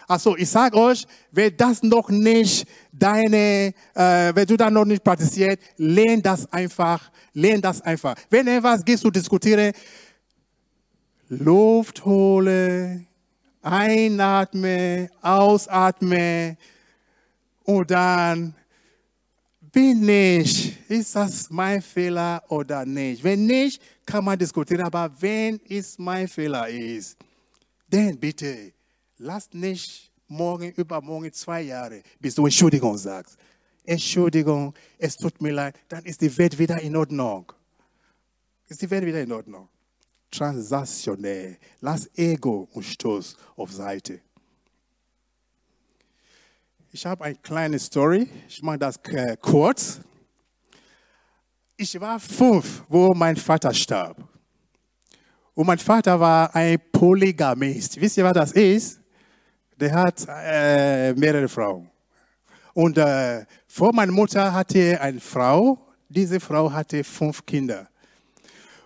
Also 0.08 0.36
ich 0.36 0.50
sage 0.50 0.78
euch, 0.78 1.08
wenn 1.32 1.56
das 1.56 1.82
noch 1.82 2.10
nicht 2.10 2.68
deine, 2.92 3.74
äh, 3.94 4.36
wenn 4.36 4.46
du 4.46 4.58
das 4.58 4.72
noch 4.72 4.86
nicht 4.86 5.04
praktizierst, 5.04 5.58
lehn 5.78 6.22
das 6.22 6.52
einfach, 6.52 7.12
lehn 7.34 7.62
das 7.62 7.82
einfach. 7.82 8.16
Wenn 8.30 8.48
etwas 8.48 8.84
geht 8.84 9.00
zu 9.00 9.10
diskutieren, 9.10 9.72
Luft 11.30 12.04
hole, 12.04 13.06
Einatme, 13.66 15.10
ausatme 15.22 16.56
und 17.64 17.90
dann 17.90 18.54
bin 19.60 20.08
ich, 20.08 20.78
ist 20.88 21.16
das 21.16 21.50
mein 21.50 21.82
Fehler 21.82 22.44
oder 22.48 22.86
nicht? 22.86 23.24
Wenn 23.24 23.48
nicht, 23.48 23.82
kann 24.06 24.24
man 24.24 24.38
diskutieren, 24.38 24.84
aber 24.84 25.12
wenn 25.20 25.60
es 25.68 25.98
mein 25.98 26.28
Fehler 26.28 26.70
ist, 26.70 27.18
dann 27.90 28.16
bitte, 28.20 28.72
lass 29.18 29.52
nicht 29.52 30.12
morgen, 30.28 30.72
übermorgen, 30.74 31.34
zwei 31.34 31.64
Jahre, 31.64 32.04
bis 32.20 32.36
du 32.36 32.46
Entschuldigung 32.46 32.96
sagst. 33.00 33.36
Entschuldigung, 33.84 34.76
es 35.00 35.18
tut 35.18 35.42
mir 35.42 35.54
leid, 35.54 35.76
dann 35.90 36.06
ist 36.06 36.22
die 36.22 36.38
Welt 36.38 36.58
wieder 36.58 36.80
in 36.80 36.96
Ordnung. 36.96 37.52
Ist 38.68 38.80
die 38.80 38.90
Welt 38.92 39.06
wieder 39.06 39.22
in 39.22 39.32
Ordnung 39.32 39.70
transaktionell. 40.36 41.58
Lass 41.82 42.10
Ego 42.16 42.68
und 42.74 42.84
Stoß 42.84 43.36
auf 43.56 43.72
Seite. 43.72 44.20
Ich 46.92 47.06
habe 47.06 47.26
eine 47.26 47.36
kleine 47.36 47.80
Story. 47.80 48.28
Ich 48.48 48.62
mache 48.62 48.80
das 48.80 48.98
äh, 49.08 49.36
kurz. 49.42 50.00
Ich 51.78 52.00
war 52.00 52.20
fünf, 52.20 52.84
wo 52.88 53.14
mein 53.14 53.36
Vater 53.36 53.74
starb. 53.74 54.18
Und 55.54 55.68
mein 55.68 55.80
Vater 55.80 56.20
war 56.20 56.54
ein 56.56 56.80
Polygamist. 56.92 58.00
Wisst 58.00 58.18
ihr, 58.18 58.24
was 58.24 58.34
das 58.34 58.52
ist? 58.54 59.00
Der 59.78 59.94
hat 59.94 60.26
äh, 60.30 61.14
mehrere 61.14 61.50
Frauen. 61.50 61.90
Und 62.74 62.98
äh, 62.98 63.46
vor 63.68 63.94
meiner 63.94 64.12
Mutter 64.12 64.54
hatte 64.54 65.00
eine 65.02 65.20
Frau. 65.20 65.78
Diese 66.08 66.40
Frau 66.40 66.72
hatte 66.72 67.04
fünf 67.04 67.46
Kinder. 67.46 67.90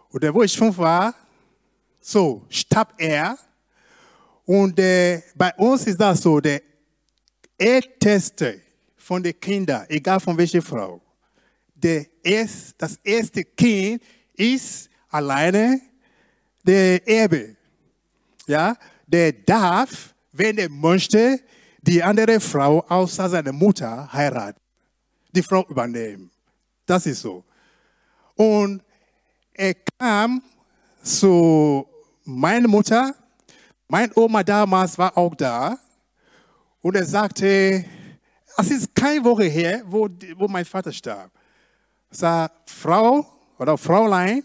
Und 0.10 0.34
wo 0.34 0.42
ich 0.42 0.58
fünf 0.58 0.78
war, 0.78 1.14
so 2.00 2.46
starb 2.50 2.94
er. 2.98 3.38
Und 4.46 4.80
äh, 4.80 5.22
bei 5.36 5.54
uns 5.56 5.86
ist 5.88 6.00
das 6.00 6.22
so, 6.22 6.40
der 6.40 6.62
älteste 7.58 8.62
von 8.98 9.22
den 9.22 9.40
Kindern, 9.40 9.86
egal 9.90 10.20
von 10.20 10.38
welcher 10.38 10.62
Frau, 10.62 11.02
der 11.76 12.06
erst, 12.24 12.76
das 12.78 12.98
erste 13.04 13.44
Kind 13.44 14.02
ist 14.34 14.90
alleine 15.10 15.82
der 16.64 17.08
Erbe. 17.08 17.56
Ja, 18.48 18.76
der 19.06 19.32
darf, 19.32 20.14
wenn 20.32 20.58
er 20.58 20.70
möchte, 20.70 21.40
die 21.82 22.02
andere 22.02 22.40
Frau 22.40 22.82
außer 22.88 23.30
seiner 23.30 23.52
Mutter 23.52 24.12
heiraten. 24.12 24.60
Die 25.32 25.44
Frau 25.44 25.66
übernehmen. 25.68 26.30
Das 26.86 27.06
ist 27.06 27.22
so. 27.22 27.44
Und 28.36 28.82
er 29.54 29.76
kam 29.98 30.42
zu 31.02 31.88
meine 32.24 32.68
Mutter, 32.68 33.16
meine 33.88 34.12
Oma 34.16 34.44
damals 34.44 34.98
war 34.98 35.18
auch 35.18 35.36
da 35.36 35.78
und 36.82 36.96
er 36.96 37.06
sagte, 37.06 37.86
es 38.58 38.72
ist 38.72 38.94
keine 38.94 39.24
Woche 39.24 39.46
her, 39.46 39.82
wo, 39.86 40.10
wo 40.36 40.48
mein 40.48 40.66
Vater 40.66 40.92
starb. 40.92 41.32
Sagt, 42.12 42.70
Frau 42.70 43.26
oder 43.58 43.78
Fräulein, 43.78 44.44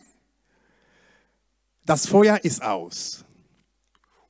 das 1.84 2.06
Feuer 2.06 2.38
ist 2.42 2.62
aus. 2.62 3.24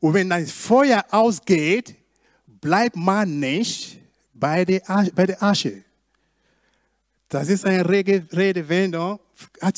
Und 0.00 0.14
wenn 0.14 0.28
das 0.28 0.50
Feuer 0.50 1.04
ausgeht, 1.10 1.94
bleibt 2.46 2.96
man 2.96 3.38
nicht 3.38 4.00
bei 4.32 4.64
der 4.64 4.82
Asche. 5.42 5.84
Das 7.28 7.48
ist 7.48 7.64
eine 7.64 7.88
Redewendung 7.88 9.18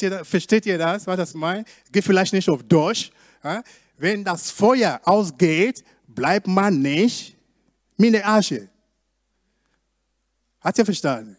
ihr, 0.00 0.24
versteht 0.24 0.66
ihr 0.66 0.78
das, 0.78 1.06
was 1.06 1.16
das 1.16 1.34
meint? 1.34 1.66
Geht 1.90 2.04
vielleicht 2.04 2.32
nicht 2.32 2.48
auf 2.48 2.62
Deutsch. 2.62 3.10
Wenn 3.96 4.24
das 4.24 4.50
Feuer 4.50 5.00
ausgeht, 5.04 5.84
bleibt 6.06 6.46
man 6.46 6.80
nicht 6.80 7.36
mit 7.96 8.14
der 8.14 8.28
Asche. 8.28 8.68
Hat 10.60 10.78
ihr 10.78 10.84
verstanden? 10.84 11.36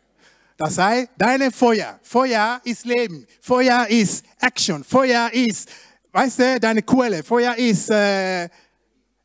Das 0.55 0.77
heißt, 0.77 1.09
deine 1.17 1.51
Feuer, 1.51 1.99
Feuer 2.01 2.59
ist 2.63 2.85
Leben, 2.85 3.27
Feuer 3.41 3.85
ist 3.87 4.25
Action, 4.39 4.83
Feuer 4.83 5.29
ist, 5.31 5.69
weißt 6.11 6.39
du, 6.39 6.59
deine 6.59 6.81
Quelle, 6.81 7.23
Feuer 7.23 7.53
ist 7.55 7.91
äh, 7.91 8.49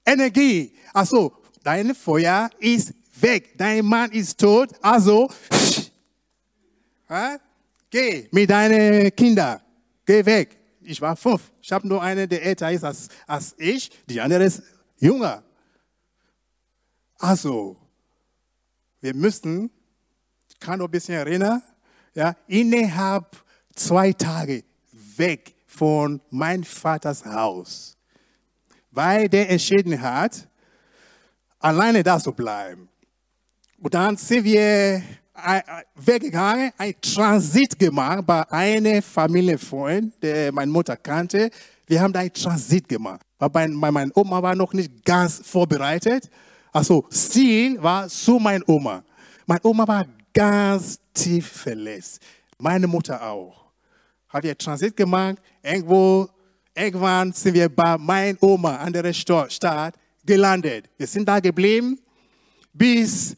Energie. 0.04 0.74
Also, 0.92 1.32
deine 1.62 1.94
Feuer 1.94 2.50
ist 2.58 2.92
weg, 3.18 3.56
dein 3.56 3.84
Mann 3.86 4.10
ist 4.10 4.38
tot, 4.38 4.70
also, 4.82 5.30
äh, 7.08 7.38
geh 7.92 8.28
mit 8.32 8.50
deinen 8.50 9.14
Kindern, 9.14 9.60
geh 10.04 10.24
weg. 10.26 10.58
Ich 10.80 11.00
war 11.00 11.14
fünf, 11.14 11.52
ich 11.60 11.70
habe 11.70 11.86
nur 11.86 12.02
eine, 12.02 12.26
der 12.26 12.42
älter 12.42 12.72
ist 12.72 12.82
als, 12.82 13.08
als 13.28 13.54
ich, 13.56 13.88
die 14.06 14.20
andere 14.20 14.42
ist 14.42 14.62
jünger. 14.98 15.44
Also, 17.18 17.76
wir 19.00 19.14
müssten 19.14 19.70
kann 20.62 20.78
noch 20.78 20.86
ein 20.86 20.90
bisschen 20.90 21.14
erinnern, 21.14 21.62
ja, 22.14 22.36
innerhalb 22.46 23.36
zwei 23.74 24.12
Tage 24.12 24.64
weg 25.16 25.54
von 25.66 26.20
meinem 26.30 26.62
Vaters 26.62 27.24
Haus, 27.24 27.96
weil 28.90 29.28
der 29.28 29.50
entschieden 29.50 30.00
hat, 30.00 30.48
alleine 31.58 32.02
da 32.02 32.18
zu 32.18 32.32
bleiben. 32.32 32.88
Und 33.78 33.94
dann 33.94 34.16
sind 34.16 34.44
wir 34.44 35.02
weggegangen, 35.94 36.72
ein 36.78 36.94
Transit 37.00 37.78
gemacht 37.78 38.24
bei 38.26 38.50
einem 38.50 39.02
Familienfreund, 39.02 40.14
der 40.22 40.52
meine 40.52 40.70
Mutter 40.70 40.96
kannte. 40.96 41.50
Wir 41.86 42.00
haben 42.00 42.12
da 42.12 42.20
ein 42.20 42.32
Transit 42.32 42.88
gemacht. 42.88 43.20
Weil 43.38 43.68
meine 43.70 44.12
Oma 44.14 44.40
war 44.40 44.54
noch 44.54 44.72
nicht 44.72 45.04
ganz 45.04 45.42
vorbereitet. 45.44 46.30
Also 46.72 47.04
Ziel 47.10 47.82
war 47.82 48.08
zu 48.08 48.38
meiner 48.38 48.66
Oma. 48.68 49.02
Meine 49.46 49.60
Oma 49.64 49.86
war 49.86 50.06
ganz 50.32 50.98
tief 51.12 51.48
verletzt. 51.48 52.22
Meine 52.56 52.86
Mutter 52.86 53.20
auch. 53.20 53.64
Haben 54.28 54.44
wir 54.44 54.56
Transit 54.56 54.96
gemacht. 54.96 55.38
Irgendwo, 55.62 56.28
irgendwann 56.74 57.32
sind 57.32 57.54
wir 57.54 57.68
bei 57.68 57.98
meiner 57.98 58.40
Oma 58.42 58.76
an 58.76 58.92
der 58.92 59.12
Stadt 59.12 59.94
gelandet. 60.24 60.88
Wir 60.96 61.06
sind 61.08 61.28
da 61.28 61.40
geblieben, 61.40 61.98
bis 62.72 63.36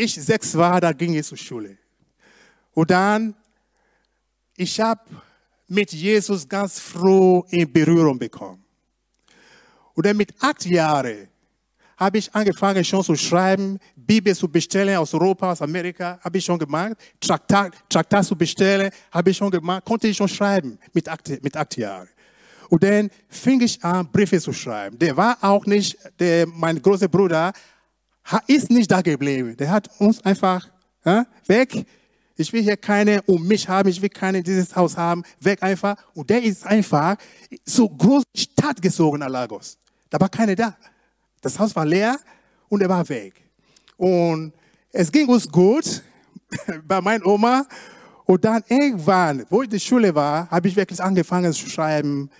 ich 0.00 0.14
sechs 0.14 0.56
war, 0.56 0.80
da 0.80 0.92
ging 0.92 1.14
ich 1.14 1.26
zur 1.26 1.38
Schule. 1.38 1.76
Und 2.72 2.90
dann, 2.90 3.34
ich 4.56 4.80
habe 4.80 5.02
mit 5.68 5.92
Jesus 5.92 6.48
ganz 6.48 6.78
froh 6.78 7.44
in 7.50 7.70
Berührung 7.72 8.18
bekommen. 8.18 8.64
Und 9.94 10.06
dann 10.06 10.16
mit 10.16 10.32
acht 10.40 10.64
Jahren 10.66 11.28
habe 11.96 12.18
ich 12.18 12.34
angefangen 12.34 12.82
schon 12.82 13.04
zu 13.04 13.14
schreiben, 13.14 13.78
Bibel 13.94 14.34
zu 14.34 14.48
bestellen 14.48 14.96
aus 14.96 15.12
Europa, 15.12 15.52
aus 15.52 15.60
Amerika, 15.60 16.18
habe 16.24 16.38
ich 16.38 16.44
schon 16.44 16.58
gemacht. 16.58 16.94
Traktat, 17.20 17.74
Traktat 17.88 18.24
zu 18.24 18.34
bestellen, 18.34 18.90
habe 19.10 19.30
ich 19.30 19.36
schon 19.36 19.50
gemacht. 19.50 19.84
Konnte 19.84 20.08
ich 20.08 20.16
schon 20.16 20.28
schreiben 20.28 20.78
mit 20.94 21.06
acht, 21.08 21.28
mit 21.42 21.54
acht 21.54 21.76
Jahren. 21.76 22.08
Und 22.70 22.82
dann 22.82 23.10
fing 23.28 23.60
ich 23.60 23.82
an, 23.84 24.10
Briefe 24.10 24.40
zu 24.40 24.52
schreiben. 24.52 24.98
Der 24.98 25.14
war 25.16 25.36
auch 25.42 25.66
nicht, 25.66 25.98
der, 26.18 26.46
mein 26.46 26.80
großer 26.80 27.08
Bruder 27.08 27.52
ist 28.46 28.70
nicht 28.70 28.90
da 28.90 29.00
geblieben. 29.00 29.56
Der 29.56 29.70
hat 29.70 29.90
uns 29.98 30.24
einfach 30.24 30.68
ja, 31.04 31.26
weg. 31.46 31.84
Ich 32.36 32.52
will 32.52 32.62
hier 32.62 32.76
keine 32.76 33.22
um 33.22 33.46
mich 33.46 33.68
haben, 33.68 33.88
ich 33.88 34.00
will 34.00 34.08
keine 34.08 34.38
in 34.38 34.44
dieses 34.44 34.74
Haus 34.74 34.96
haben, 34.96 35.22
weg 35.40 35.62
einfach. 35.62 35.96
Und 36.14 36.30
der 36.30 36.42
ist 36.42 36.66
einfach 36.66 37.16
so 37.64 37.88
groß 37.88 38.22
Stadt 38.34 38.80
gezogen 38.80 39.20
Lagos. 39.20 39.76
Da 40.08 40.18
war 40.20 40.28
keiner 40.28 40.54
da. 40.54 40.76
Das 41.40 41.58
Haus 41.58 41.74
war 41.76 41.84
leer 41.84 42.18
und 42.68 42.82
er 42.82 42.88
war 42.88 43.06
weg. 43.08 43.34
Und 43.96 44.52
es 44.92 45.12
ging 45.12 45.28
uns 45.28 45.48
gut 45.48 46.02
bei 46.84 47.00
meiner 47.00 47.26
Oma. 47.26 47.66
Und 48.24 48.44
dann 48.44 48.62
irgendwann, 48.68 49.44
wo 49.50 49.62
ich 49.62 49.66
in 49.66 49.72
der 49.72 49.78
Schule 49.80 50.14
war, 50.14 50.48
habe 50.50 50.68
ich 50.68 50.76
wirklich 50.76 51.02
angefangen 51.02 51.52
zu 51.52 51.68
schreiben. 51.68 52.30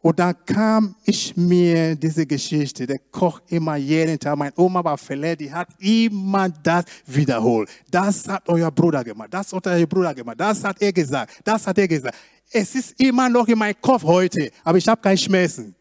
Und 0.00 0.18
dann 0.18 0.34
kam 0.44 0.94
ich 1.04 1.36
mir 1.36 1.96
diese 1.96 2.26
Geschichte, 2.26 2.86
der 2.86 2.98
Koch 3.10 3.40
immer 3.48 3.76
jeden 3.76 4.18
Tag, 4.18 4.36
meine 4.36 4.52
Oma 4.56 4.84
war 4.84 4.96
verletzt, 4.96 5.40
die 5.40 5.52
hat 5.52 5.68
immer 5.78 6.48
das 6.48 6.84
wiederholt. 7.06 7.68
Das 7.90 8.28
hat 8.28 8.48
euer 8.48 8.70
Bruder 8.70 9.02
gemacht, 9.02 9.28
das 9.32 9.52
hat 9.52 9.66
euer 9.66 9.86
Bruder 9.86 10.14
gemacht, 10.14 10.38
das 10.38 10.62
hat 10.62 10.80
er 10.80 10.92
gesagt, 10.92 11.40
das 11.42 11.66
hat 11.66 11.78
er 11.78 11.88
gesagt. 11.88 12.14
Es 12.52 12.74
ist 12.74 13.00
immer 13.00 13.28
noch 13.28 13.48
in 13.48 13.58
meinem 13.58 13.80
Kopf 13.80 14.04
heute, 14.04 14.50
aber 14.62 14.78
ich 14.78 14.86
habe 14.86 15.00
kein 15.00 15.18
Schmerzen. 15.18 15.74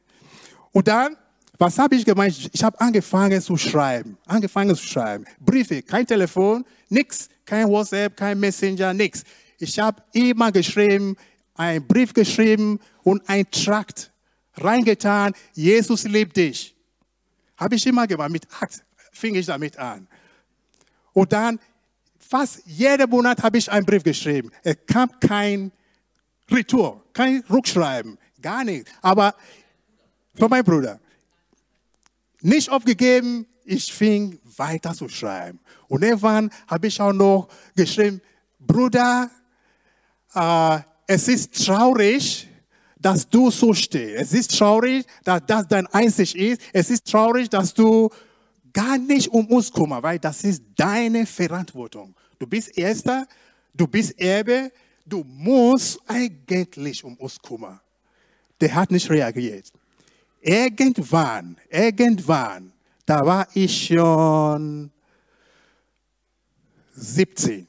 Und 0.72 0.88
dann 0.88 1.16
was 1.58 1.80
habe 1.80 1.96
ich 1.96 2.04
gemeint? 2.04 2.50
Ich 2.52 2.64
habe 2.64 2.80
angefangen 2.80 3.42
zu 3.42 3.56
schreiben. 3.56 4.18
Angefangen 4.26 4.76
zu 4.76 4.86
schreiben. 4.86 5.26
Briefe, 5.40 5.82
kein 5.82 6.06
Telefon, 6.06 6.66
nichts, 6.90 7.30
kein 7.46 7.68
WhatsApp, 7.68 8.18
kein 8.18 8.40
Messenger, 8.40 8.94
nichts. 8.94 9.24
Ich 9.58 9.80
habe 9.80 10.02
immer 10.12 10.52
geschrieben, 10.52 11.16
einen 11.56 11.86
Brief 11.86 12.14
geschrieben 12.14 12.80
und 13.04 13.28
ein 13.28 13.50
Trakt 13.50 14.12
reingetan. 14.56 15.34
Jesus 15.54 16.04
liebt 16.04 16.38
dich. 16.38 16.76
Habe 17.58 17.76
ich 17.76 17.86
immer 17.88 18.06
gemacht. 18.08 18.30
Mit 18.30 18.48
acht 18.62 18.84
fing 19.12 19.36
ich 19.36 19.46
damit 19.46 19.78
an. 19.78 20.08
Und 21.14 21.32
dann, 21.32 21.60
fast 22.20 22.62
jeden 22.66 23.10
Monat 23.10 23.42
habe 23.42 23.58
ich 23.58 23.72
einen 23.72 23.86
Brief 23.86 24.04
geschrieben. 24.04 24.52
Es 24.64 24.78
kam 24.86 25.10
kein 25.20 25.72
Retour, 26.52 27.04
kein 27.14 27.44
Rückschreiben, 27.50 28.18
gar 28.42 28.64
nichts. 28.64 28.92
Aber 29.02 29.34
von 30.36 30.50
meinem 30.50 30.66
Bruder 30.66 31.00
nicht 32.42 32.70
aufgegeben, 32.70 33.48
ich 33.64 33.92
fing 33.92 34.40
weiter 34.58 34.94
zu 34.94 35.10
schreiben. 35.10 35.60
Und 35.88 36.04
irgendwann 36.04 36.52
habe 36.68 36.88
ich 36.88 37.02
auch 37.02 37.14
noch 37.14 37.48
geschrieben, 37.76 38.22
Bruder, 38.60 39.32
äh, 40.34 40.80
es 41.08 41.28
ist 41.28 41.66
traurig, 41.66 42.48
dass 42.98 43.30
du 43.30 43.52
so 43.52 43.74
stehst. 43.74 44.16
Es 44.16 44.34
ist 44.34 44.58
traurig, 44.58 45.06
dass 45.24 45.42
das 45.46 45.68
dein 45.68 45.86
Einzig 45.88 46.36
ist. 46.36 46.62
Es 46.74 46.90
ist 46.90 47.06
traurig, 47.06 47.50
dass 47.50 47.74
du 47.74 48.10
gar 48.74 48.98
nicht 48.98 49.28
um 49.30 49.46
uns 49.48 49.72
kümmerst, 49.72 50.04
weil 50.04 50.20
das 50.20 50.44
ist 50.44 50.64
deine 50.76 51.26
Verantwortung. 51.26 52.16
Du 52.40 52.48
bist 52.48 52.78
Erster, 52.78 53.28
du 53.74 53.88
bist 53.88 54.20
Erbe, 54.20 54.72
du 55.06 55.24
musst 55.24 56.00
eigentlich 56.08 57.04
um 57.04 57.16
uns 57.18 57.40
kümmern. 57.40 57.80
Der 58.60 58.74
hat 58.74 58.92
nicht 58.92 59.10
reagiert. 59.10 59.72
Irgendwann, 60.42 61.58
irgendwann, 61.70 62.72
da 63.06 63.26
war 63.26 63.48
ich 63.54 63.88
schon 63.88 64.92
17. 66.96 67.68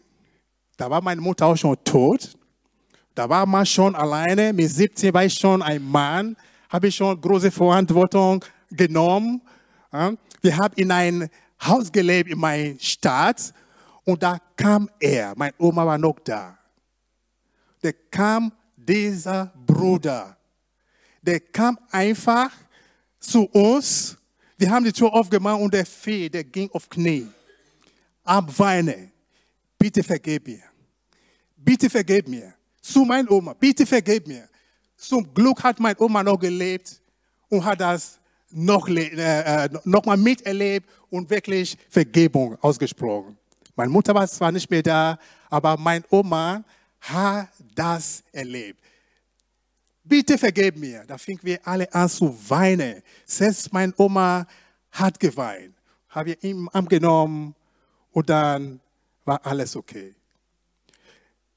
Da 0.76 0.90
war 0.90 1.02
meine 1.02 1.20
Mutter 1.20 1.46
auch 1.46 1.56
schon 1.56 1.76
tot. 1.84 2.36
Da 3.16 3.26
war 3.30 3.46
man 3.46 3.64
schon 3.64 3.96
alleine. 3.96 4.52
Mit 4.52 4.70
17 4.70 5.12
war 5.14 5.24
ich 5.24 5.32
schon 5.32 5.62
ein 5.62 5.82
Mann. 5.82 6.36
Habe 6.68 6.88
ich 6.88 6.96
schon 6.96 7.18
große 7.18 7.50
Verantwortung 7.50 8.44
genommen. 8.70 9.40
Wir 10.42 10.56
haben 10.56 10.74
in 10.76 10.90
ein 10.90 11.30
Haus 11.64 11.90
gelebt 11.90 12.30
in 12.30 12.38
meiner 12.38 12.78
Stadt. 12.78 13.54
Und 14.04 14.22
da 14.22 14.38
kam 14.54 14.90
er. 15.00 15.32
Meine 15.34 15.54
Oma 15.56 15.86
war 15.86 15.96
noch 15.96 16.18
da. 16.22 16.58
Da 17.80 17.90
kam 18.10 18.52
dieser 18.76 19.50
Bruder. 19.66 20.36
Der 21.22 21.40
kam 21.40 21.78
einfach 21.90 22.50
zu 23.18 23.44
uns. 23.46 24.18
Wir 24.58 24.70
haben 24.70 24.84
die 24.84 24.92
Tür 24.92 25.10
aufgemacht 25.14 25.58
und 25.58 25.72
der 25.72 25.86
Fee, 25.86 26.28
der 26.28 26.44
ging 26.44 26.68
auf 26.70 26.86
Knie. 26.86 27.26
Am 28.24 28.46
Weinen. 28.58 29.10
Bitte 29.78 30.02
vergib 30.02 30.46
mir. 30.46 30.64
Bitte 31.56 31.88
vergib 31.88 32.28
mir. 32.28 32.55
Zu 32.86 33.04
meiner 33.04 33.28
Oma. 33.32 33.52
Bitte 33.52 33.84
vergib 33.84 34.28
mir. 34.28 34.48
Zum 34.96 35.34
Glück 35.34 35.60
hat 35.64 35.80
meine 35.80 35.98
Oma 35.98 36.22
noch 36.22 36.38
gelebt 36.38 37.02
und 37.48 37.64
hat 37.64 37.80
das 37.80 38.20
noch, 38.48 38.86
äh, 38.88 39.68
noch 39.84 40.04
mal 40.04 40.16
miterlebt 40.16 40.88
und 41.10 41.28
wirklich 41.28 41.76
Vergebung 41.90 42.56
ausgesprochen. 42.62 43.36
Meine 43.74 43.90
Mutter 43.90 44.14
war 44.14 44.28
zwar 44.28 44.52
nicht 44.52 44.70
mehr 44.70 44.84
da, 44.84 45.18
aber 45.50 45.76
meine 45.76 46.04
Oma 46.10 46.62
hat 47.00 47.48
das 47.74 48.22
erlebt. 48.30 48.80
Bitte 50.04 50.38
vergib 50.38 50.76
mir. 50.76 51.02
Da 51.08 51.18
fingen 51.18 51.40
wir 51.42 51.58
alle 51.66 51.92
an 51.92 52.08
zu 52.08 52.38
weinen. 52.48 53.02
Selbst 53.24 53.72
meine 53.72 53.92
Oma 53.96 54.46
hat 54.92 55.18
geweint. 55.18 55.74
Habe 56.10 56.30
ich 56.30 56.44
ihm 56.44 56.68
angenommen 56.72 57.52
und 58.12 58.30
dann 58.30 58.78
war 59.24 59.44
alles 59.44 59.74
okay. 59.74 60.14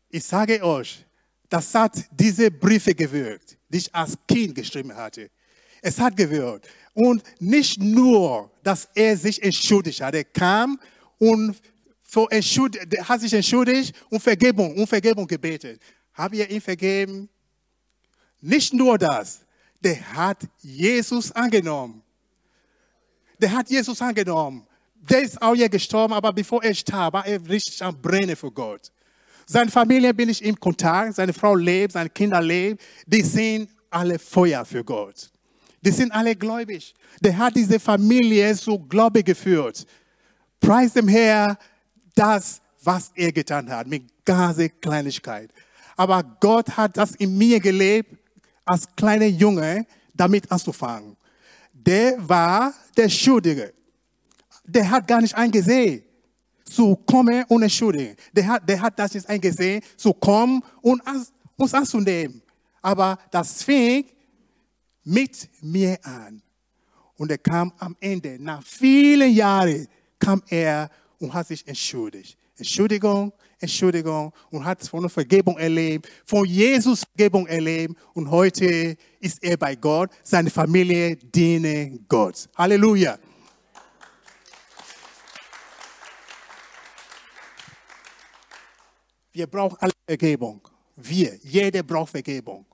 Ich 0.10 0.26
sage 0.26 0.64
euch, 0.64 1.06
das 1.50 1.74
hat 1.74 2.06
diese 2.12 2.52
Briefe 2.52 2.94
gewirkt, 2.94 3.58
die 3.68 3.80
ich 3.80 3.96
als 3.96 4.18
Kind 4.28 4.56
geschrieben 4.56 4.96
hatte. 4.96 5.30
Es 5.82 6.00
hat 6.00 6.16
gewirkt. 6.16 6.68
Und 6.94 7.24
nicht 7.40 7.82
nur, 7.82 8.52
dass 8.64 8.88
er 8.94 9.18
sich 9.18 9.42
entschuldigt 9.42 10.02
hat. 10.02 10.14
Er 10.14 10.24
kam 10.26 10.80
und 11.18 11.56
hat 12.16 13.22
sich 13.22 13.34
entschuldigt 13.34 13.96
und 14.10 14.20
Vergebung, 14.20 14.76
um 14.76 14.88
Vergebung 14.88 15.28
gebetet 15.28 15.82
Habt 16.20 16.36
ihr 16.36 16.50
ihn 16.50 16.60
vergeben? 16.60 17.30
Nicht 18.42 18.74
nur 18.74 18.98
das, 18.98 19.40
der 19.80 20.02
hat 20.14 20.40
Jesus 20.60 21.32
angenommen. 21.32 22.02
Der 23.40 23.52
hat 23.54 23.70
Jesus 23.70 24.02
angenommen. 24.02 24.68
Der 24.96 25.22
ist 25.22 25.42
auch 25.42 25.56
hier 25.56 25.70
gestorben, 25.70 26.14
aber 26.14 26.34
bevor 26.34 26.62
er 26.62 26.74
starb, 26.74 27.14
war 27.14 27.26
er 27.26 27.48
richtig 27.48 27.82
am 27.82 28.02
Brennen 28.02 28.36
für 28.36 28.52
Gott. 28.52 28.92
Seine 29.52 29.72
Familie 29.72 30.14
bin 30.14 30.30
ich 30.30 30.44
im 30.44 30.60
Kontakt, 30.60 31.16
seine 31.16 31.34
Frau 31.34 31.56
lebt, 31.56 31.94
seine 31.94 32.12
Kinder 32.12 32.40
leben. 32.40 32.78
Die 33.08 33.24
sind 33.24 33.68
alle 33.90 34.20
Feuer 34.20 34.64
für 34.64 34.84
Gott. 34.84 35.32
Die 35.82 35.90
sind 35.90 36.12
alle 36.12 36.36
gläubig. 36.36 36.94
Der 37.20 37.36
hat 37.36 37.56
diese 37.56 37.80
Familie 37.80 38.56
zu 38.56 38.78
Glaube 38.78 39.24
geführt. 39.24 39.88
Preis 40.60 40.94
dem 40.94 41.08
Herr 41.08 41.58
das, 42.14 42.62
was 42.84 43.12
er 43.16 43.32
getan 43.32 43.68
hat, 43.72 43.88
mit 43.88 44.04
ganzer 44.24 44.70
Kleinigkeit. 44.70 45.50
Aber 45.98 46.22
Gott 46.40 46.70
hat 46.78 46.96
das 46.96 47.16
in 47.16 47.36
mir 47.36 47.60
gelebt, 47.60 48.20
als 48.66 48.86
kleiner 48.96 49.26
Junge, 49.26 49.88
damit 50.14 50.52
anzufangen. 50.52 51.18
Der 51.74 52.18
war 52.20 52.72
der 52.96 53.10
Schuldige. 53.10 53.74
Der 54.64 54.92
hat 54.92 55.08
gar 55.08 55.22
nicht 55.22 55.34
eingesehen, 55.34 56.04
zu 56.70 56.96
kommen 56.96 57.44
und 57.48 57.64
entschuldigen. 57.64 58.16
Der 58.34 58.48
hat, 58.48 58.70
der 58.70 58.82
hat 58.82 58.98
das 58.98 59.14
nicht 59.14 59.28
eingesehen, 59.28 59.82
zu 59.98 60.14
kommen 60.14 60.62
und 60.82 61.02
uns 61.58 61.74
anzunehmen. 61.74 62.42
Aber 62.82 63.18
das 63.32 63.64
fing 63.64 64.06
mit 65.04 65.50
mir 65.62 65.98
an. 66.04 66.42
Und 67.18 67.32
er 67.32 67.38
kam 67.38 67.74
am 67.80 67.96
Ende, 68.00 68.38
nach 68.40 68.64
vielen 68.64 69.34
Jahren, 69.34 69.88
kam 70.18 70.42
er 70.48 70.90
und 71.20 71.34
hat 71.34 71.48
sich 71.48 71.68
entschuldigt. 71.68 72.38
Entschuldigung, 72.58 73.34
Entschuldigung 73.60 74.32
und 74.52 74.64
hat 74.64 74.82
von 74.88 75.10
Vergebung 75.10 75.58
erlebt, 75.58 76.08
von 76.26 76.46
Jesus 76.46 77.04
Vergebung 77.04 77.46
erlebt 77.48 77.96
und 78.14 78.30
heute 78.30 78.96
ist 79.20 79.44
er 79.44 79.58
bei 79.58 79.76
Gott, 79.76 80.12
seine 80.24 80.50
Familie 80.50 81.16
diene 81.18 82.00
Gott. 82.08 82.48
Halleluja. 82.56 83.18
Wir 89.32 89.48
brauchen 89.48 89.78
alle 89.80 89.92
Vergebung. 90.08 90.62
Wir, 90.96 91.38
jeder 91.44 91.84
braucht 91.84 92.12
Vergebung. 92.12 92.66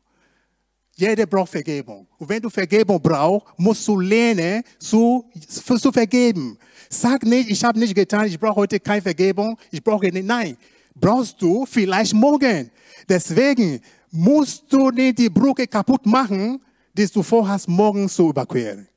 Jeder 0.98 1.26
braucht 1.26 1.52
Vergebung. 1.52 2.08
Und 2.18 2.30
wenn 2.30 2.42
du 2.42 2.50
Vergebung 2.50 3.02
brauchst, 3.02 3.48
musst 3.58 3.86
du 3.88 4.00
lernen, 4.00 4.64
zu, 4.80 5.30
zu 5.38 5.92
vergeben. 5.92 6.58
Sag 6.90 7.24
nicht, 7.24 7.50
ich 7.50 7.62
habe 7.64 7.78
nicht 7.78 7.94
getan, 7.94 8.28
ich 8.28 8.40
brauche 8.40 8.56
heute 8.56 8.80
keine 8.80 9.02
Vergebung, 9.02 9.58
ich 9.72 9.84
brauche 9.84 10.08
nicht. 10.08 10.26
Nein, 10.26 10.56
brauchst 10.96 11.42
du 11.42 11.66
vielleicht 11.66 12.14
morgen. 12.14 12.72
Deswegen 13.10 13.82
musst 14.10 14.72
du 14.72 14.90
nicht 14.90 15.20
die 15.20 15.30
Brücke 15.30 15.68
kaputt 15.68 16.06
machen, 16.06 16.64
die 16.94 17.08
du 17.08 17.22
vorhast, 17.22 17.68
morgen 17.68 18.08
zu 18.08 18.30
überqueren. 18.30 18.88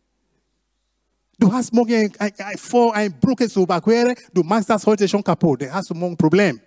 Du 1.37 1.53
hast 1.53 1.73
morgen 1.73 2.13
vor, 2.57 2.95
eine 2.95 3.11
Brücke 3.11 3.49
zu 3.49 3.63
überqueren, 3.63 4.15
du 4.33 4.43
machst 4.45 4.71
das 4.71 4.87
heute 4.87 5.09
schon 5.09 5.23
kaputt, 5.23 5.63
dann 5.63 5.73
hast 5.73 5.91
du 5.91 5.95
morgen 5.95 6.15
ein 6.15 6.17
Problem. 6.17 6.61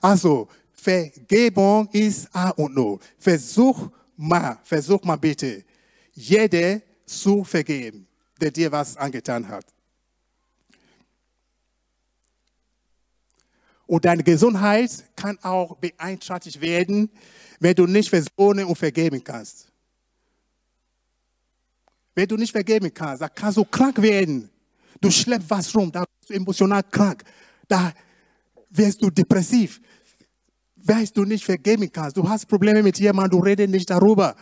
Also, 0.00 0.48
Vergebung 0.72 1.88
ist 1.92 2.28
A 2.34 2.50
und 2.50 2.78
O. 2.78 3.00
Versuch 3.18 3.90
mal, 4.16 4.58
versuch 4.62 5.02
mal 5.02 5.16
bitte, 5.16 5.64
jeder 6.12 6.80
zu 7.04 7.44
vergeben, 7.44 8.06
der 8.40 8.50
dir 8.50 8.70
was 8.70 8.96
angetan 8.96 9.46
hat. 9.48 9.64
Und 13.86 14.04
deine 14.04 14.22
Gesundheit 14.22 14.90
kann 15.16 15.38
auch 15.42 15.76
beeinträchtigt 15.76 16.60
werden, 16.60 17.10
wenn 17.58 17.74
du 17.74 17.86
nicht 17.86 18.10
versohnen 18.10 18.66
und 18.66 18.76
vergeben 18.76 19.22
kannst. 19.24 19.72
Wenn 22.14 22.28
du 22.28 22.36
nicht 22.36 22.52
vergeben 22.52 22.92
kannst, 22.92 23.22
da 23.22 23.28
kannst 23.28 23.56
du 23.56 23.64
krank 23.64 24.00
werden. 24.02 24.50
Du 25.00 25.10
schleppst 25.10 25.48
was 25.48 25.74
rum, 25.74 25.90
da 25.90 26.04
bist 26.04 26.30
du 26.30 26.34
emotional 26.34 26.82
krank. 26.82 27.24
Da 27.66 27.92
wirst 28.70 29.02
du 29.02 29.10
depressiv 29.10 29.80
weißt 30.88 31.16
du 31.16 31.24
nicht 31.24 31.44
vergeben 31.44 31.90
kannst. 31.92 32.16
Du 32.16 32.28
hast 32.28 32.46
Probleme 32.46 32.82
mit 32.82 32.98
jemandem, 32.98 33.38
du 33.38 33.44
redest 33.44 33.70
nicht 33.70 33.90
darüber. 33.90 34.34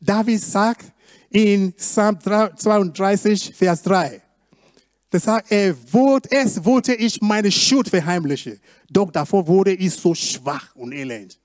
David 0.00 0.40
sagt 0.40 0.92
in 1.30 1.72
Psalm 1.72 2.18
32, 2.20 3.54
Vers 3.54 3.82
3, 3.82 4.20
das 5.10 5.22
sagt, 5.24 5.50
er 5.50 5.74
es 6.30 6.64
wollte 6.64 6.94
ich 6.94 7.20
meine 7.20 7.50
Schuld 7.50 7.88
verheimlichen. 7.88 8.60
Doch 8.90 9.10
davor 9.10 9.46
wurde 9.46 9.72
ich 9.72 9.94
so 9.94 10.14
schwach 10.14 10.74
und 10.74 10.92
elend. 10.92 11.38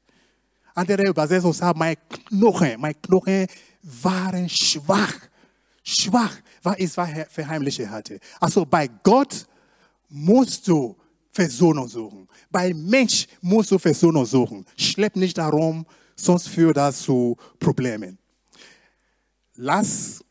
Andere 0.73 1.07
Übersetzungen 1.07 1.53
sagen, 1.53 1.77
meine 1.77 1.97
Knochen, 1.97 2.79
meine 2.79 2.95
Knochen 2.95 3.47
waren 3.81 4.49
schwach. 4.49 5.13
Schwach, 5.83 6.35
weil 6.61 6.75
ich 6.77 6.85
es 6.85 6.93
verheimlichen 7.29 7.89
hatte. 7.89 8.19
Also 8.39 8.65
bei 8.65 8.87
Gott 9.03 9.47
musst 10.09 10.67
du 10.67 10.95
Versöhnung 11.31 11.87
suchen. 11.87 12.27
Bei 12.49 12.73
Mensch 12.73 13.27
musst 13.41 13.71
du 13.71 13.77
Versöhnung 13.77 14.25
suchen. 14.25 14.65
Schlepp 14.75 15.15
nicht 15.15 15.37
darum, 15.37 15.85
sonst 16.15 16.47
führt 16.47 16.77
das 16.77 17.01
zu 17.01 17.37
Problemen. 17.59 18.17
Lass 19.55 20.23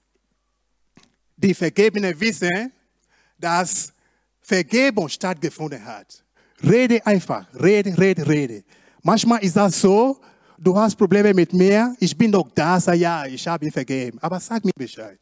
die 1.36 1.54
Vergebenen 1.54 2.18
wissen, 2.18 2.72
dass 3.38 3.92
Vergebung 4.40 5.08
stattgefunden 5.08 5.84
hat. 5.84 6.24
Rede 6.62 7.04
einfach, 7.06 7.46
rede, 7.54 7.96
rede, 7.96 8.26
rede. 8.26 8.64
Manchmal 9.02 9.44
ist 9.44 9.56
das 9.56 9.80
so, 9.80 10.20
du 10.58 10.76
hast 10.76 10.96
Probleme 10.96 11.32
mit 11.32 11.52
mir, 11.52 11.94
ich 12.00 12.16
bin 12.16 12.32
doch 12.32 12.50
da, 12.54 12.80
sag 12.80 12.96
ja, 12.96 13.24
ich 13.26 13.46
habe 13.46 13.66
ihn 13.66 13.70
vergeben. 13.70 14.18
Aber 14.20 14.40
sag 14.40 14.64
mir 14.64 14.72
Bescheid. 14.74 15.18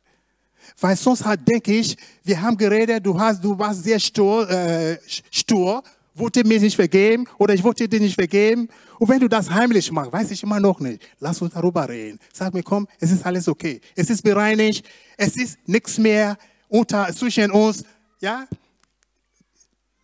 Weil 0.80 0.96
sonst 0.96 1.24
halt 1.24 1.46
denke 1.46 1.72
ich, 1.72 1.96
wir 2.24 2.40
haben 2.40 2.56
geredet, 2.56 3.04
du, 3.04 3.18
hast, 3.18 3.42
du 3.42 3.58
warst 3.58 3.84
sehr 3.84 3.98
stur, 3.98 4.48
äh, 4.50 4.98
stur, 5.30 5.82
wollte 6.14 6.44
mir 6.44 6.60
nicht 6.60 6.76
vergeben 6.76 7.26
oder 7.38 7.54
ich 7.54 7.62
wollte 7.62 7.88
dir 7.88 8.00
nicht 8.00 8.14
vergeben. 8.14 8.68
Und 8.98 9.08
wenn 9.08 9.20
du 9.20 9.28
das 9.28 9.50
heimlich 9.50 9.90
machst, 9.92 10.12
weiß 10.12 10.30
ich 10.30 10.42
immer 10.42 10.58
noch 10.58 10.80
nicht. 10.80 11.02
Lass 11.20 11.40
uns 11.42 11.52
darüber 11.52 11.88
reden. 11.88 12.18
Sag 12.32 12.54
mir, 12.54 12.62
komm, 12.62 12.88
es 12.98 13.10
ist 13.10 13.24
alles 13.24 13.48
okay. 13.48 13.80
Es 13.94 14.08
ist 14.08 14.22
bereinigt. 14.22 14.86
Es 15.16 15.36
ist 15.36 15.58
nichts 15.66 15.98
mehr 15.98 16.38
unter, 16.68 17.12
zwischen 17.14 17.50
uns. 17.50 17.84
Ja? 18.20 18.46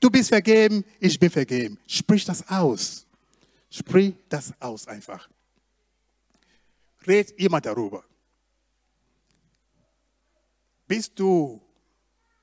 Du 0.00 0.10
bist 0.10 0.28
vergeben, 0.28 0.84
ich 1.00 1.18
bin 1.18 1.30
vergeben. 1.30 1.78
Sprich 1.86 2.24
das 2.24 2.46
aus. 2.48 3.06
Sprich 3.70 4.14
das 4.28 4.52
aus 4.60 4.86
einfach. 4.86 5.28
Red 7.06 7.30
immer 7.32 7.60
darüber. 7.60 8.04
Bist 10.92 11.18
du 11.18 11.58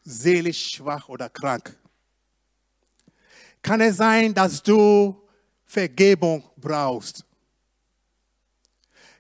seelisch 0.01 0.71
schwach 0.71 1.07
oder 1.07 1.29
krank? 1.29 1.77
Kann 3.61 3.79
es 3.79 3.97
sein, 3.97 4.33
dass 4.33 4.63
du 4.63 5.21
Vergebung 5.67 6.43
brauchst? 6.57 7.23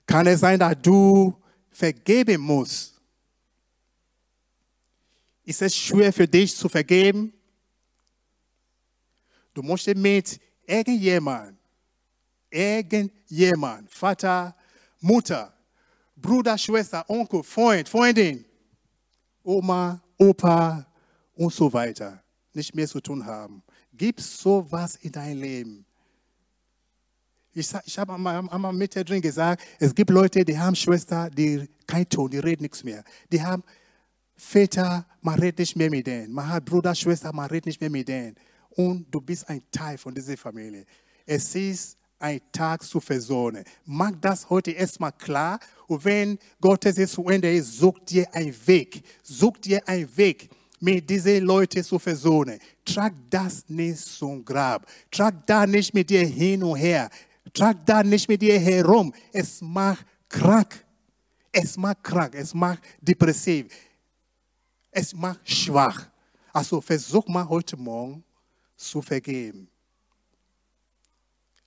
Kann 0.07 0.25
es 0.25 0.39
sein, 0.39 0.57
dass 0.57 0.75
du 0.81 1.39
vergeben 1.69 2.41
musst? 2.41 2.99
Ist 5.45 5.61
es 5.61 5.75
schwer 5.75 6.11
für 6.11 6.27
dich 6.27 6.55
zu 6.55 6.67
vergeben? 6.67 7.31
Du 9.53 9.61
musst 9.61 9.85
mit 9.95 10.41
irgendjemand, 10.65 11.55
irgendjemand, 12.49 13.91
Vater, 13.91 14.55
Mutter, 14.99 15.53
Bruder, 16.15 16.57
Schwester, 16.57 17.07
Onkel, 17.07 17.43
Freund, 17.43 17.87
Freundin, 17.87 18.48
Oma, 19.49 19.99
Opa 20.17 20.85
und 21.33 21.51
so 21.51 21.73
weiter 21.73 22.21
nicht 22.53 22.75
mehr 22.75 22.87
zu 22.87 22.99
tun 22.99 23.25
haben. 23.25 23.63
Gib 23.93 24.19
sowas 24.19 24.95
in 24.97 25.11
dein 25.11 25.37
Leben. 25.37 25.85
Ich, 27.53 27.67
ich 27.85 27.97
habe 27.97 28.13
einmal 28.13 28.73
mit 28.73 28.95
drin 28.95 29.21
gesagt, 29.21 29.63
es 29.79 29.93
gibt 29.93 30.11
Leute, 30.11 30.45
die 30.45 30.57
haben 30.57 30.75
Schwester, 30.75 31.29
die 31.29 31.67
kein 31.87 32.07
Ton, 32.07 32.29
die 32.29 32.37
reden 32.37 32.61
nichts 32.61 32.83
mehr. 32.83 33.03
Die 33.31 33.41
haben 33.41 33.63
Väter, 34.35 35.05
man 35.21 35.39
redet 35.39 35.59
nicht 35.59 35.75
mehr 35.75 35.89
mit 35.89 36.05
denen. 36.05 36.31
Man 36.31 36.47
hat 36.47 36.63
Bruder, 36.65 36.93
Schwester, 36.93 37.33
man 37.33 37.49
redet 37.49 37.65
nicht 37.65 37.81
mehr 37.81 37.89
mit 37.89 38.07
denen. 38.07 38.35
Und 38.69 39.07
du 39.13 39.19
bist 39.19 39.49
ein 39.49 39.63
Teil 39.71 39.97
von 39.97 40.13
dieser 40.13 40.37
Familie. 40.37 40.85
Es 41.25 41.55
ist 41.55 41.97
ein 42.19 42.41
Tag 42.51 42.83
zu 42.83 42.99
versohnen. 42.99 43.63
Mach 43.85 44.11
das 44.19 44.49
heute 44.49 44.71
erstmal 44.71 45.13
klar. 45.13 45.59
Und 45.87 46.03
wenn 46.05 46.37
Gottes 46.61 46.97
jetzt 46.97 47.13
zu 47.13 47.27
Ende 47.27 47.51
ist, 47.51 47.77
such 47.77 47.99
dir 47.99 48.27
einen 48.33 48.55
Weg. 48.67 49.01
Such 49.23 49.57
dir 49.57 49.87
einen 49.87 50.15
Weg, 50.17 50.49
mit 50.79 51.09
diesen 51.09 51.43
Leuten 51.43 51.83
zu 51.83 51.99
versohnen. 51.99 52.59
Trag 52.85 53.13
das 53.29 53.67
nicht 53.67 53.99
zum 53.99 54.43
Grab. 54.43 54.85
Trag 55.11 55.45
da 55.45 55.65
nicht 55.65 55.93
mit 55.93 56.09
dir 56.09 56.25
hin 56.25 56.63
und 56.63 56.77
her. 56.77 57.09
Trag 57.53 57.85
da 57.85 58.03
nicht 58.03 58.27
mit 58.27 58.41
dir 58.41 58.59
herum. 58.59 59.13
Es 59.31 59.61
macht 59.61 60.05
krank. 60.27 60.85
Es 61.51 61.75
macht 61.77 62.03
krank. 62.03 62.35
Es 62.35 62.53
macht 62.53 62.79
depressiv. 63.01 63.67
Es 64.91 65.13
macht 65.13 65.49
schwach. 65.49 66.07
Also 66.53 66.81
versuch 66.81 67.27
mal 67.27 67.47
heute 67.47 67.77
Morgen 67.77 68.23
zu 68.75 69.01
vergeben. 69.01 69.67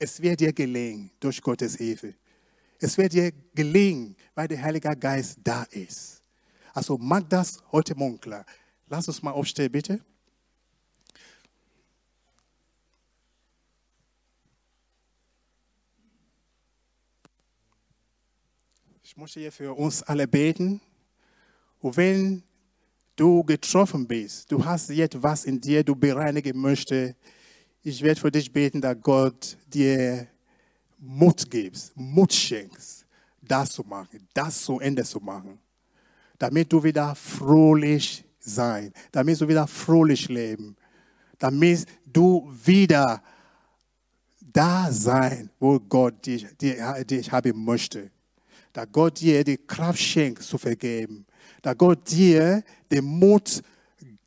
Es 0.04 0.20
wird 0.20 0.40
dir 0.40 0.52
gelingen 0.52 1.12
durch 1.20 1.40
Gottes 1.40 1.76
Hilfe. 1.76 2.12
Es 2.80 2.98
wird 2.98 3.12
dir 3.12 3.30
gelingen, 3.54 4.16
weil 4.34 4.48
der 4.48 4.60
Heilige 4.60 4.96
Geist 4.96 5.38
da 5.44 5.62
ist. 5.70 6.24
Also 6.74 6.98
mach 6.98 7.22
das 7.22 7.62
heute 7.70 7.94
Morgen 7.94 8.20
klar. 8.20 8.44
Lass 8.88 9.06
uns 9.06 9.22
mal 9.22 9.30
aufstehen, 9.30 9.70
bitte. 9.70 10.04
Ich 19.04 19.16
möchte 19.16 19.38
hier 19.38 19.52
für 19.52 19.72
uns 19.72 20.02
alle 20.02 20.26
beten. 20.26 20.80
Und 21.78 21.96
wenn 21.96 22.42
du 23.14 23.44
getroffen 23.44 24.08
bist, 24.08 24.50
du 24.50 24.64
hast 24.64 24.90
jetzt 24.90 25.22
was 25.22 25.44
in 25.44 25.60
dir, 25.60 25.84
du 25.84 25.94
bereinigen 25.94 26.60
möchtest, 26.60 27.14
ich 27.82 28.02
werde 28.02 28.20
für 28.20 28.30
dich 28.30 28.52
beten, 28.52 28.80
dass 28.80 28.96
Gott 29.00 29.56
dir 29.66 30.26
Mut 30.98 31.50
gibt, 31.50 31.92
Mut 31.96 32.32
schenkt, 32.32 33.04
das 33.40 33.70
zu 33.70 33.82
machen, 33.82 34.28
das 34.32 34.62
zu 34.62 34.78
Ende 34.78 35.02
zu 35.04 35.18
machen, 35.18 35.58
damit 36.38 36.72
du 36.72 36.82
wieder 36.82 37.14
fröhlich 37.14 38.24
sein, 38.38 38.92
damit 39.10 39.40
du 39.40 39.48
wieder 39.48 39.66
fröhlich 39.66 40.28
leben, 40.28 40.76
damit 41.38 41.86
du 42.06 42.48
wieder 42.64 43.22
da 44.40 44.92
sein, 44.92 45.50
wo 45.58 45.80
Gott 45.80 46.24
dich, 46.24 46.46
dich, 46.56 46.76
dich 47.08 47.32
haben 47.32 47.64
möchte. 47.64 48.10
Dass 48.72 48.86
Gott 48.92 49.20
dir 49.20 49.42
die 49.42 49.58
Kraft 49.58 49.98
schenkt 49.98 50.42
zu 50.42 50.56
vergeben, 50.56 51.26
dass 51.62 51.76
Gott 51.76 52.10
dir 52.10 52.62
den 52.90 53.04
Mut 53.04 53.62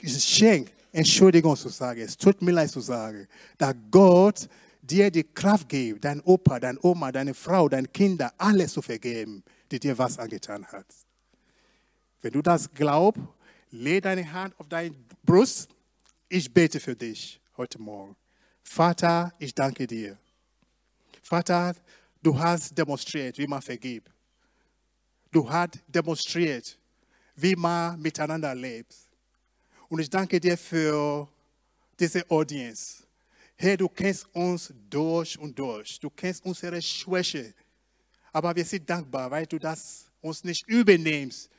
schenkt, 0.03 0.73
Entschuldigung 0.95 1.57
zu 1.57 1.67
sagen, 1.67 1.99
es 1.99 2.15
tut 2.15 2.41
mir 2.41 2.51
leid 2.51 2.69
zu 2.69 2.79
sagen, 2.79 3.27
dass 3.57 3.75
Gott 3.91 4.47
dir 4.81 5.11
die 5.11 5.25
Kraft 5.25 5.67
gibt, 5.67 6.05
dein 6.05 6.21
Opa, 6.21 6.57
deine 6.57 6.79
Oma, 6.81 7.11
deine 7.11 7.33
Frau, 7.33 7.67
deine 7.67 7.89
Kinder, 7.89 8.33
alles 8.37 8.71
zu 8.71 8.81
vergeben, 8.81 9.43
die 9.69 9.77
dir 9.77 9.97
was 9.97 10.17
angetan 10.17 10.65
hat. 10.67 10.85
Wenn 12.21 12.31
du 12.31 12.41
das 12.41 12.71
glaubst, 12.73 13.21
leg 13.71 14.03
deine 14.03 14.31
Hand 14.31 14.57
auf 14.57 14.69
deine 14.69 14.95
Brust. 15.21 15.67
Ich 16.29 16.53
bete 16.53 16.79
für 16.79 16.95
dich 16.95 17.41
heute 17.57 17.77
Morgen. 17.77 18.15
Vater, 18.63 19.33
ich 19.37 19.53
danke 19.53 19.85
dir. 19.85 20.17
Vater, 21.21 21.75
du 22.23 22.39
hast 22.39 22.77
demonstriert, 22.77 23.37
wie 23.37 23.47
man 23.47 23.61
vergibt. 23.61 24.09
Du 25.29 25.49
hast 25.49 25.81
demonstriert, 25.89 26.79
wie 27.35 27.53
man 27.53 28.01
miteinander 28.01 28.55
lebt. 28.55 28.95
Und 29.89 29.99
ich 29.99 30.09
danke 30.09 30.39
dir 30.39 30.57
für 30.57 31.27
diese 31.99 32.29
Audience. 32.29 33.03
Herr, 33.55 33.77
du 33.77 33.87
kennst 33.87 34.27
uns 34.33 34.73
durch 34.89 35.37
und 35.37 35.57
durch. 35.57 35.99
Du 35.99 36.09
kennst 36.09 36.43
unsere 36.43 36.81
Schwäche. 36.81 37.53
Aber 38.33 38.55
wir 38.55 38.65
sind 38.65 38.89
dankbar, 38.89 39.31
weil 39.31 39.45
du 39.45 39.57
das 39.57 40.05
uns 40.21 40.43
nicht 40.43 40.67
übernimmst. 40.67 41.49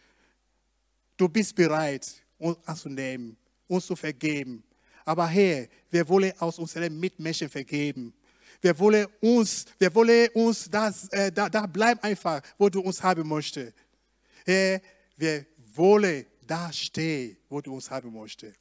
Du 1.16 1.28
bist 1.28 1.54
bereit, 1.54 2.06
uns 2.38 2.58
anzunehmen, 2.66 3.36
uns 3.66 3.86
zu 3.86 3.96
vergeben. 3.96 4.62
Aber 5.04 5.26
Herr, 5.26 5.68
wir 5.90 6.06
wollen 6.08 6.32
aus 6.38 6.58
unseren 6.58 6.98
Mitmenschen 6.98 7.48
vergeben. 7.48 8.12
Wir 8.60 8.78
wollen 8.78 9.06
uns, 9.20 9.64
wir 9.78 9.94
wollen 9.94 10.28
uns 10.34 10.68
das, 10.68 11.08
äh, 11.10 11.30
da, 11.30 11.48
da 11.48 11.66
bleiben 11.66 12.00
einfach, 12.02 12.42
wo 12.58 12.68
du 12.68 12.80
uns 12.80 13.02
haben 13.02 13.26
möchtest. 13.26 13.72
Herr, 14.44 14.80
wir 15.16 15.46
wollen 15.74 16.26
da 16.46 16.72
stehen, 16.72 17.36
wo 17.48 17.60
du 17.60 17.74
uns 17.74 17.90
haben 17.90 18.12
möchtest. 18.12 18.58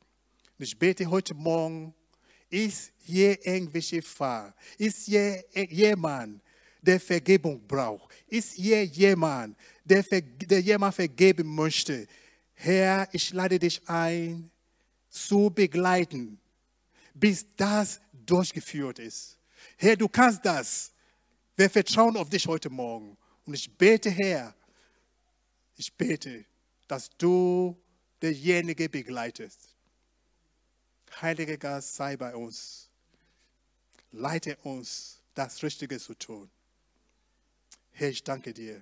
Ich 0.58 0.78
bete 0.78 1.06
heute 1.06 1.34
Morgen, 1.34 1.94
ist 2.50 2.92
hier 2.98 3.46
irgendwelche 3.46 4.02
Fall? 4.02 4.54
Ist 4.78 5.06
hier 5.06 5.44
jemand, 5.70 6.42
der 6.82 7.00
Vergebung 7.00 7.62
braucht? 7.68 8.14
Ist 8.28 8.54
hier 8.54 8.86
jemand, 8.86 9.58
der, 9.84 10.04
der 10.04 10.62
jemand 10.62 10.96
vergeben 10.96 11.54
möchte? 11.54 12.08
Herr, 12.54 13.08
ich 13.12 13.34
lade 13.34 13.60
dich 13.60 13.82
ein, 13.88 14.50
zu 15.10 15.50
begleiten, 15.50 16.40
bis 17.14 17.46
das 17.56 18.00
durchgeführt 18.14 19.00
ist. 19.00 19.38
Herr, 19.78 19.96
du 19.96 20.08
kannst 20.08 20.46
das. 20.46 20.94
Wir 21.56 21.70
vertrauen 21.70 22.18
auf 22.18 22.30
dich 22.30 22.46
heute 22.48 22.70
Morgen. 22.70 23.18
Und 23.46 23.54
ich 23.54 23.72
bete, 23.78 24.10
Herr, 24.10 24.54
ich 25.78 25.94
bete, 25.94 26.46
dass 26.88 27.10
du 27.18 27.80
derjenige 28.22 28.90
begleitest. 28.90 29.76
Heiliger 31.22 31.58
Geist, 31.58 31.96
sei 31.96 32.18
bei 32.18 32.36
uns. 32.36 32.90
Leite 34.12 34.58
uns, 34.64 35.22
das 35.34 35.62
Richtige 35.64 36.00
zu 36.00 36.14
tun. 36.14 36.50
Herr, 37.92 38.10
ich 38.10 38.24
danke 38.24 38.54
dir. 38.54 38.82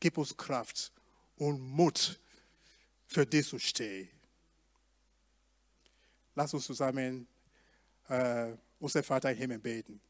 Gib 0.00 0.18
uns 0.18 0.36
Kraft 0.36 0.92
und 1.36 1.60
Mut, 1.60 2.18
für 3.06 3.24
dich 3.26 3.48
zu 3.48 3.58
stehen. 3.58 4.08
Lass 6.34 6.52
uns 6.52 6.66
zusammen 6.66 7.26
äh, 8.08 8.52
unser 8.78 9.02
Vater 9.02 9.30
im 9.30 9.38
Himmel 9.38 9.58
beten. 9.58 10.00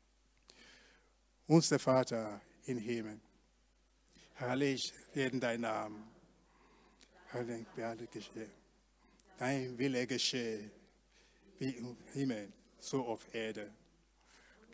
Unser 1.46 1.78
Vater 1.78 2.40
im 2.64 2.78
Himmel, 2.78 3.20
heilig 4.40 4.92
werden 5.14 5.38
dein 5.38 5.60
Name. 5.60 6.15
Heilig 7.32 7.66
werde 7.74 8.06
geschehe. 8.06 8.50
Dein 9.38 9.76
Wille 9.78 10.06
geschehe, 10.06 10.70
wie 11.58 11.70
im 11.70 11.96
Himmel, 12.12 12.52
so 12.78 13.04
auf 13.04 13.26
Erde. 13.34 13.70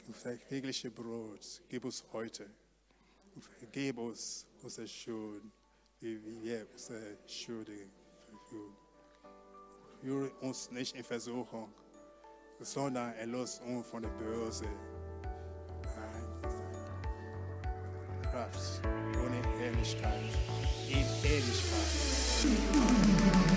Das 0.07 0.39
tägliche 0.49 0.91
Brot 0.91 1.63
gib 1.69 1.85
uns 1.85 2.05
heute. 2.13 2.51
Vergib 3.59 3.99
uns 3.99 4.47
unsere 4.63 4.87
Schuld, 4.87 5.43
wie 6.01 6.23
wir 6.43 6.67
unsere 6.73 7.17
Schuldigen 7.27 7.91
vergeben. 8.29 8.77
Führe 10.01 10.31
uns 10.41 10.71
nicht 10.71 10.95
in 10.95 11.05
Versuchung, 11.05 11.73
sondern 12.61 13.15
erlöse 13.15 13.63
uns 13.63 13.87
von 13.87 14.03
der 14.03 14.11
Böse. 14.11 14.67
Kraft 18.23 18.81
ohne 18.85 19.43
Herrlichkeit 19.59 20.23
in 20.89 21.07
Ewigkeit. 21.25 22.22
Shoot. 22.43 23.52